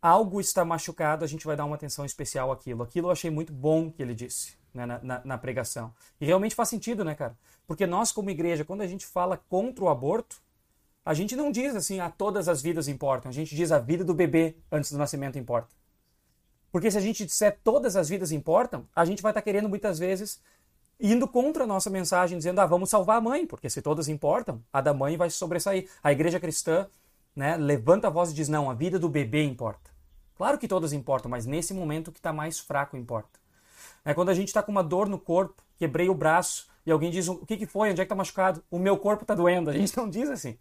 algo 0.00 0.40
está 0.40 0.64
machucado, 0.64 1.24
a 1.24 1.28
gente 1.28 1.46
vai 1.46 1.56
dar 1.56 1.64
uma 1.64 1.76
atenção 1.76 2.04
especial 2.04 2.52
àquilo. 2.52 2.82
Aquilo 2.82 3.08
eu 3.08 3.12
achei 3.12 3.30
muito 3.30 3.52
bom 3.52 3.90
que 3.90 4.02
ele 4.02 4.14
disse 4.14 4.56
né, 4.72 4.86
na, 4.86 4.98
na, 5.02 5.24
na, 5.24 5.38
pregação. 5.38 5.92
E 6.20 6.26
realmente 6.26 6.54
faz 6.54 6.68
sentido, 6.68 7.04
né, 7.04 7.14
cara? 7.14 7.36
Porque 7.66 7.86
nós, 7.86 8.12
como 8.12 8.30
igreja, 8.30 8.64
quando 8.64 8.82
a 8.82 8.86
gente 8.86 9.06
fala 9.06 9.36
contra 9.36 9.84
o 9.84 9.88
aborto, 9.88 10.40
a 11.04 11.14
gente 11.14 11.34
não 11.34 11.50
diz 11.50 11.74
assim, 11.74 12.00
a 12.00 12.06
ah, 12.06 12.10
todas 12.10 12.48
as 12.48 12.62
vidas 12.62 12.86
importam. 12.86 13.30
A 13.30 13.32
gente 13.32 13.54
diz 13.56 13.72
a 13.72 13.78
vida 13.78 14.04
do 14.04 14.14
bebê 14.14 14.56
antes 14.70 14.92
do 14.92 14.98
nascimento 14.98 15.38
importa. 15.38 15.74
Porque 16.70 16.90
se 16.90 16.98
a 16.98 17.00
gente 17.00 17.24
disser 17.24 17.58
todas 17.64 17.96
as 17.96 18.08
vidas 18.08 18.30
importam, 18.30 18.86
a 18.94 19.04
gente 19.04 19.22
vai 19.22 19.30
estar 19.30 19.42
querendo 19.42 19.68
muitas 19.68 19.98
vezes 19.98 20.40
indo 21.00 21.26
contra 21.28 21.64
a 21.64 21.66
nossa 21.66 21.88
mensagem, 21.88 22.36
dizendo, 22.36 22.60
ah, 22.60 22.66
vamos 22.66 22.90
salvar 22.90 23.18
a 23.18 23.20
mãe, 23.20 23.46
porque 23.46 23.70
se 23.70 23.80
todas 23.80 24.08
importam, 24.08 24.62
a 24.72 24.80
da 24.80 24.92
mãe 24.92 25.16
vai 25.16 25.30
sobressair. 25.30 25.88
A 26.02 26.12
igreja 26.12 26.40
cristã 26.40 26.88
né, 27.38 27.56
levanta 27.56 28.08
a 28.08 28.10
voz 28.10 28.32
e 28.32 28.34
diz, 28.34 28.48
não, 28.48 28.68
a 28.68 28.74
vida 28.74 28.98
do 28.98 29.08
bebê 29.08 29.44
importa. 29.44 29.92
Claro 30.34 30.58
que 30.58 30.66
todas 30.66 30.92
importam, 30.92 31.30
mas 31.30 31.46
nesse 31.46 31.72
momento 31.72 32.10
que 32.10 32.18
está 32.18 32.32
mais 32.32 32.58
fraco 32.58 32.96
importa. 32.96 33.38
É 34.04 34.12
quando 34.12 34.30
a 34.30 34.34
gente 34.34 34.48
está 34.48 34.60
com 34.60 34.72
uma 34.72 34.82
dor 34.82 35.08
no 35.08 35.20
corpo, 35.20 35.62
quebrei 35.76 36.08
o 36.08 36.14
braço, 36.14 36.66
e 36.84 36.90
alguém 36.90 37.12
diz, 37.12 37.28
o 37.28 37.46
que, 37.46 37.56
que 37.56 37.64
foi, 37.64 37.90
onde 37.90 38.00
é 38.00 38.04
que 38.04 38.06
está 38.06 38.16
machucado? 38.16 38.60
O 38.68 38.76
meu 38.76 38.98
corpo 38.98 39.22
está 39.22 39.36
doendo. 39.36 39.70
A 39.70 39.72
gente 39.72 39.96
não 39.96 40.10
diz 40.10 40.28
assim. 40.28 40.58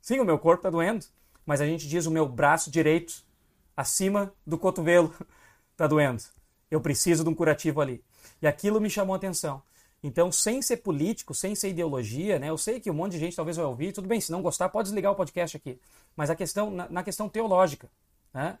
Sim, 0.00 0.18
o 0.20 0.24
meu 0.24 0.38
corpo 0.38 0.60
está 0.60 0.70
doendo, 0.70 1.04
mas 1.44 1.60
a 1.60 1.66
gente 1.66 1.86
diz 1.86 2.06
o 2.06 2.10
meu 2.10 2.26
braço 2.26 2.70
direito, 2.70 3.22
acima 3.76 4.32
do 4.46 4.56
cotovelo, 4.56 5.14
está 5.72 5.84
doendo. 5.86 6.22
Eu 6.70 6.80
preciso 6.80 7.24
de 7.24 7.28
um 7.28 7.34
curativo 7.34 7.82
ali. 7.82 8.02
E 8.40 8.46
aquilo 8.46 8.80
me 8.80 8.88
chamou 8.88 9.12
a 9.12 9.18
atenção. 9.18 9.62
Então, 10.06 10.30
sem 10.30 10.62
ser 10.62 10.76
político, 10.76 11.34
sem 11.34 11.56
ser 11.56 11.70
ideologia, 11.70 12.38
né? 12.38 12.48
Eu 12.48 12.56
sei 12.56 12.78
que 12.78 12.88
um 12.88 12.94
monte 12.94 13.12
de 13.12 13.18
gente 13.18 13.34
talvez 13.34 13.56
vai 13.56 13.66
ouvir, 13.66 13.92
tudo 13.92 14.06
bem, 14.06 14.20
se 14.20 14.30
não 14.30 14.40
gostar, 14.40 14.68
pode 14.68 14.86
desligar 14.86 15.10
o 15.10 15.16
podcast 15.16 15.56
aqui. 15.56 15.80
Mas 16.14 16.30
a 16.30 16.36
questão, 16.36 16.70
na, 16.70 16.88
na 16.88 17.02
questão 17.02 17.28
teológica, 17.28 17.90
né? 18.32 18.56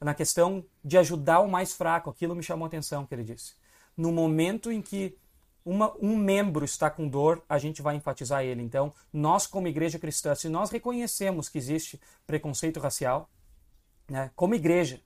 Na 0.00 0.12
questão 0.12 0.64
de 0.84 0.98
ajudar 0.98 1.38
o 1.38 1.48
mais 1.48 1.72
fraco, 1.72 2.10
aquilo 2.10 2.34
me 2.34 2.42
chamou 2.42 2.64
a 2.64 2.68
atenção 2.68 3.06
que 3.06 3.14
ele 3.14 3.22
disse. 3.22 3.54
No 3.96 4.10
momento 4.10 4.72
em 4.72 4.82
que 4.82 5.16
uma, 5.64 5.94
um 6.00 6.16
membro 6.16 6.64
está 6.64 6.90
com 6.90 7.06
dor, 7.06 7.44
a 7.48 7.58
gente 7.58 7.80
vai 7.80 7.94
enfatizar 7.94 8.42
ele. 8.42 8.62
Então, 8.62 8.92
nós, 9.12 9.46
como 9.46 9.68
igreja 9.68 10.00
cristã, 10.00 10.34
se 10.34 10.48
nós 10.48 10.68
reconhecemos 10.68 11.48
que 11.48 11.58
existe 11.58 12.00
preconceito 12.26 12.80
racial, 12.80 13.30
né, 14.08 14.32
como 14.34 14.56
igreja, 14.56 15.00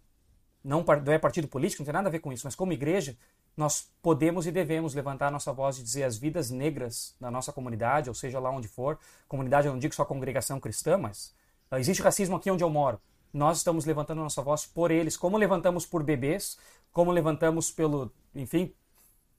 não, 0.64 0.82
não 1.04 1.12
é 1.12 1.18
partido 1.18 1.48
político, 1.48 1.82
não 1.82 1.86
tem 1.86 1.92
nada 1.92 2.08
a 2.08 2.12
ver 2.12 2.20
com 2.20 2.32
isso, 2.32 2.46
mas 2.46 2.54
como 2.54 2.72
igreja, 2.72 3.14
nós 3.56 3.90
podemos 4.00 4.46
e 4.46 4.50
devemos 4.50 4.94
levantar 4.94 5.30
nossa 5.30 5.52
voz 5.52 5.78
e 5.78 5.82
dizer 5.82 6.04
as 6.04 6.16
vidas 6.16 6.50
negras 6.50 7.14
da 7.20 7.30
nossa 7.30 7.52
comunidade, 7.52 8.08
ou 8.08 8.14
seja 8.14 8.38
lá 8.38 8.50
onde 8.50 8.68
for, 8.68 8.98
comunidade 9.28 9.66
eu 9.66 9.72
não 9.72 9.78
digo 9.78 9.94
só 9.94 10.04
congregação 10.04 10.58
cristã, 10.58 10.96
mas 10.96 11.34
uh, 11.70 11.76
existe 11.76 12.02
racismo 12.02 12.36
aqui 12.36 12.50
onde 12.50 12.64
eu 12.64 12.70
moro. 12.70 13.00
Nós 13.32 13.58
estamos 13.58 13.84
levantando 13.84 14.22
nossa 14.22 14.42
voz 14.42 14.66
por 14.66 14.90
eles, 14.90 15.16
como 15.16 15.36
levantamos 15.36 15.86
por 15.86 16.02
bebês, 16.02 16.58
como 16.92 17.10
levantamos 17.10 17.70
pelo, 17.70 18.12
enfim, 18.34 18.74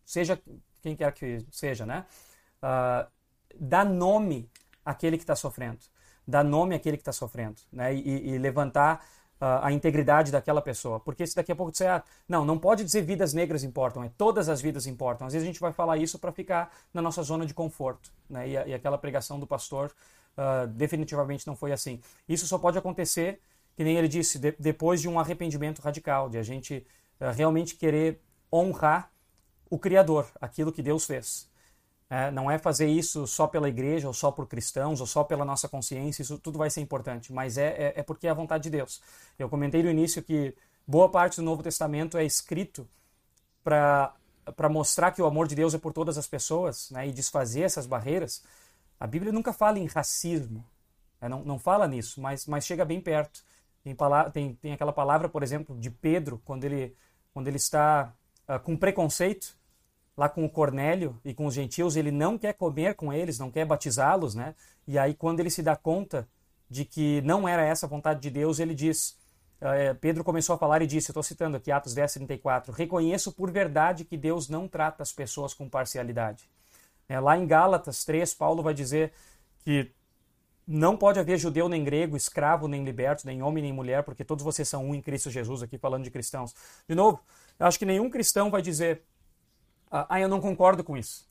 seja 0.06 0.40
quem 0.82 0.96
quer 0.96 1.12
que 1.14 1.46
seja, 1.52 1.86
né? 1.86 2.06
Uh, 2.62 3.10
dá 3.60 3.84
nome 3.86 4.50
àquele 4.84 5.18
que 5.18 5.24
está 5.24 5.36
sofrendo, 5.36 5.80
dá 6.28 6.44
nome 6.44 6.76
àquele 6.76 6.98
que 6.98 7.02
está 7.02 7.12
sofrendo, 7.12 7.62
né? 7.72 7.94
E, 7.94 8.30
e 8.30 8.38
levantar 8.38 9.06
uh, 9.44 9.60
a 9.62 9.72
integridade 9.74 10.32
daquela 10.32 10.62
pessoa, 10.62 11.02
porque 11.02 11.28
se 11.28 11.36
daqui 11.36 11.52
a 11.52 11.56
pouco 11.56 11.72
disser, 11.72 11.92
ah, 11.92 12.04
não, 12.28 12.46
não 12.46 12.58
pode 12.58 12.84
dizer 12.84 13.02
vidas 13.02 13.34
negras 13.34 13.62
importam, 13.64 14.02
é 14.02 14.10
todas 14.18 14.48
as 14.48 14.62
vidas 14.62 14.88
importam. 14.88 15.28
Às 15.28 15.34
vezes 15.34 15.46
a 15.46 15.52
gente 15.52 15.60
vai 15.60 15.74
falar 15.74 15.98
isso 15.98 16.18
para 16.18 16.32
ficar 16.32 16.72
na 16.94 17.02
nossa 17.02 17.22
zona 17.22 17.46
de 17.46 17.54
conforto, 17.54 18.10
né? 18.30 18.48
E, 18.48 18.52
e 18.54 18.74
aquela 18.74 18.98
pregação 18.98 19.38
do 19.38 19.46
pastor 19.46 19.94
uh, 20.38 20.66
definitivamente 20.68 21.46
não 21.46 21.58
foi 21.58 21.74
assim. 21.74 22.00
Isso 22.28 22.48
só 22.48 22.58
pode 22.58 22.78
acontecer, 22.78 23.42
que 23.76 23.84
nem 23.84 23.98
ele 23.98 24.08
disse, 24.08 24.40
de, 24.40 24.56
depois 24.58 25.02
de 25.02 25.10
um 25.10 25.20
arrependimento 25.20 25.82
radical, 25.82 26.30
de 26.30 26.38
a 26.38 26.44
gente 26.44 26.86
realmente 27.36 27.76
querer 27.76 28.20
honrar 28.52 29.10
o 29.70 29.80
Criador, 29.80 30.28
aquilo 30.42 30.74
que 30.74 30.82
Deus 30.82 31.06
fez. 31.06 31.50
É, 32.10 32.30
não 32.30 32.50
é 32.50 32.60
fazer 32.60 32.88
isso 32.88 33.26
só 33.26 33.48
pela 33.48 33.68
igreja, 33.68 34.08
ou 34.08 34.14
só 34.14 34.32
por 34.32 34.48
cristãos, 34.48 35.02
ou 35.02 35.08
só 35.08 35.24
pela 35.24 35.44
nossa 35.44 35.68
consciência, 35.68 36.22
isso 36.22 36.38
tudo 36.38 36.60
vai 36.60 36.70
ser 36.70 36.82
importante, 36.82 37.34
mas 37.34 37.58
é, 37.58 37.70
é, 37.70 37.94
é 37.98 38.04
porque 38.04 38.28
é 38.28 38.30
a 38.30 38.36
vontade 38.36 38.64
de 38.64 38.70
Deus. 38.70 39.02
Eu 39.38 39.50
comentei 39.50 39.82
no 39.82 39.90
início 39.90 40.22
que 40.22 40.56
boa 40.86 41.10
parte 41.10 41.38
do 41.38 41.44
Novo 41.44 41.64
Testamento 41.64 42.18
é 42.18 42.24
escrito 42.24 42.88
para 43.64 44.14
mostrar 44.70 45.12
que 45.12 45.22
o 45.22 45.26
amor 45.26 45.48
de 45.48 45.56
Deus 45.56 45.74
é 45.74 45.78
por 45.78 45.94
todas 45.94 46.18
as 46.18 46.28
pessoas 46.28 46.92
né, 46.92 47.08
e 47.08 47.12
desfazer 47.12 47.62
essas 47.62 47.88
barreiras. 47.88 48.44
A 49.00 49.08
Bíblia 49.08 49.32
nunca 49.32 49.54
fala 49.54 49.80
em 49.80 49.86
racismo, 49.86 50.64
né, 51.20 51.28
não, 51.28 51.44
não 51.44 51.58
fala 51.58 51.88
nisso, 51.88 52.22
mas, 52.22 52.46
mas 52.46 52.66
chega 52.66 52.86
bem 52.86 53.02
perto. 53.02 53.44
Tem, 53.84 53.96
tem, 54.32 54.56
tem 54.56 54.74
aquela 54.74 54.94
palavra, 54.94 55.28
por 55.28 55.44
exemplo, 55.44 55.78
de 55.78 55.90
Pedro, 55.90 56.42
quando 56.46 56.64
ele, 56.64 56.96
quando 57.34 57.48
ele 57.48 57.58
está 57.58 58.14
uh, 58.48 58.60
com 58.60 58.78
preconceito 58.78 59.58
lá 60.16 60.30
com 60.30 60.46
o 60.46 60.50
Cornélio 60.50 61.20
e 61.26 61.34
com 61.34 61.46
os 61.46 61.54
gentios, 61.54 61.96
ele 61.96 62.12
não 62.12 62.38
quer 62.38 62.54
comer 62.54 62.96
com 62.96 63.12
eles, 63.12 63.40
não 63.40 63.50
quer 63.52 63.66
batizá-los, 63.66 64.36
né? 64.36 64.56
E 64.88 64.98
aí 64.98 65.14
quando 65.14 65.40
ele 65.40 65.50
se 65.50 65.64
dá 65.64 65.76
conta 65.76 66.28
de 66.70 66.86
que 66.86 67.22
não 67.22 67.48
era 67.48 67.64
essa 67.64 67.86
a 67.86 67.90
vontade 67.90 68.20
de 68.20 68.30
Deus, 68.30 68.60
ele 68.60 68.74
diz, 68.74 69.18
uh, 69.62 69.96
Pedro 70.00 70.24
começou 70.24 70.56
a 70.56 70.58
falar 70.58 70.82
e 70.82 70.88
disse, 70.88 71.12
estou 71.12 71.24
citando 71.24 71.58
aqui 71.58 71.72
Atos 71.72 71.94
10, 71.94 72.14
34, 72.14 72.72
reconheço 72.74 73.32
por 73.32 73.52
verdade 73.52 74.06
que 74.06 74.18
Deus 74.18 74.50
não 74.50 74.68
trata 74.68 75.04
as 75.04 75.12
pessoas 75.12 75.54
com 75.54 75.70
parcialidade. 75.70 76.50
É, 77.08 77.20
lá 77.20 77.38
em 77.38 77.46
Gálatas 77.46 78.06
3, 78.06 78.34
Paulo 78.34 78.64
vai 78.64 78.74
dizer 78.74 79.12
que 79.64 79.92
não 80.66 80.96
pode 80.96 81.20
haver 81.20 81.38
judeu 81.38 81.68
nem 81.68 81.84
grego, 81.84 82.16
escravo 82.16 82.68
nem 82.68 82.84
liberto, 82.84 83.26
nem 83.26 83.44
homem 83.44 83.64
nem 83.64 83.74
mulher, 83.74 84.04
porque 84.04 84.24
todos 84.24 84.44
vocês 84.44 84.68
são 84.68 84.86
um 84.86 84.96
em 84.96 85.02
Cristo 85.02 85.30
Jesus, 85.30 85.62
aqui 85.62 85.78
falando 85.78 86.04
de 86.04 86.12
cristãos. 86.12 86.56
De 86.88 86.96
novo, 86.96 87.20
eu 87.60 87.66
acho 87.66 87.78
que 87.78 87.86
nenhum 87.86 88.10
cristão 88.10 88.50
vai 88.50 88.62
dizer, 88.62 89.04
ah, 90.10 90.20
eu 90.20 90.28
não 90.28 90.42
concordo 90.42 90.84
com 90.84 90.98
isso. 90.98 91.30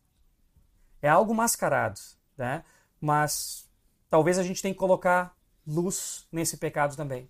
É 1.00 1.08
algo 1.08 1.34
mascarado, 1.34 1.98
né? 2.38 2.64
Mas 3.00 3.68
talvez 4.08 4.38
a 4.38 4.42
gente 4.44 4.62
tenha 4.62 4.72
que 4.72 4.78
colocar 4.78 5.36
luz 5.66 6.28
nesse 6.30 6.56
pecado 6.56 6.96
também. 6.96 7.28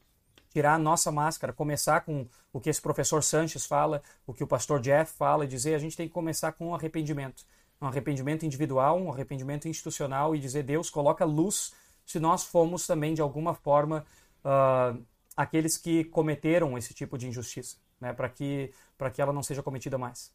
Tirar 0.51 0.74
a 0.74 0.78
nossa 0.78 1.11
máscara, 1.11 1.51
começar 1.51 2.03
com 2.03 2.26
o 2.53 2.61
que 2.61 2.68
esse 2.68 2.83
professor 2.83 3.22
Sanches 3.22 3.64
fala, 3.64 4.03
o 4.26 4.35
que 4.35 4.45
o 4.45 4.47
pastor 4.47 4.78
Jeff 4.80 5.16
fala, 5.16 5.47
e 5.47 5.49
dizer 5.49 5.74
a 5.74 5.78
gente 5.78 5.97
tem 5.97 6.07
que 6.07 6.12
começar 6.12 6.53
com 6.53 6.68
um 6.68 6.74
arrependimento. 6.74 7.45
Um 7.80 7.87
arrependimento 7.87 8.45
individual, 8.45 9.01
um 9.01 9.11
arrependimento 9.11 9.66
institucional 9.66 10.37
e 10.37 10.39
dizer 10.39 10.62
Deus 10.64 10.91
coloca 10.91 11.24
luz 11.24 11.72
se 12.05 12.20
nós 12.20 12.45
fomos 12.45 12.87
também 12.87 13.14
de 13.14 13.22
alguma 13.22 13.55
forma 13.55 14.05
uh, 14.45 15.03
aqueles 15.35 15.78
que 15.78 16.05
cometeram 16.05 16.76
esse 16.76 16.93
tipo 16.93 17.16
de 17.16 17.26
injustiça, 17.26 17.78
né? 17.99 18.12
para 18.12 18.28
que, 18.28 18.70
que 19.14 19.22
ela 19.22 19.33
não 19.33 19.43
seja 19.43 19.62
cometida 19.62 19.97
mais. 19.97 20.30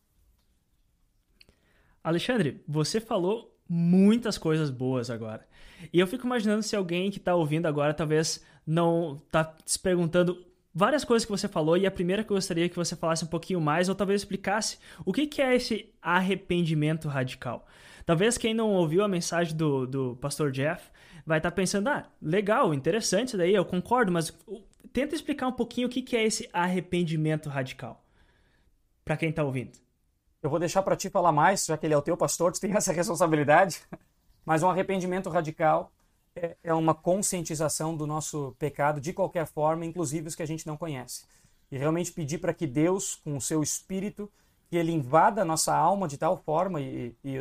Alexandre, 2.04 2.64
você 2.68 3.00
falou 3.00 3.56
muitas 3.68 4.38
coisas 4.38 4.70
boas 4.70 5.10
agora. 5.10 5.46
E 5.92 6.00
eu 6.00 6.08
fico 6.08 6.26
imaginando 6.26 6.64
se 6.64 6.76
alguém 6.76 7.12
que 7.12 7.18
está 7.18 7.36
ouvindo 7.36 7.66
agora 7.66 7.94
talvez 7.94 8.44
não 8.66 9.22
está 9.26 9.56
se 9.66 9.78
perguntando 9.78 10.46
várias 10.74 11.04
coisas 11.04 11.26
que 11.26 11.32
você 11.32 11.48
falou 11.48 11.76
e 11.76 11.88
a 11.88 11.92
primeira 11.92 12.24
que 12.24 12.32
eu 12.32 12.36
gostaria 12.36 12.70
que 12.70 12.76
você 12.76 12.96
falasse 12.96 13.24
um 13.24 13.28
pouquinho 13.28 13.60
mais 13.60 13.90
ou 13.90 13.96
talvez 13.96 14.22
explicasse 14.22 14.78
o 15.06 15.12
que, 15.12 15.26
que 15.26 15.42
é 15.42 15.56
esse 15.56 15.92
arrependimento 16.02 17.08
radical. 17.08 17.66
Talvez 18.06 18.38
quem 18.38 18.54
não 18.54 18.72
ouviu 18.72 19.04
a 19.04 19.08
mensagem 19.08 19.56
do, 19.56 19.86
do 19.86 20.16
pastor 20.18 20.52
Jeff, 20.52 20.90
vai 21.26 21.40
estar 21.40 21.52
tá 21.52 21.56
pensando, 21.56 21.90
ah, 21.90 22.08
legal, 22.22 22.74
interessante 22.74 23.30
isso 23.30 23.38
daí, 23.38 23.54
eu 23.54 23.66
concordo, 23.66 24.12
mas 24.12 24.32
tenta 24.94 25.14
explicar 25.14 25.48
um 25.48 25.52
pouquinho 25.52 25.88
o 25.88 25.90
que, 25.90 26.02
que 26.02 26.16
é 26.16 26.24
esse 26.24 26.48
arrependimento 26.54 27.50
radical, 27.50 28.06
para 29.04 29.18
quem 29.18 29.30
está 29.30 29.44
ouvindo. 29.44 29.72
Eu 30.48 30.50
vou 30.50 30.60
deixar 30.60 30.82
para 30.82 30.96
ti 30.96 31.10
falar 31.10 31.34
mais, 31.34 31.66
já 31.66 31.78
que 31.78 31.86
ele 31.86 31.94
é 31.94 31.98
o 31.98 32.02
teu 32.02 32.16
pastor, 32.16 32.54
tu 32.54 32.62
tem 32.62 32.72
essa 32.78 32.94
responsabilidade. 32.94 33.82
Mas 34.46 34.64
um 34.64 34.70
arrependimento 34.70 35.30
radical 35.30 35.92
é, 36.34 36.56
é 36.64 36.74
uma 36.74 36.96
conscientização 36.96 37.94
do 37.98 38.08
nosso 38.08 38.56
pecado 38.58 39.02
de 39.02 39.12
qualquer 39.12 39.46
forma, 39.46 39.86
inclusive 39.86 40.30
os 40.30 40.36
que 40.36 40.42
a 40.42 40.46
gente 40.46 40.66
não 40.66 40.78
conhece. 40.78 41.26
E 41.70 41.78
realmente 41.78 42.14
pedir 42.14 42.38
para 42.38 42.54
que 42.54 42.66
Deus, 42.66 43.16
com 43.16 43.36
o 43.36 43.42
seu 43.42 43.62
espírito, 43.62 44.32
que 44.70 44.78
ele 44.78 44.94
invada 44.94 45.42
a 45.42 45.46
nossa 45.46 45.76
alma 45.76 46.08
de 46.08 46.18
tal 46.18 46.38
forma 46.38 46.80
e, 46.80 47.14
e, 47.26 47.36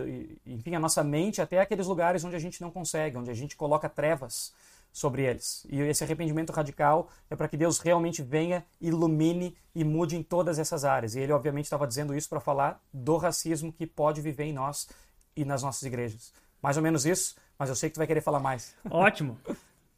e, 0.45 0.55
enfim, 0.55 0.75
a 0.75 0.81
nossa 0.81 1.05
mente 1.05 1.41
até 1.41 1.61
aqueles 1.61 1.87
lugares 1.87 2.25
onde 2.25 2.35
a 2.35 2.41
gente 2.41 2.61
não 2.61 2.73
consegue, 2.73 3.17
onde 3.17 3.31
a 3.31 3.35
gente 3.35 3.55
coloca 3.55 3.89
trevas 3.89 4.53
sobre 4.97 5.27
eles. 5.27 5.67
E 5.69 5.79
esse 5.83 6.03
arrependimento 6.03 6.53
radical 6.53 7.11
é 7.29 7.37
para 7.37 7.47
que 7.49 7.57
Deus 7.57 7.79
realmente 7.81 8.23
venha, 8.23 8.65
ilumine 8.81 9.55
e 9.75 9.85
mude 9.85 10.17
em 10.17 10.23
todas 10.23 10.59
essas 10.59 10.87
áreas. 10.87 11.15
E 11.15 11.21
ele 11.21 11.33
obviamente 11.33 11.67
estava 11.67 11.87
dizendo 11.87 12.17
isso 12.17 12.31
para 12.31 12.41
falar 12.41 12.83
do 12.91 13.19
racismo 13.19 13.71
que 13.71 13.87
pode 13.87 14.23
viver 14.23 14.45
em 14.45 14.55
nós 14.55 14.89
e 15.37 15.45
nas 15.45 15.63
nossas 15.63 15.83
igrejas. 15.83 16.33
Mais 16.63 16.79
ou 16.79 16.83
menos 16.83 17.05
isso, 17.05 17.37
mas 17.59 17.69
eu 17.69 17.77
sei 17.77 17.91
que 17.91 17.95
tu 17.95 17.99
vai 17.99 18.07
querer 18.07 18.23
falar 18.23 18.41
mais. 18.41 18.75
Ótimo. 18.89 19.39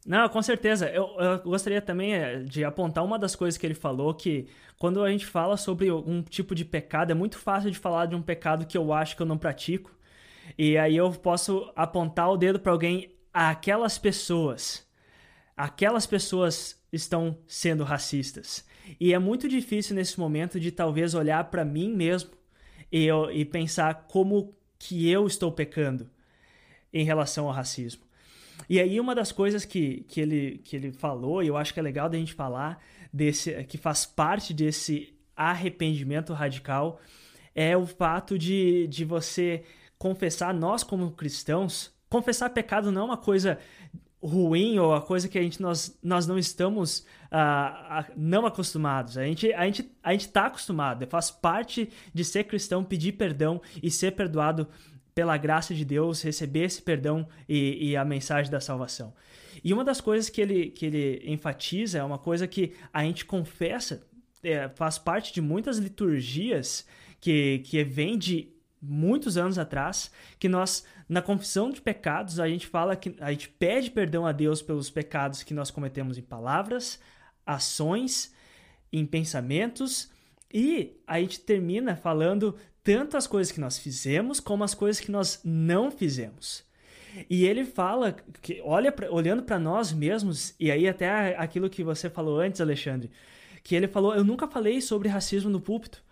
Não, 0.05 0.27
com 0.27 0.41
certeza. 0.41 0.89
Eu, 0.89 1.07
eu, 1.17 1.39
gostaria 1.43 1.81
também 1.81 2.13
eh, 2.13 2.39
de 2.39 2.65
apontar 2.65 3.01
uma 3.05 3.17
das 3.17 3.37
coisas 3.37 3.57
que 3.57 3.65
ele 3.65 3.75
falou, 3.75 4.13
que 4.13 4.49
quando 4.77 5.01
a 5.01 5.09
gente 5.09 5.25
fala 5.25 5.55
sobre 5.55 5.89
um 5.89 6.21
tipo 6.21 6.53
de 6.53 6.65
pecado, 6.65 7.11
é 7.11 7.15
muito 7.15 7.37
fácil 7.37 7.71
de 7.71 7.79
falar 7.79 8.07
de 8.07 8.15
um 8.15 8.21
pecado 8.21 8.65
que 8.65 8.77
eu 8.77 8.91
acho 8.91 9.15
que 9.15 9.21
eu 9.21 9.25
não 9.25 9.37
pratico. 9.37 9.97
E 10.57 10.77
aí 10.77 10.97
eu 10.97 11.09
posso 11.11 11.71
apontar 11.73 12.29
o 12.29 12.35
dedo 12.35 12.59
para 12.59 12.73
alguém, 12.73 13.15
aquelas 13.33 13.97
pessoas, 13.97 14.88
aquelas 15.59 16.07
pessoas 16.07 16.81
estão 16.89 17.37
sendo 17.45 17.83
racistas. 17.83 18.65
E 18.97 19.13
é 19.13 19.19
muito 19.19 19.45
difícil 19.49 19.93
nesse 19.93 20.17
momento 20.17 20.57
de 20.57 20.71
talvez 20.71 21.13
olhar 21.13 21.43
para 21.51 21.65
mim 21.65 21.93
mesmo 21.93 22.31
e, 22.89 23.09
e 23.33 23.43
pensar 23.43 24.05
como 24.07 24.55
que 24.79 25.09
eu 25.09 25.27
estou 25.27 25.51
pecando 25.51 26.09
em 26.93 27.03
relação 27.03 27.47
ao 27.47 27.51
racismo. 27.51 28.03
E 28.69 28.79
aí 28.79 29.01
uma 29.01 29.13
das 29.13 29.33
coisas 29.33 29.65
que, 29.65 30.05
que, 30.07 30.21
ele, 30.21 30.61
que 30.63 30.77
ele 30.77 30.93
falou, 30.93 31.43
e 31.43 31.47
eu 31.47 31.57
acho 31.57 31.73
que 31.73 31.79
é 31.81 31.83
legal 31.83 32.07
da 32.07 32.17
gente 32.17 32.33
falar, 32.33 32.81
desse, 33.11 33.61
que 33.65 33.77
faz 33.77 34.05
parte 34.05 34.53
desse 34.53 35.13
arrependimento 35.35 36.31
radical, 36.31 37.01
é 37.53 37.75
o 37.75 37.85
fato 37.85 38.39
de, 38.39 38.87
de 38.87 39.03
você 39.03 39.65
confessar, 39.97 40.53
nós 40.53 40.83
como 40.83 41.11
cristãos, 41.11 41.93
confessar 42.09 42.49
pecado 42.51 42.93
não 42.93 43.01
é 43.01 43.05
uma 43.05 43.17
coisa 43.17 43.59
ruim 44.21 44.77
ou 44.79 44.93
a 44.93 45.01
coisa 45.01 45.27
que 45.27 45.37
a 45.37 45.41
gente 45.41 45.61
nós, 45.61 45.97
nós 46.03 46.27
não 46.27 46.37
estamos 46.37 46.99
uh, 47.31 48.01
uh, 48.01 48.13
não 48.17 48.45
acostumados. 48.45 49.17
A 49.17 49.25
gente 49.25 49.51
a 49.53 49.65
gente 49.65 49.89
a 50.03 50.11
gente 50.11 50.27
está 50.27 50.47
acostumado. 50.47 51.07
Faz 51.07 51.31
parte 51.31 51.89
de 52.13 52.25
ser 52.25 52.43
cristão 52.43 52.83
pedir 52.83 53.13
perdão 53.13 53.61
e 53.81 53.89
ser 53.89 54.11
perdoado 54.11 54.67
pela 55.19 55.35
graça 55.37 55.73
de 55.73 55.83
Deus, 55.83 56.21
receber 56.21 56.65
esse 56.65 56.81
perdão 56.81 57.27
e, 57.47 57.89
e, 57.89 57.97
a 57.97 58.05
mensagem 58.05 58.49
da 58.49 58.61
salvação. 58.61 59.13
E 59.61 59.73
uma 59.73 59.83
das 59.83 59.99
coisas 59.99 60.29
que 60.29 60.39
ele, 60.39 60.69
que 60.69 60.85
ele 60.85 61.21
enfatiza 61.25 61.97
é 61.97 62.03
uma 62.03 62.17
coisa 62.17 62.47
que 62.47 62.73
a 62.93 63.03
gente 63.03 63.25
confessa, 63.25 64.01
é, 64.41 64.69
faz 64.69 64.97
parte 64.97 65.33
de 65.33 65.41
muitas 65.41 65.77
liturgias 65.77 66.87
que, 67.19 67.59
que 67.65 67.83
vem 67.83 68.17
de 68.17 68.49
muitos 68.81 69.37
anos 69.37 69.57
atrás, 69.57 70.11
que 70.39 70.47
nós, 70.47 70.85
na 71.09 71.23
confissão 71.23 71.71
de 71.71 71.81
pecados, 71.81 72.39
a 72.39 72.47
gente 72.47 72.67
fala 72.67 72.95
que 72.95 73.15
a 73.19 73.31
gente 73.31 73.49
pede 73.49 73.89
perdão 73.89 74.27
a 74.27 74.31
Deus 74.31 74.61
pelos 74.61 74.91
pecados 74.91 75.41
que 75.41 75.55
nós 75.55 75.71
cometemos 75.71 76.19
em 76.19 76.21
palavras, 76.21 76.99
ações, 77.43 78.31
em 78.93 79.03
pensamentos, 79.07 80.11
e 80.53 81.01
a 81.07 81.19
gente 81.19 81.39
termina 81.39 81.95
falando 81.95 82.55
tanto 82.83 83.17
as 83.17 83.25
coisas 83.25 83.51
que 83.51 83.59
nós 83.59 83.79
fizemos 83.79 84.39
como 84.39 84.63
as 84.63 84.75
coisas 84.75 85.01
que 85.01 85.11
nós 85.11 85.41
não 85.43 85.89
fizemos. 85.89 86.63
E 87.27 87.43
ele 87.45 87.65
fala 87.65 88.15
que 88.39 88.61
olha 88.63 88.91
pra, 88.91 89.11
olhando 89.11 89.41
para 89.41 89.57
nós 89.57 89.91
mesmos 89.91 90.53
e 90.59 90.69
aí 90.69 90.87
até 90.87 91.35
aquilo 91.37 91.69
que 91.69 91.83
você 91.83 92.07
falou 92.07 92.39
antes, 92.39 92.61
Alexandre, 92.61 93.09
que 93.63 93.75
ele 93.75 93.87
falou, 93.87 94.13
eu 94.13 94.23
nunca 94.23 94.47
falei 94.47 94.79
sobre 94.79 95.09
racismo 95.09 95.49
no 95.49 95.59
púlpito. 95.59 96.03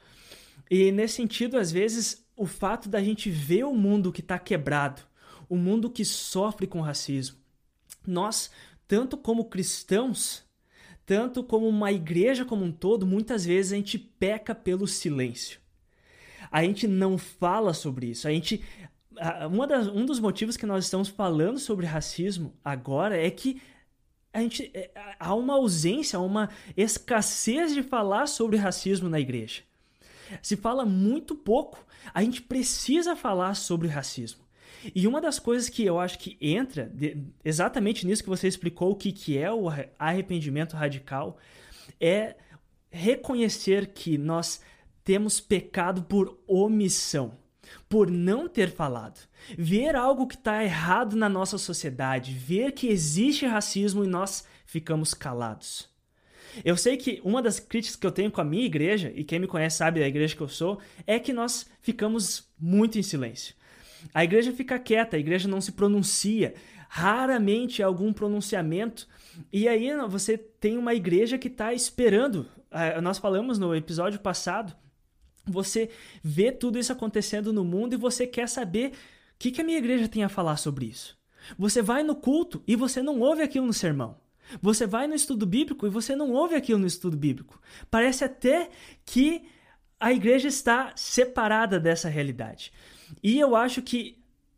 E 0.70 0.92
nesse 0.92 1.16
sentido, 1.16 1.58
às 1.58 1.72
vezes, 1.72 2.27
o 2.38 2.46
fato 2.46 2.88
da 2.88 3.04
gente 3.04 3.30
ver 3.30 3.66
o 3.66 3.74
mundo 3.74 4.12
que 4.12 4.22
está 4.22 4.40
quebrado, 4.40 5.02
o 5.50 5.58
mundo 5.58 5.90
que 5.90 6.06
sofre 6.06 6.66
com 6.66 6.80
racismo, 6.80 7.38
nós, 8.06 8.50
tanto 8.88 9.18
como 9.18 9.46
cristãos, 9.46 10.46
tanto 11.06 11.44
como 11.44 11.68
uma 11.68 11.92
igreja 11.92 12.46
como 12.46 12.64
um 12.64 12.72
todo, 12.72 13.06
muitas 13.06 13.46
vezes 13.46 13.74
a 13.74 13.76
gente 13.76 13.98
peca 13.98 14.56
pelo 14.56 14.88
silêncio 14.88 15.60
a 16.52 16.64
gente 16.64 16.88
não 16.88 17.18
fala 17.18 17.74
sobre 17.74 18.08
isso. 18.08 18.28
A 18.28 18.32
gente. 18.32 18.64
Das, 19.68 19.88
um 19.88 20.06
dos 20.06 20.20
motivos 20.20 20.56
que 20.56 20.66
nós 20.66 20.86
estamos 20.86 21.10
falando 21.10 21.58
sobre 21.58 21.88
racismo 21.88 22.54
agora 22.64 23.18
é 23.18 23.32
que 23.32 23.60
a 24.32 24.42
gente, 24.42 24.70
é, 24.76 24.92
há 25.20 25.34
uma 25.34 25.56
ausência, 25.56 26.18
há 26.18 26.22
uma 26.22 26.50
escassez 26.76 27.74
de 27.74 27.82
falar 27.82 28.28
sobre 28.28 28.58
racismo 28.58 29.10
na 29.10 29.20
igreja. 29.20 29.64
Se 30.42 30.56
fala 30.56 30.86
muito 30.86 31.36
pouco. 31.36 31.86
A 32.14 32.22
gente 32.22 32.42
precisa 32.42 33.16
falar 33.16 33.56
sobre 33.56 33.88
racismo. 33.88 34.48
E 34.94 35.08
uma 35.08 35.20
das 35.20 35.40
coisas 35.40 35.70
que 35.70 35.84
eu 35.84 36.00
acho 36.00 36.20
que 36.20 36.38
entra 36.40 36.86
de, 36.86 37.18
exatamente 37.44 38.06
nisso 38.06 38.24
que 38.24 38.30
você 38.30 38.48
explicou, 38.48 38.92
o 38.92 38.96
que, 38.96 39.12
que 39.12 39.38
é 39.38 39.52
o 39.52 39.68
arrependimento 39.98 40.76
radical, 40.76 41.38
é 42.00 42.36
reconhecer 42.90 43.88
que 43.88 44.18
nós 44.18 44.62
temos 45.04 45.40
pecado 45.40 46.04
por 46.04 46.38
omissão, 46.48 47.34
por 47.90 48.10
não 48.10 48.48
ter 48.48 48.72
falado. 48.72 49.20
Ver 49.58 49.96
algo 49.96 50.28
que 50.28 50.36
está 50.36 50.64
errado 50.64 51.16
na 51.16 51.30
nossa 51.30 51.58
sociedade, 51.58 52.34
ver 52.34 52.74
que 52.74 52.88
existe 52.88 53.46
racismo 53.46 54.04
e 54.04 54.08
nós 54.08 54.46
ficamos 54.66 55.14
calados. 55.14 55.90
Eu 56.64 56.78
sei 56.78 56.98
que 56.98 57.22
uma 57.24 57.42
das 57.42 57.60
críticas 57.60 57.96
que 57.96 58.06
eu 58.06 58.12
tenho 58.12 58.32
com 58.32 58.42
a 58.42 58.46
minha 58.46 58.66
igreja, 58.66 59.12
e 59.16 59.24
quem 59.24 59.40
me 59.40 59.48
conhece 59.48 59.78
sabe 59.78 60.00
da 60.00 60.08
igreja 60.08 60.36
que 60.36 60.42
eu 60.42 60.48
sou, 60.48 60.80
é 61.06 61.20
que 61.20 61.34
nós 61.34 61.70
ficamos 61.82 62.50
muito 62.60 62.98
em 62.98 63.04
silêncio. 63.04 63.56
A 64.14 64.24
igreja 64.24 64.52
fica 64.52 64.80
quieta, 64.80 65.18
a 65.18 65.20
igreja 65.20 65.48
não 65.48 65.60
se 65.60 65.72
pronuncia, 65.72 66.54
raramente 66.90 67.82
algum 67.82 68.14
pronunciamento. 68.14 69.08
E 69.52 69.68
aí 69.68 69.90
você 70.08 70.38
tem 70.38 70.78
uma 70.78 70.94
igreja 70.94 71.38
que 71.38 71.48
está 71.48 71.74
esperando. 71.74 72.48
Ah, 72.72 73.02
nós 73.02 73.18
falamos 73.18 73.58
no 73.58 73.76
episódio 73.76 74.20
passado 74.20 74.76
você 75.48 75.90
vê 76.22 76.52
tudo 76.52 76.78
isso 76.78 76.92
acontecendo 76.92 77.54
no 77.54 77.64
mundo 77.64 77.94
e 77.94 77.98
você 77.98 78.28
quer 78.28 78.48
saber 78.50 78.90
o 78.90 78.94
que, 79.40 79.52
que 79.52 79.62
a 79.62 79.64
minha 79.64 79.78
igreja 79.78 80.08
tem 80.08 80.24
a 80.24 80.30
falar 80.30 80.58
sobre 80.58 80.86
isso. 80.86 81.18
Você 81.58 81.82
vai 81.82 82.04
no 82.04 82.16
culto 82.16 82.62
e 82.68 82.76
você 82.76 83.02
não 83.02 83.20
ouve 83.20 83.42
aquilo 83.42 83.66
no 83.66 83.74
sermão. 83.74 84.18
Você 84.62 84.86
vai 84.86 85.08
no 85.08 85.16
estudo 85.16 85.46
bíblico 85.46 85.86
e 85.86 85.90
você 85.90 86.16
não 86.16 86.32
ouve 86.32 86.56
aquilo 86.56 86.80
no 86.80 86.88
estudo 86.88 87.18
bíblico. 87.18 87.62
Parece 87.90 88.24
até 88.24 88.70
que 89.06 89.44
a 90.00 90.14
igreja 90.14 90.48
está 90.48 90.94
separada 90.96 91.80
dessa 91.80 92.10
realidade. 92.10 92.72
E 93.24 93.40
eu 93.40 93.56
acho 93.56 93.82
que 93.82 94.18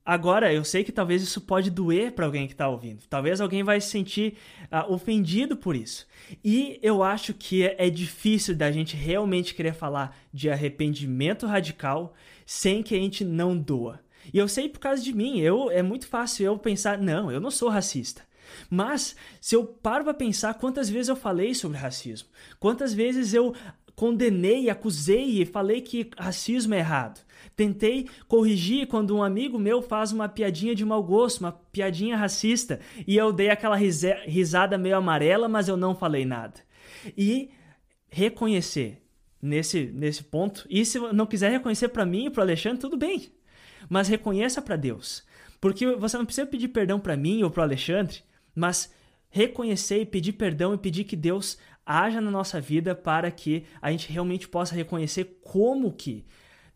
Agora, 0.09 0.51
eu 0.51 0.63
sei 0.63 0.83
que 0.83 0.91
talvez 0.91 1.21
isso 1.21 1.39
pode 1.39 1.69
doer 1.69 2.13
para 2.13 2.25
alguém 2.25 2.47
que 2.47 2.53
está 2.53 2.67
ouvindo. 2.67 3.03
Talvez 3.07 3.39
alguém 3.39 3.61
vai 3.61 3.79
se 3.79 3.89
sentir 3.89 4.37
uh, 4.71 4.91
ofendido 4.91 5.55
por 5.55 5.75
isso. 5.75 6.07
E 6.43 6.79
eu 6.81 7.03
acho 7.03 7.31
que 7.31 7.63
é, 7.63 7.75
é 7.77 7.91
difícil 7.91 8.55
da 8.55 8.71
gente 8.71 8.95
realmente 8.95 9.53
querer 9.53 9.75
falar 9.75 10.17
de 10.33 10.49
arrependimento 10.49 11.45
radical 11.45 12.15
sem 12.43 12.81
que 12.81 12.95
a 12.95 12.97
gente 12.97 13.23
não 13.23 13.55
doa. 13.55 13.99
E 14.33 14.39
eu 14.39 14.47
sei 14.47 14.67
por 14.67 14.79
causa 14.79 15.03
de 15.03 15.13
mim, 15.13 15.41
eu 15.41 15.69
é 15.69 15.83
muito 15.83 16.07
fácil 16.07 16.43
eu 16.43 16.57
pensar, 16.57 16.97
não, 16.97 17.31
eu 17.31 17.39
não 17.39 17.51
sou 17.51 17.69
racista. 17.69 18.23
Mas 18.69 19.15
se 19.41 19.55
eu 19.55 19.65
paro 19.65 20.03
para 20.03 20.13
pensar 20.13 20.53
quantas 20.55 20.89
vezes 20.89 21.09
eu 21.09 21.15
falei 21.15 21.53
sobre 21.53 21.77
racismo, 21.77 22.29
quantas 22.59 22.93
vezes 22.93 23.33
eu 23.33 23.53
condenei, 23.95 24.69
acusei 24.69 25.41
e 25.41 25.45
falei 25.45 25.81
que 25.81 26.09
racismo 26.17 26.73
é 26.73 26.79
errado. 26.79 27.19
Tentei 27.53 28.07
corrigir 28.29 28.87
quando 28.87 29.13
um 29.13 29.21
amigo 29.21 29.59
meu 29.59 29.81
faz 29.81 30.13
uma 30.13 30.29
piadinha 30.29 30.73
de 30.73 30.85
mau 30.85 31.03
gosto, 31.03 31.41
uma 31.41 31.51
piadinha 31.51 32.15
racista, 32.15 32.79
e 33.05 33.17
eu 33.17 33.33
dei 33.33 33.49
aquela 33.49 33.75
risada 33.75 34.77
meio 34.77 34.95
amarela, 34.95 35.49
mas 35.49 35.67
eu 35.67 35.75
não 35.75 35.93
falei 35.93 36.23
nada. 36.23 36.61
E 37.17 37.49
reconhecer 38.09 39.01
nesse, 39.41 39.87
nesse 39.87 40.23
ponto, 40.23 40.65
e 40.69 40.85
se 40.85 40.97
não 41.11 41.25
quiser 41.25 41.51
reconhecer 41.51 41.89
para 41.89 42.05
mim 42.05 42.27
e 42.27 42.29
para 42.29 42.43
Alexandre, 42.43 42.79
tudo 42.79 42.97
bem. 42.97 43.29
Mas 43.89 44.07
reconheça 44.07 44.61
para 44.61 44.77
Deus. 44.77 45.23
Porque 45.59 45.85
você 45.95 46.17
não 46.17 46.25
precisa 46.25 46.47
pedir 46.47 46.69
perdão 46.69 46.99
para 46.99 47.17
mim 47.17 47.43
ou 47.43 47.51
para 47.51 47.63
Alexandre, 47.63 48.21
mas 48.59 48.93
reconhecer 49.29 50.01
e 50.01 50.05
pedir 50.05 50.33
perdão 50.33 50.73
e 50.73 50.77
pedir 50.77 51.05
que 51.05 51.15
Deus 51.15 51.57
haja 51.85 52.19
na 52.19 52.29
nossa 52.29 52.59
vida 52.59 52.93
para 52.93 53.31
que 53.31 53.65
a 53.81 53.91
gente 53.91 54.11
realmente 54.11 54.47
possa 54.47 54.75
reconhecer 54.75 55.39
como 55.41 55.91
que 55.91 56.25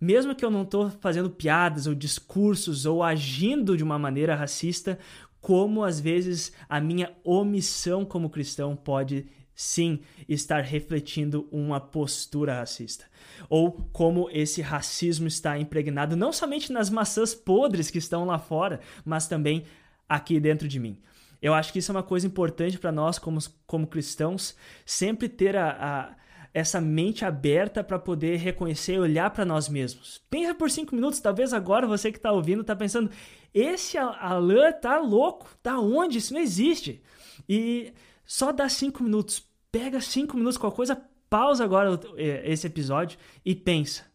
mesmo 0.03 0.35
que 0.35 0.43
eu 0.43 0.51
não 0.51 0.63
estou 0.63 0.89
fazendo 0.89 1.29
piadas 1.29 1.87
ou 1.87 1.95
discursos 1.95 2.85
ou 2.85 3.01
agindo 3.01 3.77
de 3.77 3.83
uma 3.85 3.97
maneira 3.97 4.35
racista, 4.35 4.99
como 5.39 5.81
às 5.81 5.97
vezes 5.97 6.51
a 6.67 6.81
minha 6.81 7.13
omissão 7.23 8.03
como 8.03 8.29
cristão 8.29 8.75
pode 8.75 9.27
sim 9.55 10.01
estar 10.27 10.61
refletindo 10.61 11.47
uma 11.49 11.79
postura 11.79 12.55
racista. 12.55 13.05
Ou 13.49 13.71
como 13.93 14.29
esse 14.29 14.61
racismo 14.61 15.25
está 15.25 15.57
impregnado 15.57 16.17
não 16.17 16.33
somente 16.33 16.73
nas 16.73 16.89
maçãs 16.89 17.33
podres 17.33 17.89
que 17.89 17.97
estão 17.97 18.25
lá 18.25 18.37
fora, 18.37 18.81
mas 19.05 19.25
também 19.25 19.63
aqui 20.09 20.37
dentro 20.37 20.67
de 20.67 20.81
mim. 20.81 20.97
Eu 21.43 21.53
acho 21.53 21.73
que 21.73 21.79
isso 21.79 21.91
é 21.91 21.95
uma 21.95 22.01
coisa 22.01 22.25
importante 22.25 22.79
para 22.79 22.89
nós, 22.89 23.19
como, 23.19 23.37
como 23.67 23.85
cristãos, 23.85 24.55
sempre 24.85 25.27
ter 25.27 25.57
a, 25.57 25.71
a 25.71 26.15
essa 26.53 26.79
mente 26.79 27.25
aberta 27.25 27.83
para 27.83 27.99
poder 27.99 28.37
reconhecer 28.37 28.93
e 28.93 28.99
olhar 28.99 29.29
para 29.29 29.43
nós 29.43 29.67
mesmos. 29.67 30.23
Pensa 30.29 30.55
por 30.55 30.71
cinco 30.71 30.95
minutos, 30.95 31.19
talvez 31.19 31.51
agora 31.51 31.85
você 31.85 32.13
que 32.13 32.17
está 32.17 32.31
ouvindo 32.31 32.61
está 32.61 32.73
pensando: 32.73 33.11
esse 33.53 33.97
Alan 33.97 34.71
tá 34.71 34.97
louco, 35.01 35.49
tá 35.61 35.77
onde? 35.77 36.19
Isso 36.19 36.33
não 36.33 36.39
existe. 36.39 37.03
E 37.49 37.91
só 38.23 38.53
dá 38.53 38.69
cinco 38.69 39.03
minutos, 39.03 39.45
pega 39.69 39.99
cinco 39.99 40.37
minutos 40.37 40.57
com 40.57 40.67
a 40.67 40.71
coisa, 40.71 40.95
pausa 41.29 41.65
agora 41.65 41.99
é, 42.15 42.49
esse 42.49 42.67
episódio 42.67 43.19
e 43.43 43.53
pensa. 43.53 44.05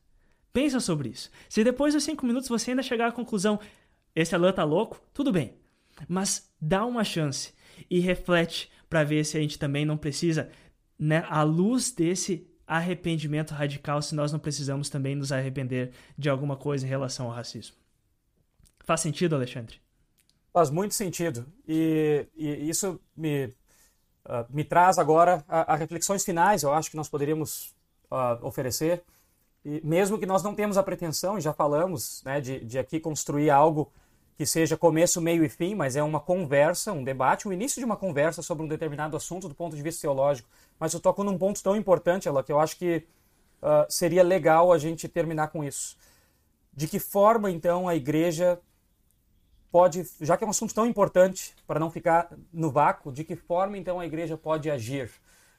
Pensa 0.50 0.80
sobre 0.80 1.10
isso. 1.10 1.30
Se 1.46 1.62
depois 1.62 1.92
dos 1.92 2.04
cinco 2.04 2.24
minutos 2.24 2.48
você 2.48 2.70
ainda 2.70 2.82
chegar 2.82 3.08
à 3.08 3.12
conclusão, 3.12 3.60
esse 4.16 4.34
Alan 4.34 4.50
tá 4.50 4.64
louco, 4.64 4.98
tudo 5.12 5.30
bem. 5.30 5.58
Mas 6.08 6.47
dá 6.60 6.84
uma 6.84 7.04
chance 7.04 7.52
e 7.90 8.00
reflete 8.00 8.70
para 8.88 9.04
ver 9.04 9.24
se 9.24 9.36
a 9.36 9.40
gente 9.40 9.58
também 9.58 9.84
não 9.84 9.96
precisa, 9.96 10.50
né, 10.98 11.24
à 11.28 11.42
luz 11.42 11.90
desse 11.90 12.46
arrependimento 12.66 13.52
radical, 13.52 14.02
se 14.02 14.14
nós 14.14 14.30
não 14.30 14.38
precisamos 14.38 14.90
também 14.90 15.14
nos 15.14 15.32
arrepender 15.32 15.92
de 16.16 16.28
alguma 16.28 16.56
coisa 16.56 16.84
em 16.84 16.88
relação 16.88 17.26
ao 17.26 17.32
racismo. 17.32 17.76
Faz 18.84 19.00
sentido, 19.00 19.34
Alexandre? 19.34 19.80
Faz 20.52 20.70
muito 20.70 20.94
sentido. 20.94 21.46
E, 21.66 22.26
e 22.36 22.68
isso 22.68 23.00
me, 23.16 23.46
uh, 24.26 24.44
me 24.50 24.64
traz 24.64 24.98
agora 24.98 25.44
a, 25.48 25.74
a, 25.74 25.76
reflexões 25.76 26.24
finais, 26.24 26.62
eu 26.62 26.72
acho 26.72 26.90
que 26.90 26.96
nós 26.96 27.08
poderíamos 27.08 27.74
uh, 28.10 28.44
oferecer. 28.46 29.02
E 29.64 29.80
mesmo 29.84 30.18
que 30.18 30.26
nós 30.26 30.42
não 30.42 30.54
temos 30.54 30.76
a 30.76 30.82
pretensão, 30.82 31.38
e 31.38 31.40
já 31.40 31.52
falamos, 31.52 32.22
né, 32.24 32.40
de, 32.40 32.64
de 32.64 32.78
aqui 32.78 33.00
construir 33.00 33.50
algo 33.50 33.92
que 34.38 34.46
seja 34.46 34.76
começo, 34.76 35.20
meio 35.20 35.44
e 35.44 35.48
fim, 35.48 35.74
mas 35.74 35.96
é 35.96 36.02
uma 36.02 36.20
conversa, 36.20 36.92
um 36.92 37.02
debate, 37.02 37.48
o 37.48 37.52
início 37.52 37.80
de 37.80 37.84
uma 37.84 37.96
conversa 37.96 38.40
sobre 38.40 38.64
um 38.64 38.68
determinado 38.68 39.16
assunto 39.16 39.48
do 39.48 39.54
ponto 39.54 39.74
de 39.74 39.82
vista 39.82 40.02
teológico. 40.02 40.48
Mas 40.78 40.94
eu 40.94 41.00
toco 41.00 41.24
num 41.24 41.36
ponto 41.36 41.60
tão 41.60 41.74
importante, 41.74 42.28
ela 42.28 42.44
que 42.44 42.52
eu 42.52 42.60
acho 42.60 42.76
que 42.76 43.04
uh, 43.60 43.84
seria 43.88 44.22
legal 44.22 44.72
a 44.72 44.78
gente 44.78 45.08
terminar 45.08 45.48
com 45.48 45.64
isso. 45.64 45.96
De 46.72 46.86
que 46.86 47.00
forma, 47.00 47.50
então, 47.50 47.88
a 47.88 47.96
igreja 47.96 48.60
pode, 49.72 50.08
já 50.20 50.36
que 50.36 50.44
é 50.44 50.46
um 50.46 50.50
assunto 50.50 50.72
tão 50.72 50.86
importante, 50.86 51.52
para 51.66 51.80
não 51.80 51.90
ficar 51.90 52.30
no 52.52 52.70
vácuo, 52.70 53.10
de 53.10 53.24
que 53.24 53.34
forma, 53.34 53.76
então, 53.76 53.98
a 53.98 54.06
igreja 54.06 54.36
pode 54.36 54.70
agir? 54.70 55.10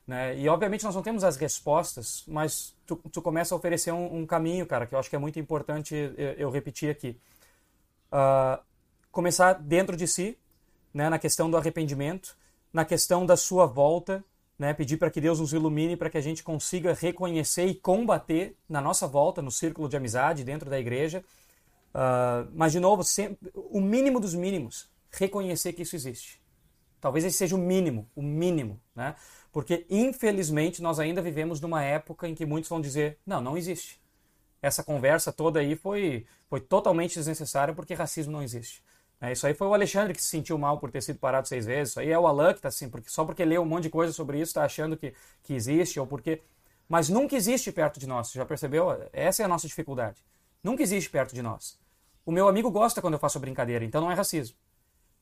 Né? 0.07 0.39
E, 0.39 0.47
obviamente, 0.47 0.85
nós 0.85 0.95
não 0.95 1.01
temos 1.01 1.25
as 1.25 1.35
respostas, 1.35 2.23
mas 2.25 2.73
tu, 2.85 2.95
tu 3.11 3.21
começa 3.21 3.53
a 3.53 3.57
oferecer 3.57 3.91
um, 3.91 4.19
um, 4.19 4.25
caminho, 4.25 4.65
cara, 4.65 4.87
que 4.87 4.95
eu 4.95 4.99
acho 4.99 5.09
que 5.09 5.17
é 5.17 5.19
muito 5.19 5.37
importante 5.37 5.93
eu, 5.93 6.31
eu 6.37 6.49
repetir 6.49 6.89
aqui. 6.89 7.19
Uh, 8.09 8.68
começar 9.11 9.53
dentro 9.53 9.95
de 9.95 10.07
si, 10.07 10.37
né, 10.93 11.09
na 11.09 11.19
questão 11.19 11.49
do 11.49 11.57
arrependimento, 11.57 12.37
na 12.71 12.85
questão 12.85 13.25
da 13.25 13.35
sua 13.35 13.65
volta, 13.65 14.23
né, 14.57 14.73
pedir 14.73 14.97
para 14.97 15.09
que 15.09 15.21
Deus 15.21 15.39
nos 15.39 15.53
ilumine 15.53 15.95
para 15.95 16.09
que 16.09 16.17
a 16.17 16.21
gente 16.21 16.43
consiga 16.43 16.93
reconhecer 16.93 17.65
e 17.65 17.75
combater 17.75 18.55
na 18.67 18.81
nossa 18.81 19.07
volta, 19.07 19.41
no 19.41 19.51
círculo 19.51 19.87
de 19.87 19.95
amizade, 19.95 20.43
dentro 20.43 20.69
da 20.69 20.79
igreja. 20.79 21.23
Uh, 21.93 22.51
mas, 22.53 22.71
de 22.71 22.79
novo, 22.79 23.03
sempre, 23.03 23.51
o 23.55 23.79
mínimo 23.79 24.19
dos 24.19 24.35
mínimos, 24.35 24.89
reconhecer 25.09 25.73
que 25.73 25.83
isso 25.83 25.95
existe. 25.95 26.39
Talvez 27.01 27.23
esse 27.23 27.37
seja 27.37 27.55
o 27.55 27.59
mínimo, 27.59 28.07
o 28.15 28.21
mínimo, 28.21 28.79
né? 28.93 29.15
Porque, 29.51 29.85
infelizmente, 29.89 30.81
nós 30.81 30.99
ainda 30.99 31.21
vivemos 31.21 31.61
numa 31.61 31.81
época 31.81 32.27
em 32.27 32.35
que 32.35 32.45
muitos 32.45 32.69
vão 32.69 32.81
dizer: 32.81 33.17
não, 33.25 33.41
não 33.41 33.57
existe. 33.57 33.99
Essa 34.61 34.83
conversa 34.83 35.31
toda 35.31 35.61
aí 35.61 35.75
foi, 35.75 36.25
foi 36.49 36.59
totalmente 36.59 37.15
desnecessária 37.15 37.73
porque 37.73 37.93
racismo 37.93 38.33
não 38.33 38.43
existe. 38.43 38.83
É, 39.21 39.33
isso 39.33 39.45
aí 39.45 39.53
foi 39.53 39.67
o 39.67 39.73
Alexandre 39.73 40.13
que 40.13 40.21
se 40.21 40.29
sentiu 40.29 40.57
mal 40.57 40.79
por 40.79 40.89
ter 40.89 41.01
sido 41.01 41.19
parado 41.19 41.47
seis 41.47 41.65
vezes. 41.65 41.91
Isso 41.91 41.99
aí 41.99 42.09
é 42.09 42.17
o 42.17 42.25
Alan 42.25 42.53
que 42.53 42.59
está 42.59 42.69
assim, 42.69 42.89
porque, 42.89 43.09
só 43.09 43.25
porque 43.25 43.43
leu 43.43 43.61
um 43.61 43.65
monte 43.65 43.83
de 43.83 43.89
coisa 43.89 44.13
sobre 44.13 44.37
isso 44.37 44.51
está 44.51 44.63
achando 44.63 44.95
que, 44.95 45.13
que 45.43 45.53
existe, 45.53 45.99
ou 45.99 46.07
porque. 46.07 46.41
Mas 46.87 47.09
nunca 47.09 47.35
existe 47.35 47.71
perto 47.71 47.99
de 47.99 48.07
nós, 48.07 48.31
já 48.31 48.45
percebeu? 48.45 48.87
Essa 49.13 49.43
é 49.43 49.45
a 49.45 49.47
nossa 49.47 49.67
dificuldade. 49.67 50.23
Nunca 50.63 50.81
existe 50.81 51.09
perto 51.09 51.35
de 51.35 51.41
nós. 51.41 51.77
O 52.25 52.31
meu 52.31 52.47
amigo 52.47 52.71
gosta 52.71 53.01
quando 53.01 53.13
eu 53.13 53.19
faço 53.19 53.39
brincadeira, 53.39 53.83
então 53.83 54.01
não 54.01 54.11
é 54.11 54.15
racismo. 54.15 54.55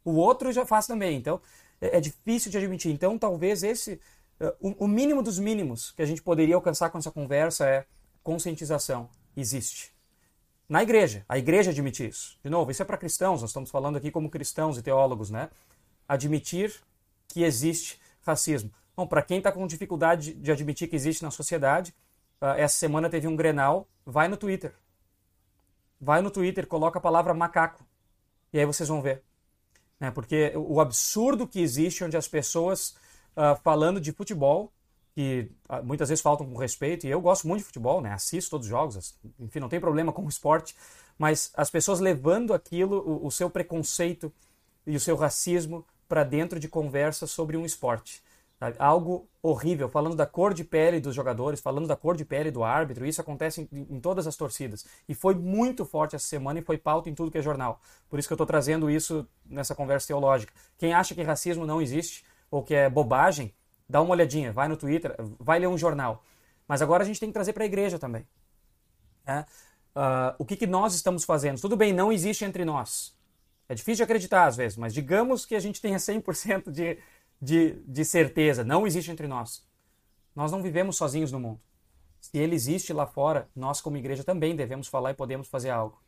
O 0.05 0.13
outro 0.13 0.51
já 0.51 0.65
faz 0.65 0.87
também, 0.87 1.17
então 1.17 1.41
é, 1.81 1.97
é 1.97 1.99
difícil 1.99 2.51
de 2.51 2.57
admitir. 2.57 2.91
Então 2.91 3.17
talvez 3.17 3.63
esse. 3.63 3.99
Uh, 4.39 4.53
o, 4.79 4.85
o 4.85 4.87
mínimo 4.87 5.23
dos 5.23 5.39
mínimos 5.39 5.91
que 5.91 6.01
a 6.03 6.05
gente 6.05 6.21
poderia 6.21 6.53
alcançar 6.55 6.91
com 6.91 6.99
essa 6.99 7.11
conversa 7.11 7.67
é 7.67 7.85
conscientização. 8.23 9.09
Existe 9.35 9.96
na 10.67 10.83
igreja. 10.83 11.25
A 11.27 11.37
igreja 11.37 11.71
admite 11.71 12.07
isso. 12.07 12.37
De 12.43 12.49
novo, 12.49 12.71
isso 12.71 12.81
é 12.81 12.85
para 12.85 12.97
cristãos, 12.97 13.41
nós 13.41 13.49
estamos 13.49 13.69
falando 13.69 13.97
aqui 13.97 14.11
como 14.11 14.29
cristãos 14.29 14.77
e 14.77 14.81
teólogos, 14.81 15.29
né? 15.29 15.49
Admitir 16.07 16.73
que 17.27 17.43
existe 17.43 17.99
racismo. 18.21 18.71
Bom, 18.95 19.07
para 19.07 19.21
quem 19.21 19.37
está 19.37 19.51
com 19.51 19.65
dificuldade 19.67 20.33
de 20.33 20.51
admitir 20.51 20.89
que 20.89 20.95
existe 20.95 21.23
na 21.23 21.31
sociedade, 21.31 21.93
uh, 22.41 22.47
essa 22.57 22.77
semana 22.77 23.09
teve 23.09 23.27
um 23.27 23.35
Grenal, 23.35 23.87
vai 24.05 24.27
no 24.27 24.35
Twitter. 24.35 24.73
Vai 25.99 26.21
no 26.21 26.31
Twitter, 26.31 26.67
coloca 26.67 26.99
a 26.99 27.01
palavra 27.01 27.33
macaco. 27.33 27.85
E 28.51 28.59
aí 28.59 28.65
vocês 28.65 28.89
vão 28.89 29.01
ver. 29.01 29.23
Né? 29.99 30.11
Porque 30.11 30.51
o 30.55 30.79
absurdo 30.79 31.47
que 31.47 31.59
existe 31.59 32.03
onde 32.03 32.17
as 32.17 32.27
pessoas 32.27 32.95
uh, 33.35 33.55
falando 33.63 34.01
de 34.01 34.11
futebol 34.11 34.71
que 35.17 35.49
ah, 35.67 35.81
muitas 35.81 36.09
vezes 36.09 36.21
faltam 36.21 36.45
com 36.45 36.55
respeito, 36.59 37.07
e 37.07 37.09
eu 37.09 37.19
gosto 37.19 37.47
muito 37.47 37.61
de 37.61 37.65
futebol, 37.65 38.01
né? 38.01 38.13
assisto 38.13 38.51
todos 38.51 38.67
os 38.67 38.69
jogos, 38.69 39.17
enfim, 39.39 39.59
não 39.59 39.67
tem 39.67 39.79
problema 39.79 40.13
com 40.13 40.23
o 40.23 40.29
esporte, 40.29 40.75
mas 41.17 41.51
as 41.55 41.71
pessoas 41.71 41.99
levando 41.99 42.53
aquilo, 42.53 42.99
o, 42.99 43.25
o 43.25 43.31
seu 43.31 43.49
preconceito 43.49 44.31
e 44.85 44.95
o 44.95 44.99
seu 44.99 45.15
racismo 45.15 45.83
para 46.07 46.23
dentro 46.23 46.59
de 46.59 46.67
conversas 46.67 47.31
sobre 47.31 47.57
um 47.57 47.65
esporte. 47.65 48.21
Sabe? 48.59 48.75
Algo 48.77 49.27
horrível, 49.41 49.89
falando 49.89 50.15
da 50.15 50.27
cor 50.27 50.53
de 50.53 50.63
pele 50.63 50.99
dos 50.99 51.15
jogadores, 51.15 51.59
falando 51.59 51.87
da 51.87 51.95
cor 51.95 52.15
de 52.15 52.23
pele 52.23 52.51
do 52.51 52.63
árbitro, 52.63 53.03
isso 53.03 53.19
acontece 53.19 53.67
em, 53.71 53.87
em 53.89 53.99
todas 53.99 54.27
as 54.27 54.35
torcidas. 54.35 54.85
E 55.09 55.15
foi 55.15 55.33
muito 55.33 55.83
forte 55.83 56.15
essa 56.15 56.27
semana 56.27 56.59
e 56.59 56.61
foi 56.61 56.77
pauta 56.77 57.09
em 57.09 57.15
tudo 57.15 57.31
que 57.31 57.39
é 57.39 57.41
jornal. 57.41 57.81
Por 58.07 58.19
isso 58.19 58.27
que 58.27 58.33
eu 58.33 58.35
estou 58.35 58.45
trazendo 58.45 58.87
isso 58.87 59.27
nessa 59.43 59.73
conversa 59.73 60.05
teológica. 60.05 60.53
Quem 60.77 60.93
acha 60.93 61.15
que 61.15 61.23
racismo 61.23 61.65
não 61.65 61.81
existe, 61.81 62.23
ou 62.51 62.61
que 62.61 62.75
é 62.75 62.87
bobagem, 62.87 63.51
dá 63.89 64.01
uma 64.01 64.11
olhadinha, 64.11 64.51
vai 64.51 64.67
no 64.67 64.77
Twitter, 64.77 65.15
vai 65.39 65.59
ler 65.59 65.67
um 65.67 65.77
jornal. 65.77 66.23
Mas 66.67 66.81
agora 66.81 67.03
a 67.03 67.05
gente 67.05 67.19
tem 67.19 67.29
que 67.29 67.33
trazer 67.33 67.53
para 67.53 67.63
a 67.63 67.65
igreja 67.65 67.97
também. 67.97 68.27
É? 69.25 69.39
Uh, 69.95 70.35
o 70.37 70.45
que, 70.45 70.55
que 70.55 70.67
nós 70.67 70.93
estamos 70.93 71.23
fazendo? 71.23 71.59
Tudo 71.59 71.75
bem, 71.75 71.93
não 71.93 72.11
existe 72.11 72.45
entre 72.45 72.63
nós. 72.65 73.15
É 73.69 73.75
difícil 73.75 73.97
de 73.97 74.03
acreditar 74.03 74.45
às 74.45 74.55
vezes, 74.55 74.77
mas 74.77 74.93
digamos 74.93 75.45
que 75.45 75.55
a 75.55 75.59
gente 75.59 75.81
tenha 75.81 75.97
100% 75.97 76.69
de, 76.71 76.99
de, 77.41 77.73
de 77.85 78.05
certeza. 78.05 78.63
Não 78.63 78.85
existe 78.85 79.11
entre 79.11 79.27
nós. 79.27 79.65
Nós 80.35 80.51
não 80.51 80.61
vivemos 80.61 80.97
sozinhos 80.97 81.31
no 81.31 81.39
mundo. 81.39 81.59
Se 82.19 82.37
ele 82.37 82.55
existe 82.55 82.93
lá 82.93 83.05
fora, 83.05 83.49
nós 83.55 83.81
como 83.81 83.97
igreja 83.97 84.23
também 84.23 84.55
devemos 84.55 84.87
falar 84.87 85.11
e 85.11 85.13
podemos 85.13 85.47
fazer 85.47 85.69
algo. 85.69 86.01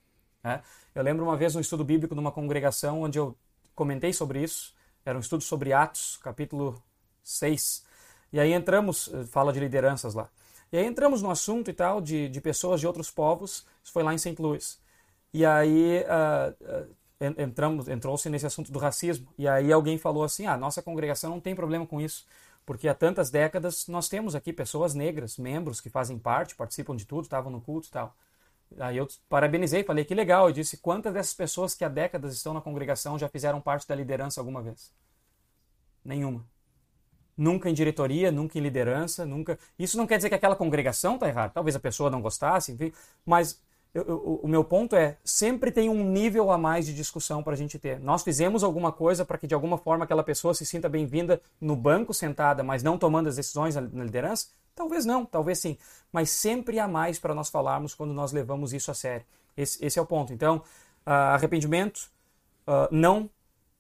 É? 0.44 0.62
Eu 0.96 1.04
lembro 1.04 1.26
uma 1.26 1.36
vez 1.36 1.56
um 1.56 1.60
estudo 1.60 1.84
bíblico 1.84 2.16
numa 2.16 2.32
congregação 2.32 3.02
onde 3.02 3.20
eu 3.20 3.38
comentei 3.76 4.14
sobre 4.14 4.42
isso. 4.42 4.74
Era 5.06 5.18
um 5.18 5.22
estudo 5.22 5.44
sobre 5.44 5.74
Atos, 5.74 6.18
capítulo 6.18 6.82
6. 7.30 7.86
E 8.32 8.40
aí 8.40 8.54
entramos, 8.54 9.12
eh, 9.14 9.26
fala 9.26 9.54
de 9.54 9.60
lideranças 9.60 10.14
lá. 10.14 10.30
E 10.72 10.78
aí 10.78 10.86
entramos 10.86 11.22
no 11.22 11.32
assunto 11.32 11.70
e 11.70 11.74
tal, 11.74 12.00
de, 12.02 12.30
de 12.30 12.42
pessoas 12.42 12.80
de 12.80 12.88
outros 12.88 13.10
povos, 13.10 13.66
isso 13.84 13.92
foi 13.92 14.04
lá 14.04 14.14
em 14.14 14.18
St. 14.18 14.40
Louis. 14.40 14.80
E 15.34 15.46
aí 15.46 16.04
uh, 16.04 16.96
entramos, 17.38 17.88
entrou-se 17.88 18.30
nesse 18.30 18.46
assunto 18.46 18.72
do 18.72 18.80
racismo. 18.80 19.28
E 19.38 19.48
aí 19.48 19.72
alguém 19.72 19.98
falou 19.98 20.24
assim, 20.24 20.46
ah, 20.46 20.58
nossa 20.58 20.82
congregação 20.82 21.32
não 21.32 21.40
tem 21.40 21.56
problema 21.56 21.86
com 21.88 22.00
isso, 22.00 22.26
porque 22.66 22.88
há 22.88 22.94
tantas 22.94 23.32
décadas 23.32 23.88
nós 23.88 24.08
temos 24.10 24.36
aqui 24.36 24.54
pessoas 24.54 24.94
negras, 24.94 25.38
membros 25.38 25.82
que 25.82 25.90
fazem 25.90 26.20
parte, 26.20 26.56
participam 26.56 26.96
de 26.96 27.06
tudo, 27.06 27.24
estavam 27.24 27.52
no 27.52 27.62
culto 27.62 27.88
e 27.88 27.92
tal. 27.92 28.16
Aí 28.80 28.98
eu 28.98 29.08
parabenizei, 29.28 29.84
falei 29.84 30.06
que 30.06 30.14
legal, 30.14 30.50
e 30.50 30.54
disse 30.54 30.78
quantas 30.78 31.14
dessas 31.14 31.34
pessoas 31.34 31.74
que 31.74 31.84
há 31.84 31.90
décadas 31.90 32.36
estão 32.36 32.54
na 32.54 32.62
congregação 32.62 33.18
já 33.18 33.28
fizeram 33.28 33.60
parte 33.60 33.88
da 33.88 33.96
liderança 33.96 34.40
alguma 34.40 34.62
vez? 34.62 34.94
Nenhuma 36.06 36.46
nunca 37.40 37.70
em 37.70 37.74
diretoria, 37.74 38.32
nunca 38.32 38.60
em 38.60 38.62
liderança, 38.62 39.26
nunca. 39.26 39.58
Isso 39.80 39.98
não 39.98 40.06
quer 40.06 40.18
dizer 40.18 40.28
que 40.28 40.36
aquela 40.36 40.58
congregação 40.58 41.16
está 41.16 41.30
errada. 41.30 41.54
Talvez 41.54 41.74
a 41.74 41.80
pessoa 41.80 42.10
não 42.10 42.22
gostasse, 42.22 42.74
enfim. 42.74 42.92
Mas 43.26 43.62
eu, 43.94 44.04
eu, 44.04 44.40
o 44.44 44.48
meu 44.48 44.62
ponto 44.62 44.94
é 44.94 45.18
sempre 45.24 45.72
tem 45.72 45.90
um 45.90 46.04
nível 46.04 46.52
a 46.52 46.58
mais 46.58 46.86
de 46.86 46.94
discussão 46.94 47.42
para 47.42 47.54
a 47.54 47.56
gente 47.56 47.80
ter. 47.80 47.98
Nós 48.02 48.24
fizemos 48.24 48.62
alguma 48.62 48.92
coisa 48.92 49.24
para 49.24 49.38
que 49.38 49.48
de 49.48 49.54
alguma 49.54 49.78
forma 49.78 50.04
aquela 50.04 50.22
pessoa 50.22 50.54
se 50.54 50.66
sinta 50.66 50.90
bem-vinda 50.90 51.42
no 51.62 51.78
banco 51.78 52.14
sentada, 52.14 52.62
mas 52.62 52.84
não 52.84 52.98
tomando 52.98 53.30
as 53.30 53.38
decisões 53.38 53.74
na, 53.74 53.82
na 53.82 54.04
liderança. 54.04 54.48
Talvez 54.76 55.06
não, 55.06 55.26
talvez 55.26 55.60
sim. 55.60 55.78
Mas 56.12 56.30
sempre 56.30 56.78
há 56.78 56.90
mais 56.90 57.18
para 57.20 57.34
nós 57.34 57.50
falarmos 57.50 57.94
quando 57.94 58.14
nós 58.14 58.34
levamos 58.34 58.74
isso 58.74 58.92
a 58.92 58.94
sério. 58.94 59.26
Esse, 59.56 59.84
esse 59.84 59.98
é 59.98 60.02
o 60.02 60.06
ponto. 60.06 60.34
Então, 60.34 60.58
uh, 61.08 61.34
arrependimento, 61.34 62.12
uh, 62.68 62.88
não 62.92 63.30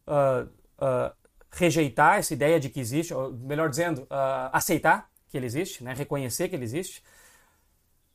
uh, 0.07 0.49
rejeitar 1.52 2.20
essa 2.20 2.34
ideia 2.34 2.60
de 2.60 2.70
que 2.70 2.80
existe, 2.80 3.14
ou 3.14 3.32
melhor 3.32 3.70
dizendo, 3.70 4.04
uh, 4.04 4.50
aceitar 4.52 5.10
que 5.30 5.38
ele 5.38 5.45
existe, 5.45 5.84
né? 5.84 5.93
reconhecer 5.93 6.50
que 6.50 6.56
ele 6.56 6.64
existe, 6.64 7.04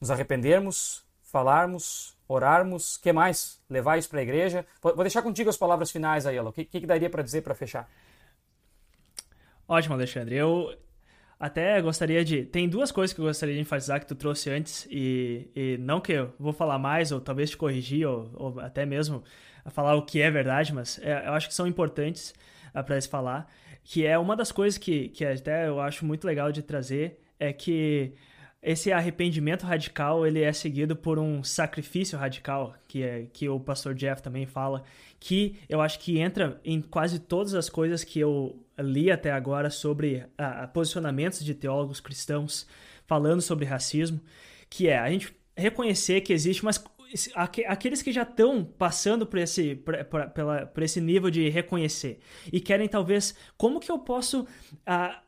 nos 0.00 0.10
arrependermos, 0.10 1.04
falarmos, 1.22 2.16
orarmos, 2.28 2.96
que 2.96 3.12
mais? 3.12 3.60
Levar 3.68 3.98
isso 3.98 4.08
para 4.08 4.20
a 4.20 4.22
igreja. 4.22 4.66
Vou 4.80 5.02
deixar 5.02 5.22
contigo 5.22 5.50
as 5.50 5.56
palavras 5.56 5.90
finais 5.90 6.26
aí, 6.26 6.36
Ela. 6.36 6.50
O 6.50 6.52
que, 6.52 6.64
que, 6.64 6.86
daria 6.86 7.10
para 7.10 7.22
dizer 7.22 7.42
para 7.42 7.54
fechar? 7.54 7.90
Ótimo, 9.66 9.94
Alexandre. 9.94 10.36
Eu 10.36 10.76
até 11.38 11.80
gostaria 11.80 12.24
de. 12.24 12.44
Tem 12.44 12.68
duas 12.68 12.92
coisas 12.92 13.14
que 13.14 13.20
eu 13.20 13.24
gostaria 13.24 13.54
de 13.54 13.60
enfatizar 13.60 13.98
que 14.00 14.06
tu 14.06 14.14
trouxe 14.14 14.50
antes, 14.50 14.86
e, 14.90 15.50
e 15.54 15.78
não 15.78 16.00
que 16.00 16.12
eu 16.12 16.32
vou 16.38 16.52
falar 16.52 16.78
mais, 16.78 17.10
ou 17.10 17.20
talvez 17.20 17.50
te 17.50 17.56
corrigir, 17.56 18.06
ou, 18.06 18.30
ou 18.34 18.60
até 18.60 18.84
mesmo 18.86 19.24
falar 19.70 19.94
o 19.94 20.02
que 20.02 20.20
é 20.20 20.30
verdade, 20.30 20.74
mas 20.74 20.98
é, 21.02 21.26
eu 21.26 21.32
acho 21.32 21.48
que 21.48 21.54
são 21.54 21.66
importantes 21.66 22.34
para 22.82 23.00
se 23.00 23.08
falar. 23.08 23.48
Que 23.82 24.06
é 24.06 24.18
uma 24.18 24.34
das 24.34 24.50
coisas 24.50 24.78
que, 24.78 25.08
que 25.10 25.24
até 25.24 25.68
eu 25.68 25.78
acho 25.80 26.04
muito 26.06 26.26
legal 26.26 26.50
de 26.50 26.62
trazer, 26.62 27.20
é 27.38 27.52
que 27.52 28.14
esse 28.64 28.90
arrependimento 28.90 29.64
radical 29.64 30.26
ele 30.26 30.40
é 30.40 30.50
seguido 30.50 30.96
por 30.96 31.18
um 31.18 31.44
sacrifício 31.44 32.18
radical 32.18 32.74
que 32.88 33.02
é 33.02 33.26
que 33.30 33.46
o 33.46 33.60
pastor 33.60 33.94
Jeff 33.94 34.22
também 34.22 34.46
fala 34.46 34.82
que 35.20 35.56
eu 35.68 35.82
acho 35.82 35.98
que 35.98 36.18
entra 36.18 36.58
em 36.64 36.80
quase 36.80 37.18
todas 37.18 37.54
as 37.54 37.68
coisas 37.68 38.02
que 38.02 38.18
eu 38.18 38.58
li 38.78 39.10
até 39.10 39.30
agora 39.30 39.68
sobre 39.68 40.24
a, 40.38 40.62
a 40.62 40.66
posicionamentos 40.66 41.44
de 41.44 41.54
teólogos 41.54 42.00
cristãos 42.00 42.66
falando 43.06 43.42
sobre 43.42 43.66
racismo 43.66 44.18
que 44.70 44.88
é 44.88 44.96
a 44.96 45.10
gente 45.10 45.36
reconhecer 45.54 46.22
que 46.22 46.32
existe 46.32 46.64
mas 46.64 46.82
aqueles 47.34 48.02
que 48.02 48.12
já 48.12 48.22
estão 48.22 48.64
passando 48.64 49.26
por 49.26 49.38
esse, 49.38 49.76
por, 49.76 50.04
por, 50.04 50.26
pela, 50.30 50.66
por 50.66 50.82
esse 50.82 51.00
nível 51.00 51.30
de 51.30 51.48
reconhecer 51.48 52.18
e 52.52 52.60
querem 52.60 52.88
talvez 52.88 53.34
como 53.56 53.80
que 53.80 53.90
eu 53.90 53.98
posso 53.98 54.46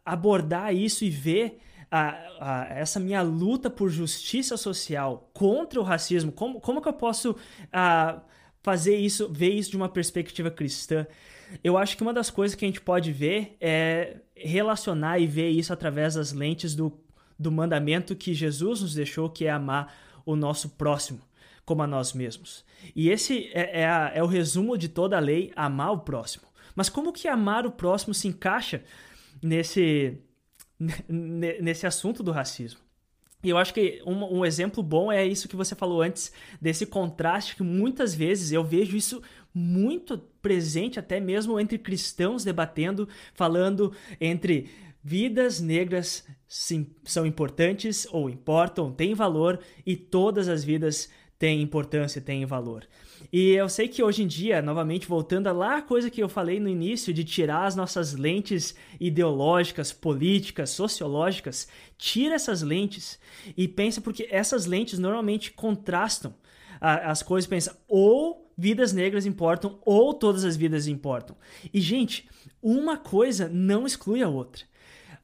abordar 0.05 0.75
isso 0.75 1.05
e 1.05 1.11
ver 1.11 1.59
a, 1.91 2.09
a, 2.41 2.67
essa 2.71 2.99
minha 2.99 3.23
luta 3.23 3.71
por 3.71 3.89
justiça 3.89 4.57
social 4.57 5.31
contra 5.33 5.81
o 5.81 5.85
racismo, 5.85 6.33
como, 6.33 6.61
como 6.61 6.83
que 6.83 6.89
eu 6.89 6.93
posso 6.93 7.37
a, 7.73 8.21
fazer 8.63 8.97
isso, 8.97 9.29
ver 9.33 9.51
isso 9.51 9.71
de 9.71 9.77
uma 9.77 9.89
perspectiva 9.89 10.51
cristã? 10.51 11.07
Eu 11.63 11.79
acho 11.79 11.97
que 11.97 12.03
uma 12.03 12.13
das 12.13 12.29
coisas 12.29 12.57
que 12.57 12.65
a 12.65 12.69
gente 12.69 12.81
pode 12.81 13.13
ver 13.13 13.57
é 13.61 14.17
relacionar 14.35 15.21
e 15.21 15.27
ver 15.27 15.51
isso 15.51 15.73
através 15.73 16.15
das 16.15 16.33
lentes 16.33 16.75
do, 16.75 16.93
do 17.39 17.53
mandamento 17.53 18.17
que 18.17 18.35
Jesus 18.35 18.81
nos 18.81 18.95
deixou, 18.95 19.31
que 19.31 19.45
é 19.47 19.51
amar 19.51 19.95
o 20.25 20.35
nosso 20.35 20.71
próximo 20.71 21.21
como 21.67 21.83
a 21.83 21.87
nós 21.87 22.15
mesmos. 22.15 22.65
E 22.95 23.11
esse 23.11 23.51
é, 23.53 23.81
é, 23.83 23.87
a, 23.87 24.13
é 24.15 24.23
o 24.23 24.27
resumo 24.27 24.79
de 24.79 24.89
toda 24.89 25.17
a 25.17 25.21
lei, 25.21 25.53
amar 25.55 25.93
o 25.93 25.99
próximo. 25.99 26.47
Mas 26.75 26.89
como 26.89 27.13
que 27.13 27.29
amar 27.29 27.67
o 27.67 27.73
próximo 27.73 28.15
se 28.15 28.29
encaixa 28.29 28.83
nesse 29.43 30.19
nesse 31.09 31.87
assunto 31.87 32.23
do 32.23 32.31
racismo. 32.31 32.81
E 33.43 33.51
eu 33.51 33.59
acho 33.59 33.73
que 33.73 34.03
um, 34.07 34.39
um, 34.39 34.45
exemplo 34.45 34.83
bom 34.83 35.13
é 35.13 35.25
isso 35.25 35.49
que 35.49 35.57
você 35.57 35.75
falou 35.75 36.03
antes, 36.03 36.33
desse 36.61 36.87
contraste 36.87 37.55
que 37.55 37.63
muitas 37.63 38.15
vezes 38.15 38.51
eu 38.51 38.65
vejo 38.65 38.97
isso 38.97 39.23
muito 39.55 40.19
presente, 40.43 40.99
até 40.99 41.21
mesmo 41.21 41.61
entre 41.61 41.79
cristãos 41.79 42.45
debatendo, 42.45 43.09
falando 43.35 43.93
entre 44.21 44.69
vidas 45.03 45.61
negras 45.61 46.27
sim, 46.49 46.91
são 47.05 47.25
importantes 47.25 48.07
ou 48.11 48.29
importam, 48.29 48.91
têm 48.91 49.15
valor, 49.15 49.61
e 49.85 49.97
todas 49.97 50.49
as 50.49 50.65
vidas 50.65 51.09
têm 51.39 51.61
importância, 51.61 52.21
têm 52.21 52.45
valor. 52.47 52.87
E 53.33 53.51
eu 53.51 53.69
sei 53.69 53.89
que 53.89 54.03
hoje 54.03 54.23
em 54.23 54.27
dia, 54.27 54.63
novamente 54.63 55.07
voltando 55.07 55.47
a 55.47 55.53
lá 55.53 55.79
a 55.79 55.83
coisa 55.83 56.11
que 56.11 56.23
eu 56.23 56.29
falei 56.29 56.61
no 56.61 56.69
início 56.69 57.13
de 57.13 57.25
tirar 57.25 57.67
as 57.67 57.75
nossas 57.75 58.15
lentes 58.15 58.75
ideológicas, 59.01 59.93
políticas, 59.93 60.71
sociológicas, 60.71 61.69
tira 61.99 62.35
essas 62.35 62.63
lentes 62.63 63.19
e 63.57 63.67
pensa 63.67 64.01
porque 64.01 64.29
essas 64.31 64.67
lentes 64.67 64.99
normalmente 64.99 65.53
contrastam 65.53 66.35
as 66.81 67.23
coisas, 67.23 67.49
pensa 67.49 67.79
ou 67.89 68.53
vidas 68.57 68.93
negras 68.93 69.27
importam 69.27 69.79
ou 69.85 70.15
todas 70.15 70.45
as 70.45 70.57
vidas 70.57 70.87
importam. 70.87 71.37
E 71.73 71.81
gente, 71.81 72.29
uma 72.63 72.97
coisa 72.97 73.49
não 73.49 73.87
exclui 73.87 74.23
a 74.23 74.29
outra. 74.29 74.65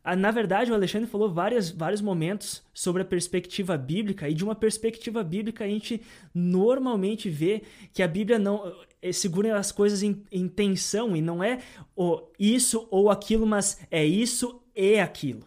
Ah, 0.05 0.17
na 0.17 0.33
verdade, 0.33 0.73
o 0.73 0.75
Alexandre 0.75 1.09
falou 1.09 1.33
várias, 1.33 1.71
vários 1.71 2.01
momentos 2.01 2.63
sobre 2.75 3.03
a 3.03 3.05
perspectiva 3.05 3.77
bíblica, 3.79 4.29
e 4.29 4.35
de 4.35 4.43
uma 4.43 4.55
perspectiva 4.55 5.23
bíblica 5.23 5.65
a 5.65 5.69
gente 5.69 6.03
normalmente 6.35 7.31
vê 7.31 7.63
que 7.93 8.03
a 8.03 8.09
Bíblia 8.09 8.37
não 8.37 8.75
eh, 9.01 9.13
segura 9.13 9.57
as 9.57 9.71
coisas 9.71 10.03
em, 10.03 10.25
em 10.33 10.49
tensão, 10.49 11.17
e 11.17 11.23
não 11.23 11.43
é 11.43 11.61
o 11.95 12.21
isso 12.37 12.89
ou 12.91 13.11
aquilo, 13.11 13.47
mas 13.47 13.81
é 13.93 14.05
isso 14.05 14.61
e 14.75 14.99
aquilo. 14.99 15.47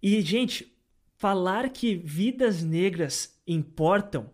E, 0.00 0.20
gente, 0.22 0.72
falar 1.16 1.68
que 1.70 1.96
vidas 1.96 2.62
negras 2.62 3.40
importam 3.44 4.30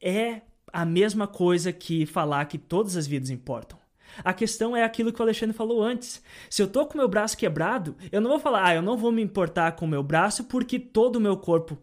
é 0.00 0.40
a 0.72 0.84
mesma 0.86 1.26
coisa 1.26 1.72
que 1.72 2.06
falar 2.06 2.46
que 2.46 2.56
todas 2.56 2.96
as 2.96 3.06
vidas 3.06 3.28
importam. 3.28 3.77
A 4.24 4.32
questão 4.32 4.76
é 4.76 4.82
aquilo 4.82 5.12
que 5.12 5.20
o 5.20 5.22
Alexandre 5.22 5.56
falou 5.56 5.82
antes. 5.82 6.22
Se 6.50 6.62
eu 6.62 6.68
tô 6.68 6.86
com 6.86 6.98
meu 6.98 7.08
braço 7.08 7.36
quebrado, 7.36 7.96
eu 8.10 8.20
não 8.20 8.30
vou 8.30 8.40
falar, 8.40 8.66
ah, 8.66 8.74
eu 8.74 8.82
não 8.82 8.96
vou 8.96 9.12
me 9.12 9.22
importar 9.22 9.72
com 9.72 9.86
meu 9.86 10.02
braço 10.02 10.44
porque 10.44 10.78
todo 10.78 11.16
o 11.16 11.20
meu 11.20 11.36
corpo 11.36 11.78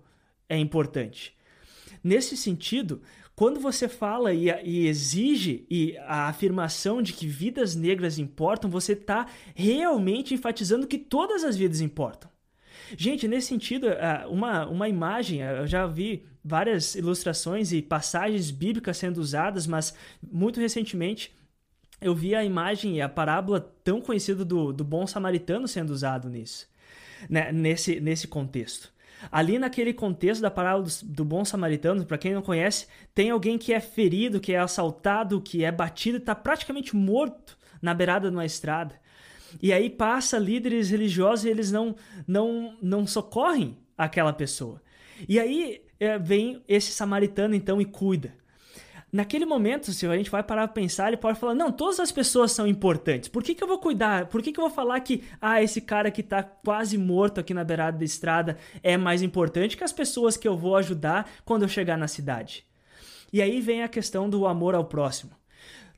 é 0.49 0.57
importante. 0.57 1.35
Nesse 2.03 2.37
sentido, 2.37 3.01
quando 3.35 3.59
você 3.59 3.89
fala 3.89 4.33
e, 4.33 4.49
e, 4.63 4.87
exige 4.87 5.65
e 5.69 5.97
a 6.05 6.29
afirmação 6.29 7.01
de 7.01 7.11
que 7.11 7.27
vidas 7.27 7.75
negras 7.75 8.17
importam, 8.17 8.69
você 8.69 8.93
está 8.93 9.27
realmente 9.53 10.33
enfatizando 10.33 10.87
que 10.87 10.97
todas 10.97 11.43
as 11.43 11.57
vidas 11.57 11.81
importam. 11.81 12.29
Gente, 12.95 13.27
nesse 13.27 13.47
sentido, 13.47 13.87
uma, 14.29 14.67
uma 14.67 14.87
imagem, 14.87 15.41
eu 15.41 15.65
já 15.65 15.85
vi 15.87 16.23
várias 16.43 16.95
ilustrações 16.95 17.73
e 17.73 17.81
passagens 17.81 18.51
bíblicas 18.51 18.97
sendo 18.97 19.17
usadas, 19.17 19.65
mas 19.65 19.95
muito 20.21 20.59
recentemente 20.59 21.33
eu 22.05 22.13
vi 22.13 22.35
a 22.35 22.43
imagem 22.45 22.97
e 22.97 23.01
a 23.01 23.09
parábola 23.09 23.59
tão 23.83 23.99
conhecida 23.99 24.45
do, 24.45 24.71
do 24.71 24.83
bom 24.83 25.07
samaritano 25.07 25.67
sendo 25.67 25.89
usado 25.89 26.29
nisso, 26.29 26.67
né? 27.27 27.51
nesse, 27.51 27.99
nesse 27.99 28.27
contexto. 28.27 28.93
Ali 29.31 29.57
naquele 29.57 29.91
contexto 29.91 30.39
da 30.39 30.51
parábola 30.51 30.85
do, 30.85 31.05
do 31.07 31.25
bom 31.25 31.43
samaritano, 31.43 32.05
para 32.05 32.19
quem 32.19 32.35
não 32.35 32.43
conhece, 32.43 32.85
tem 33.15 33.31
alguém 33.31 33.57
que 33.57 33.73
é 33.73 33.79
ferido, 33.79 34.39
que 34.39 34.53
é 34.53 34.59
assaltado, 34.59 35.41
que 35.41 35.63
é 35.63 35.71
batido 35.71 36.17
e 36.17 36.19
está 36.19 36.35
praticamente 36.35 36.95
morto 36.95 37.57
na 37.81 37.91
beirada 37.91 38.29
de 38.29 38.35
uma 38.35 38.45
estrada. 38.45 38.99
E 39.59 39.73
aí 39.73 39.89
passa 39.89 40.37
líderes 40.37 40.91
religiosos 40.91 41.45
e 41.45 41.49
eles 41.49 41.71
não, 41.71 41.95
não, 42.27 42.77
não 42.83 43.07
socorrem 43.07 43.79
aquela 43.97 44.31
pessoa. 44.31 44.79
E 45.27 45.39
aí 45.39 45.81
é, 45.99 46.19
vem 46.19 46.61
esse 46.67 46.91
samaritano 46.91 47.55
então 47.55 47.81
e 47.81 47.85
cuida. 47.85 48.33
Naquele 49.15 49.45
momento, 49.45 49.93
se 49.93 50.05
a 50.05 50.17
gente 50.17 50.29
vai 50.29 50.43
parar 50.43 50.67
para 50.67 50.73
pensar, 50.73 51.07
ele 51.07 51.15
pode 51.15 51.39
falar: 51.39 51.55
não, 51.55 51.71
todas 51.71 52.01
as 52.01 52.11
pessoas 52.11 52.51
são 52.51 52.67
importantes. 52.67 53.29
Por 53.29 53.41
que, 53.41 53.55
que 53.55 53.63
eu 53.63 53.67
vou 53.67 53.79
cuidar? 53.79 54.25
Por 54.25 54.41
que, 54.41 54.51
que 54.51 54.59
eu 54.59 54.65
vou 54.65 54.73
falar 54.73 54.99
que 54.99 55.23
ah, 55.39 55.63
esse 55.63 55.79
cara 55.79 56.11
que 56.11 56.19
está 56.19 56.43
quase 56.43 56.97
morto 56.97 57.39
aqui 57.39 57.53
na 57.53 57.63
beirada 57.63 57.97
da 57.97 58.03
estrada 58.03 58.57
é 58.83 58.97
mais 58.97 59.21
importante 59.21 59.77
que 59.77 59.85
as 59.85 59.93
pessoas 59.93 60.35
que 60.35 60.45
eu 60.45 60.57
vou 60.57 60.75
ajudar 60.75 61.31
quando 61.45 61.61
eu 61.61 61.69
chegar 61.69 61.97
na 61.97 62.09
cidade? 62.09 62.65
E 63.31 63.41
aí 63.41 63.61
vem 63.61 63.83
a 63.83 63.87
questão 63.87 64.29
do 64.29 64.45
amor 64.45 64.75
ao 64.75 64.83
próximo. 64.83 65.31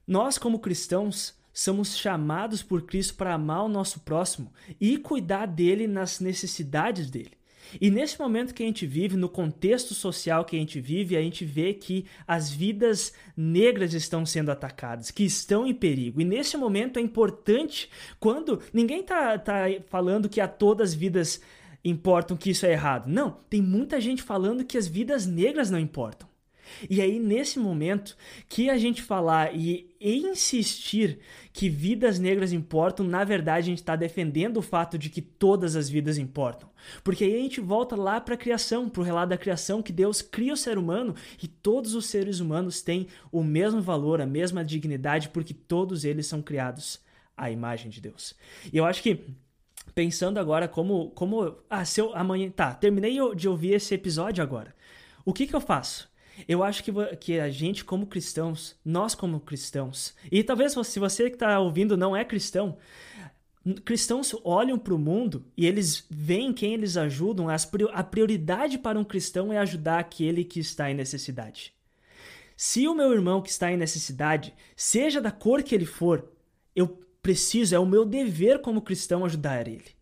Nós, 0.05 0.37
como 0.37 0.59
cristãos, 0.59 1.33
somos 1.51 1.97
chamados 1.97 2.61
por 2.61 2.83
Cristo 2.83 3.15
para 3.15 3.33
amar 3.33 3.63
o 3.63 3.67
nosso 3.67 4.01
próximo 4.01 4.53
e 4.79 4.95
cuidar 4.95 5.47
dele 5.47 5.87
nas 5.87 6.19
necessidades 6.19 7.09
dele. 7.09 7.36
E 7.79 7.89
nesse 7.89 8.19
momento 8.19 8.53
que 8.53 8.63
a 8.63 8.65
gente 8.65 8.85
vive, 8.85 9.17
no 9.17 9.29
contexto 9.29 9.93
social 9.93 10.45
que 10.45 10.55
a 10.55 10.59
gente 10.59 10.79
vive, 10.79 11.17
a 11.17 11.21
gente 11.21 11.45
vê 11.45 11.73
que 11.73 12.05
as 12.27 12.49
vidas 12.49 13.13
negras 13.35 13.93
estão 13.93 14.25
sendo 14.25 14.51
atacadas, 14.51 15.11
que 15.11 15.23
estão 15.23 15.65
em 15.65 15.73
perigo. 15.73 16.21
E 16.21 16.25
nesse 16.25 16.57
momento 16.57 16.97
é 16.97 17.01
importante, 17.01 17.89
quando 18.19 18.61
ninguém 18.73 19.01
está 19.01 19.37
tá 19.37 19.63
falando 19.87 20.29
que 20.29 20.41
a 20.41 20.47
todas 20.47 20.89
as 20.89 20.95
vidas 20.95 21.41
importam 21.83 22.35
que 22.35 22.49
isso 22.49 22.65
é 22.65 22.71
errado. 22.71 23.07
Não, 23.07 23.37
tem 23.49 23.61
muita 23.61 24.01
gente 24.01 24.21
falando 24.21 24.65
que 24.65 24.77
as 24.77 24.87
vidas 24.87 25.25
negras 25.25 25.69
não 25.69 25.79
importam. 25.79 26.27
E 26.89 27.01
aí, 27.01 27.19
nesse 27.19 27.59
momento, 27.59 28.17
que 28.49 28.69
a 28.69 28.77
gente 28.77 29.01
falar 29.01 29.55
e 29.55 29.86
insistir 29.99 31.19
que 31.51 31.69
vidas 31.69 32.19
negras 32.19 32.53
importam, 32.53 33.05
na 33.05 33.23
verdade, 33.23 33.65
a 33.65 33.69
gente 33.69 33.79
está 33.79 33.95
defendendo 33.95 34.57
o 34.57 34.61
fato 34.61 34.97
de 34.97 35.09
que 35.09 35.21
todas 35.21 35.75
as 35.75 35.89
vidas 35.89 36.17
importam. 36.17 36.69
Porque 37.03 37.23
aí 37.23 37.35
a 37.35 37.41
gente 37.41 37.59
volta 37.59 37.95
lá 37.95 38.21
para 38.21 38.35
a 38.35 38.37
criação, 38.37 38.89
para 38.89 39.01
o 39.01 39.03
relato 39.03 39.29
da 39.29 39.37
criação, 39.37 39.81
que 39.81 39.91
Deus 39.91 40.21
cria 40.21 40.53
o 40.53 40.57
ser 40.57 40.77
humano 40.77 41.15
e 41.41 41.47
todos 41.47 41.95
os 41.95 42.05
seres 42.05 42.39
humanos 42.39 42.81
têm 42.81 43.07
o 43.31 43.43
mesmo 43.43 43.81
valor, 43.81 44.21
a 44.21 44.25
mesma 44.25 44.63
dignidade, 44.63 45.29
porque 45.29 45.53
todos 45.53 46.05
eles 46.05 46.27
são 46.27 46.41
criados 46.41 46.99
à 47.35 47.51
imagem 47.51 47.89
de 47.89 48.01
Deus. 48.01 48.35
E 48.71 48.77
eu 48.77 48.85
acho 48.85 49.01
que 49.01 49.25
pensando 49.93 50.39
agora 50.39 50.67
como 50.67 51.09
como 51.11 51.57
ah, 51.69 51.83
se 51.83 51.99
eu 51.99 52.15
amanhã, 52.15 52.49
tá, 52.49 52.73
terminei 52.73 53.17
de 53.35 53.47
ouvir 53.47 53.73
esse 53.73 53.93
episódio 53.95 54.43
agora. 54.43 54.75
O 55.25 55.33
que 55.33 55.47
que 55.47 55.55
eu 55.55 55.61
faço? 55.61 56.09
Eu 56.47 56.63
acho 56.63 56.83
que, 56.83 56.91
que 57.17 57.39
a 57.39 57.49
gente, 57.49 57.85
como 57.85 58.05
cristãos, 58.05 58.75
nós 58.83 59.15
como 59.15 59.39
cristãos, 59.39 60.13
e 60.31 60.43
talvez 60.43 60.73
se 60.73 60.99
você 60.99 61.29
que 61.29 61.35
está 61.35 61.59
ouvindo 61.59 61.95
não 61.95 62.15
é 62.15 62.25
cristão, 62.25 62.77
cristãos 63.83 64.35
olham 64.43 64.77
para 64.77 64.93
o 64.93 64.99
mundo 64.99 65.45
e 65.55 65.65
eles 65.65 66.05
veem 66.09 66.53
quem 66.53 66.73
eles 66.73 66.95
ajudam. 66.97 67.47
A 67.49 68.03
prioridade 68.03 68.77
para 68.77 68.99
um 68.99 69.03
cristão 69.03 69.51
é 69.51 69.57
ajudar 69.57 69.99
aquele 69.99 70.43
que 70.43 70.59
está 70.59 70.89
em 70.89 70.95
necessidade. 70.95 71.73
Se 72.55 72.87
o 72.87 72.95
meu 72.95 73.13
irmão 73.13 73.41
que 73.41 73.49
está 73.49 73.71
em 73.71 73.77
necessidade, 73.77 74.53
seja 74.75 75.21
da 75.21 75.31
cor 75.31 75.61
que 75.61 75.75
ele 75.75 75.85
for, 75.85 76.31
eu 76.75 76.99
preciso, 77.21 77.75
é 77.75 77.79
o 77.79 77.85
meu 77.85 78.05
dever 78.05 78.59
como 78.59 78.81
cristão 78.81 79.25
ajudar 79.25 79.67
ele. 79.67 79.97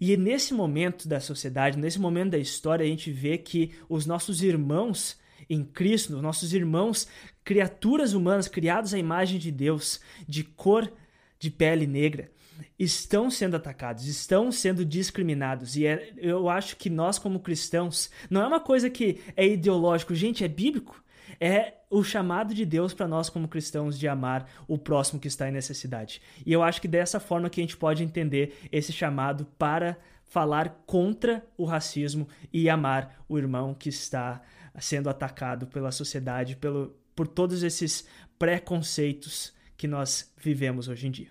E 0.00 0.16
nesse 0.16 0.54
momento 0.54 1.06
da 1.06 1.20
sociedade, 1.20 1.78
nesse 1.78 2.00
momento 2.00 2.30
da 2.30 2.38
história, 2.38 2.84
a 2.84 2.88
gente 2.88 3.12
vê 3.12 3.36
que 3.36 3.72
os 3.88 4.06
nossos 4.06 4.42
irmãos 4.42 5.20
em 5.52 5.62
Cristo, 5.62 6.16
os 6.16 6.22
nossos 6.22 6.54
irmãos, 6.54 7.06
criaturas 7.44 8.14
humanas 8.14 8.48
criados 8.48 8.94
à 8.94 8.98
imagem 8.98 9.38
de 9.38 9.50
Deus, 9.50 10.00
de 10.26 10.42
cor 10.42 10.90
de 11.38 11.50
pele 11.50 11.86
negra, 11.86 12.30
estão 12.78 13.30
sendo 13.30 13.56
atacados, 13.56 14.06
estão 14.06 14.50
sendo 14.50 14.84
discriminados. 14.84 15.76
E 15.76 15.86
é, 15.86 16.12
eu 16.16 16.48
acho 16.48 16.76
que 16.76 16.88
nós, 16.88 17.18
como 17.18 17.40
cristãos, 17.40 18.10
não 18.30 18.40
é 18.40 18.46
uma 18.46 18.60
coisa 18.60 18.88
que 18.88 19.20
é 19.36 19.46
ideológico, 19.46 20.14
gente, 20.14 20.42
é 20.42 20.48
bíblico. 20.48 21.02
É 21.38 21.74
o 21.90 22.02
chamado 22.02 22.54
de 22.54 22.64
Deus 22.64 22.94
para 22.94 23.08
nós, 23.08 23.28
como 23.28 23.48
cristãos, 23.48 23.98
de 23.98 24.08
amar 24.08 24.48
o 24.66 24.78
próximo 24.78 25.20
que 25.20 25.28
está 25.28 25.48
em 25.48 25.52
necessidade. 25.52 26.22
E 26.46 26.52
eu 26.52 26.62
acho 26.62 26.80
que 26.80 26.88
dessa 26.88 27.20
forma 27.20 27.50
que 27.50 27.60
a 27.60 27.64
gente 27.64 27.76
pode 27.76 28.02
entender 28.02 28.56
esse 28.70 28.92
chamado 28.92 29.44
para 29.58 29.98
falar 30.24 30.82
contra 30.86 31.44
o 31.58 31.66
racismo 31.66 32.26
e 32.50 32.70
amar 32.70 33.22
o 33.28 33.36
irmão 33.36 33.74
que 33.74 33.90
está 33.90 34.40
sendo 34.80 35.10
atacado 35.10 35.66
pela 35.66 35.92
sociedade, 35.92 36.56
pelo, 36.56 36.96
por 37.14 37.26
todos 37.28 37.62
esses 37.62 38.06
preconceitos 38.38 39.52
que 39.76 39.86
nós 39.86 40.32
vivemos 40.36 40.88
hoje 40.88 41.06
em 41.06 41.10
dia. 41.10 41.30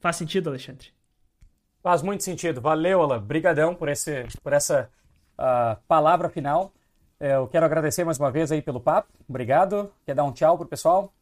Faz 0.00 0.16
sentido, 0.16 0.48
Alexandre? 0.48 0.88
Faz 1.82 2.02
muito 2.02 2.24
sentido. 2.24 2.60
Valeu, 2.60 3.02
Alan. 3.02 3.18
Obrigadão 3.18 3.74
por, 3.74 3.88
esse, 3.88 4.26
por 4.42 4.52
essa 4.52 4.90
uh, 5.38 5.80
palavra 5.86 6.28
final. 6.28 6.72
É, 7.18 7.34
eu 7.34 7.46
quero 7.48 7.66
agradecer 7.66 8.04
mais 8.04 8.18
uma 8.18 8.30
vez 8.30 8.50
aí 8.50 8.62
pelo 8.62 8.80
papo. 8.80 9.12
Obrigado. 9.28 9.92
Quer 10.06 10.14
dar 10.14 10.24
um 10.24 10.32
tchau 10.32 10.56
pro 10.56 10.66
pessoal? 10.66 11.12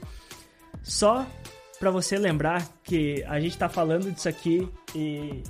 Só 0.82 1.26
para 1.80 1.90
você 1.90 2.18
lembrar 2.18 2.68
que 2.84 3.24
a 3.24 3.40
gente 3.40 3.52
está 3.52 3.70
falando 3.70 4.12
disso 4.12 4.28
aqui 4.28 4.68
e 4.94 5.42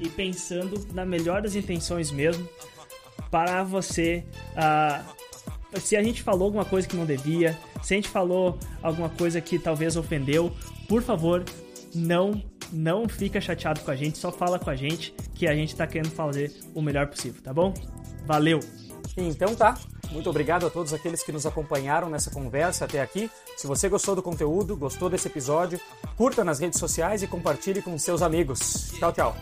e 0.00 0.08
pensando 0.08 0.86
na 0.92 1.04
melhor 1.04 1.42
das 1.42 1.54
intenções 1.54 2.10
mesmo 2.10 2.48
para 3.30 3.62
você. 3.62 4.24
Uh, 4.52 5.80
se 5.80 5.96
a 5.96 6.02
gente 6.02 6.22
falou 6.22 6.44
alguma 6.44 6.64
coisa 6.64 6.86
que 6.86 6.96
não 6.96 7.04
devia, 7.04 7.58
se 7.82 7.94
a 7.94 7.96
gente 7.96 8.08
falou 8.08 8.58
alguma 8.82 9.08
coisa 9.08 9.40
que 9.40 9.58
talvez 9.58 9.96
ofendeu, 9.96 10.52
por 10.88 11.02
favor, 11.02 11.44
não 11.94 12.42
não 12.72 13.08
fica 13.08 13.40
chateado 13.40 13.80
com 13.80 13.90
a 13.90 13.96
gente, 13.96 14.18
só 14.18 14.32
fala 14.32 14.58
com 14.58 14.70
a 14.70 14.74
gente 14.74 15.14
que 15.34 15.46
a 15.46 15.54
gente 15.54 15.70
está 15.72 15.86
querendo 15.86 16.10
fazer 16.10 16.52
o 16.74 16.82
melhor 16.82 17.06
possível, 17.06 17.40
tá 17.42 17.52
bom? 17.52 17.72
Valeu! 18.26 18.58
Então 19.16 19.54
tá. 19.54 19.78
Muito 20.10 20.30
obrigado 20.30 20.66
a 20.66 20.70
todos 20.70 20.92
aqueles 20.92 21.22
que 21.22 21.32
nos 21.32 21.46
acompanharam 21.46 22.08
nessa 22.08 22.30
conversa 22.30 22.84
até 22.84 23.00
aqui. 23.00 23.30
Se 23.56 23.66
você 23.66 23.88
gostou 23.88 24.14
do 24.14 24.22
conteúdo, 24.22 24.76
gostou 24.76 25.10
desse 25.10 25.28
episódio, 25.28 25.80
curta 26.16 26.44
nas 26.44 26.60
redes 26.60 26.78
sociais 26.78 27.22
e 27.22 27.26
compartilhe 27.26 27.82
com 27.82 27.98
seus 27.98 28.22
amigos. 28.22 28.92
Tchau, 28.98 29.12
tchau. 29.12 29.36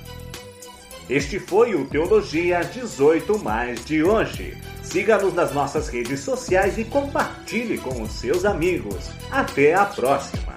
Este 1.09 1.39
foi 1.39 1.75
o 1.75 1.87
Teologia 1.87 2.61
18 2.61 3.39
Mais 3.41 3.85
de 3.85 4.03
hoje. 4.03 4.57
Siga-nos 4.83 5.35
nas 5.35 5.53
nossas 5.53 5.89
redes 5.89 6.21
sociais 6.21 6.79
e 6.79 6.85
compartilhe 6.85 7.79
com 7.79 8.03
os 8.03 8.13
seus 8.13 8.45
amigos. 8.45 9.11
Até 9.31 9.75
a 9.75 9.85
próxima! 9.85 10.53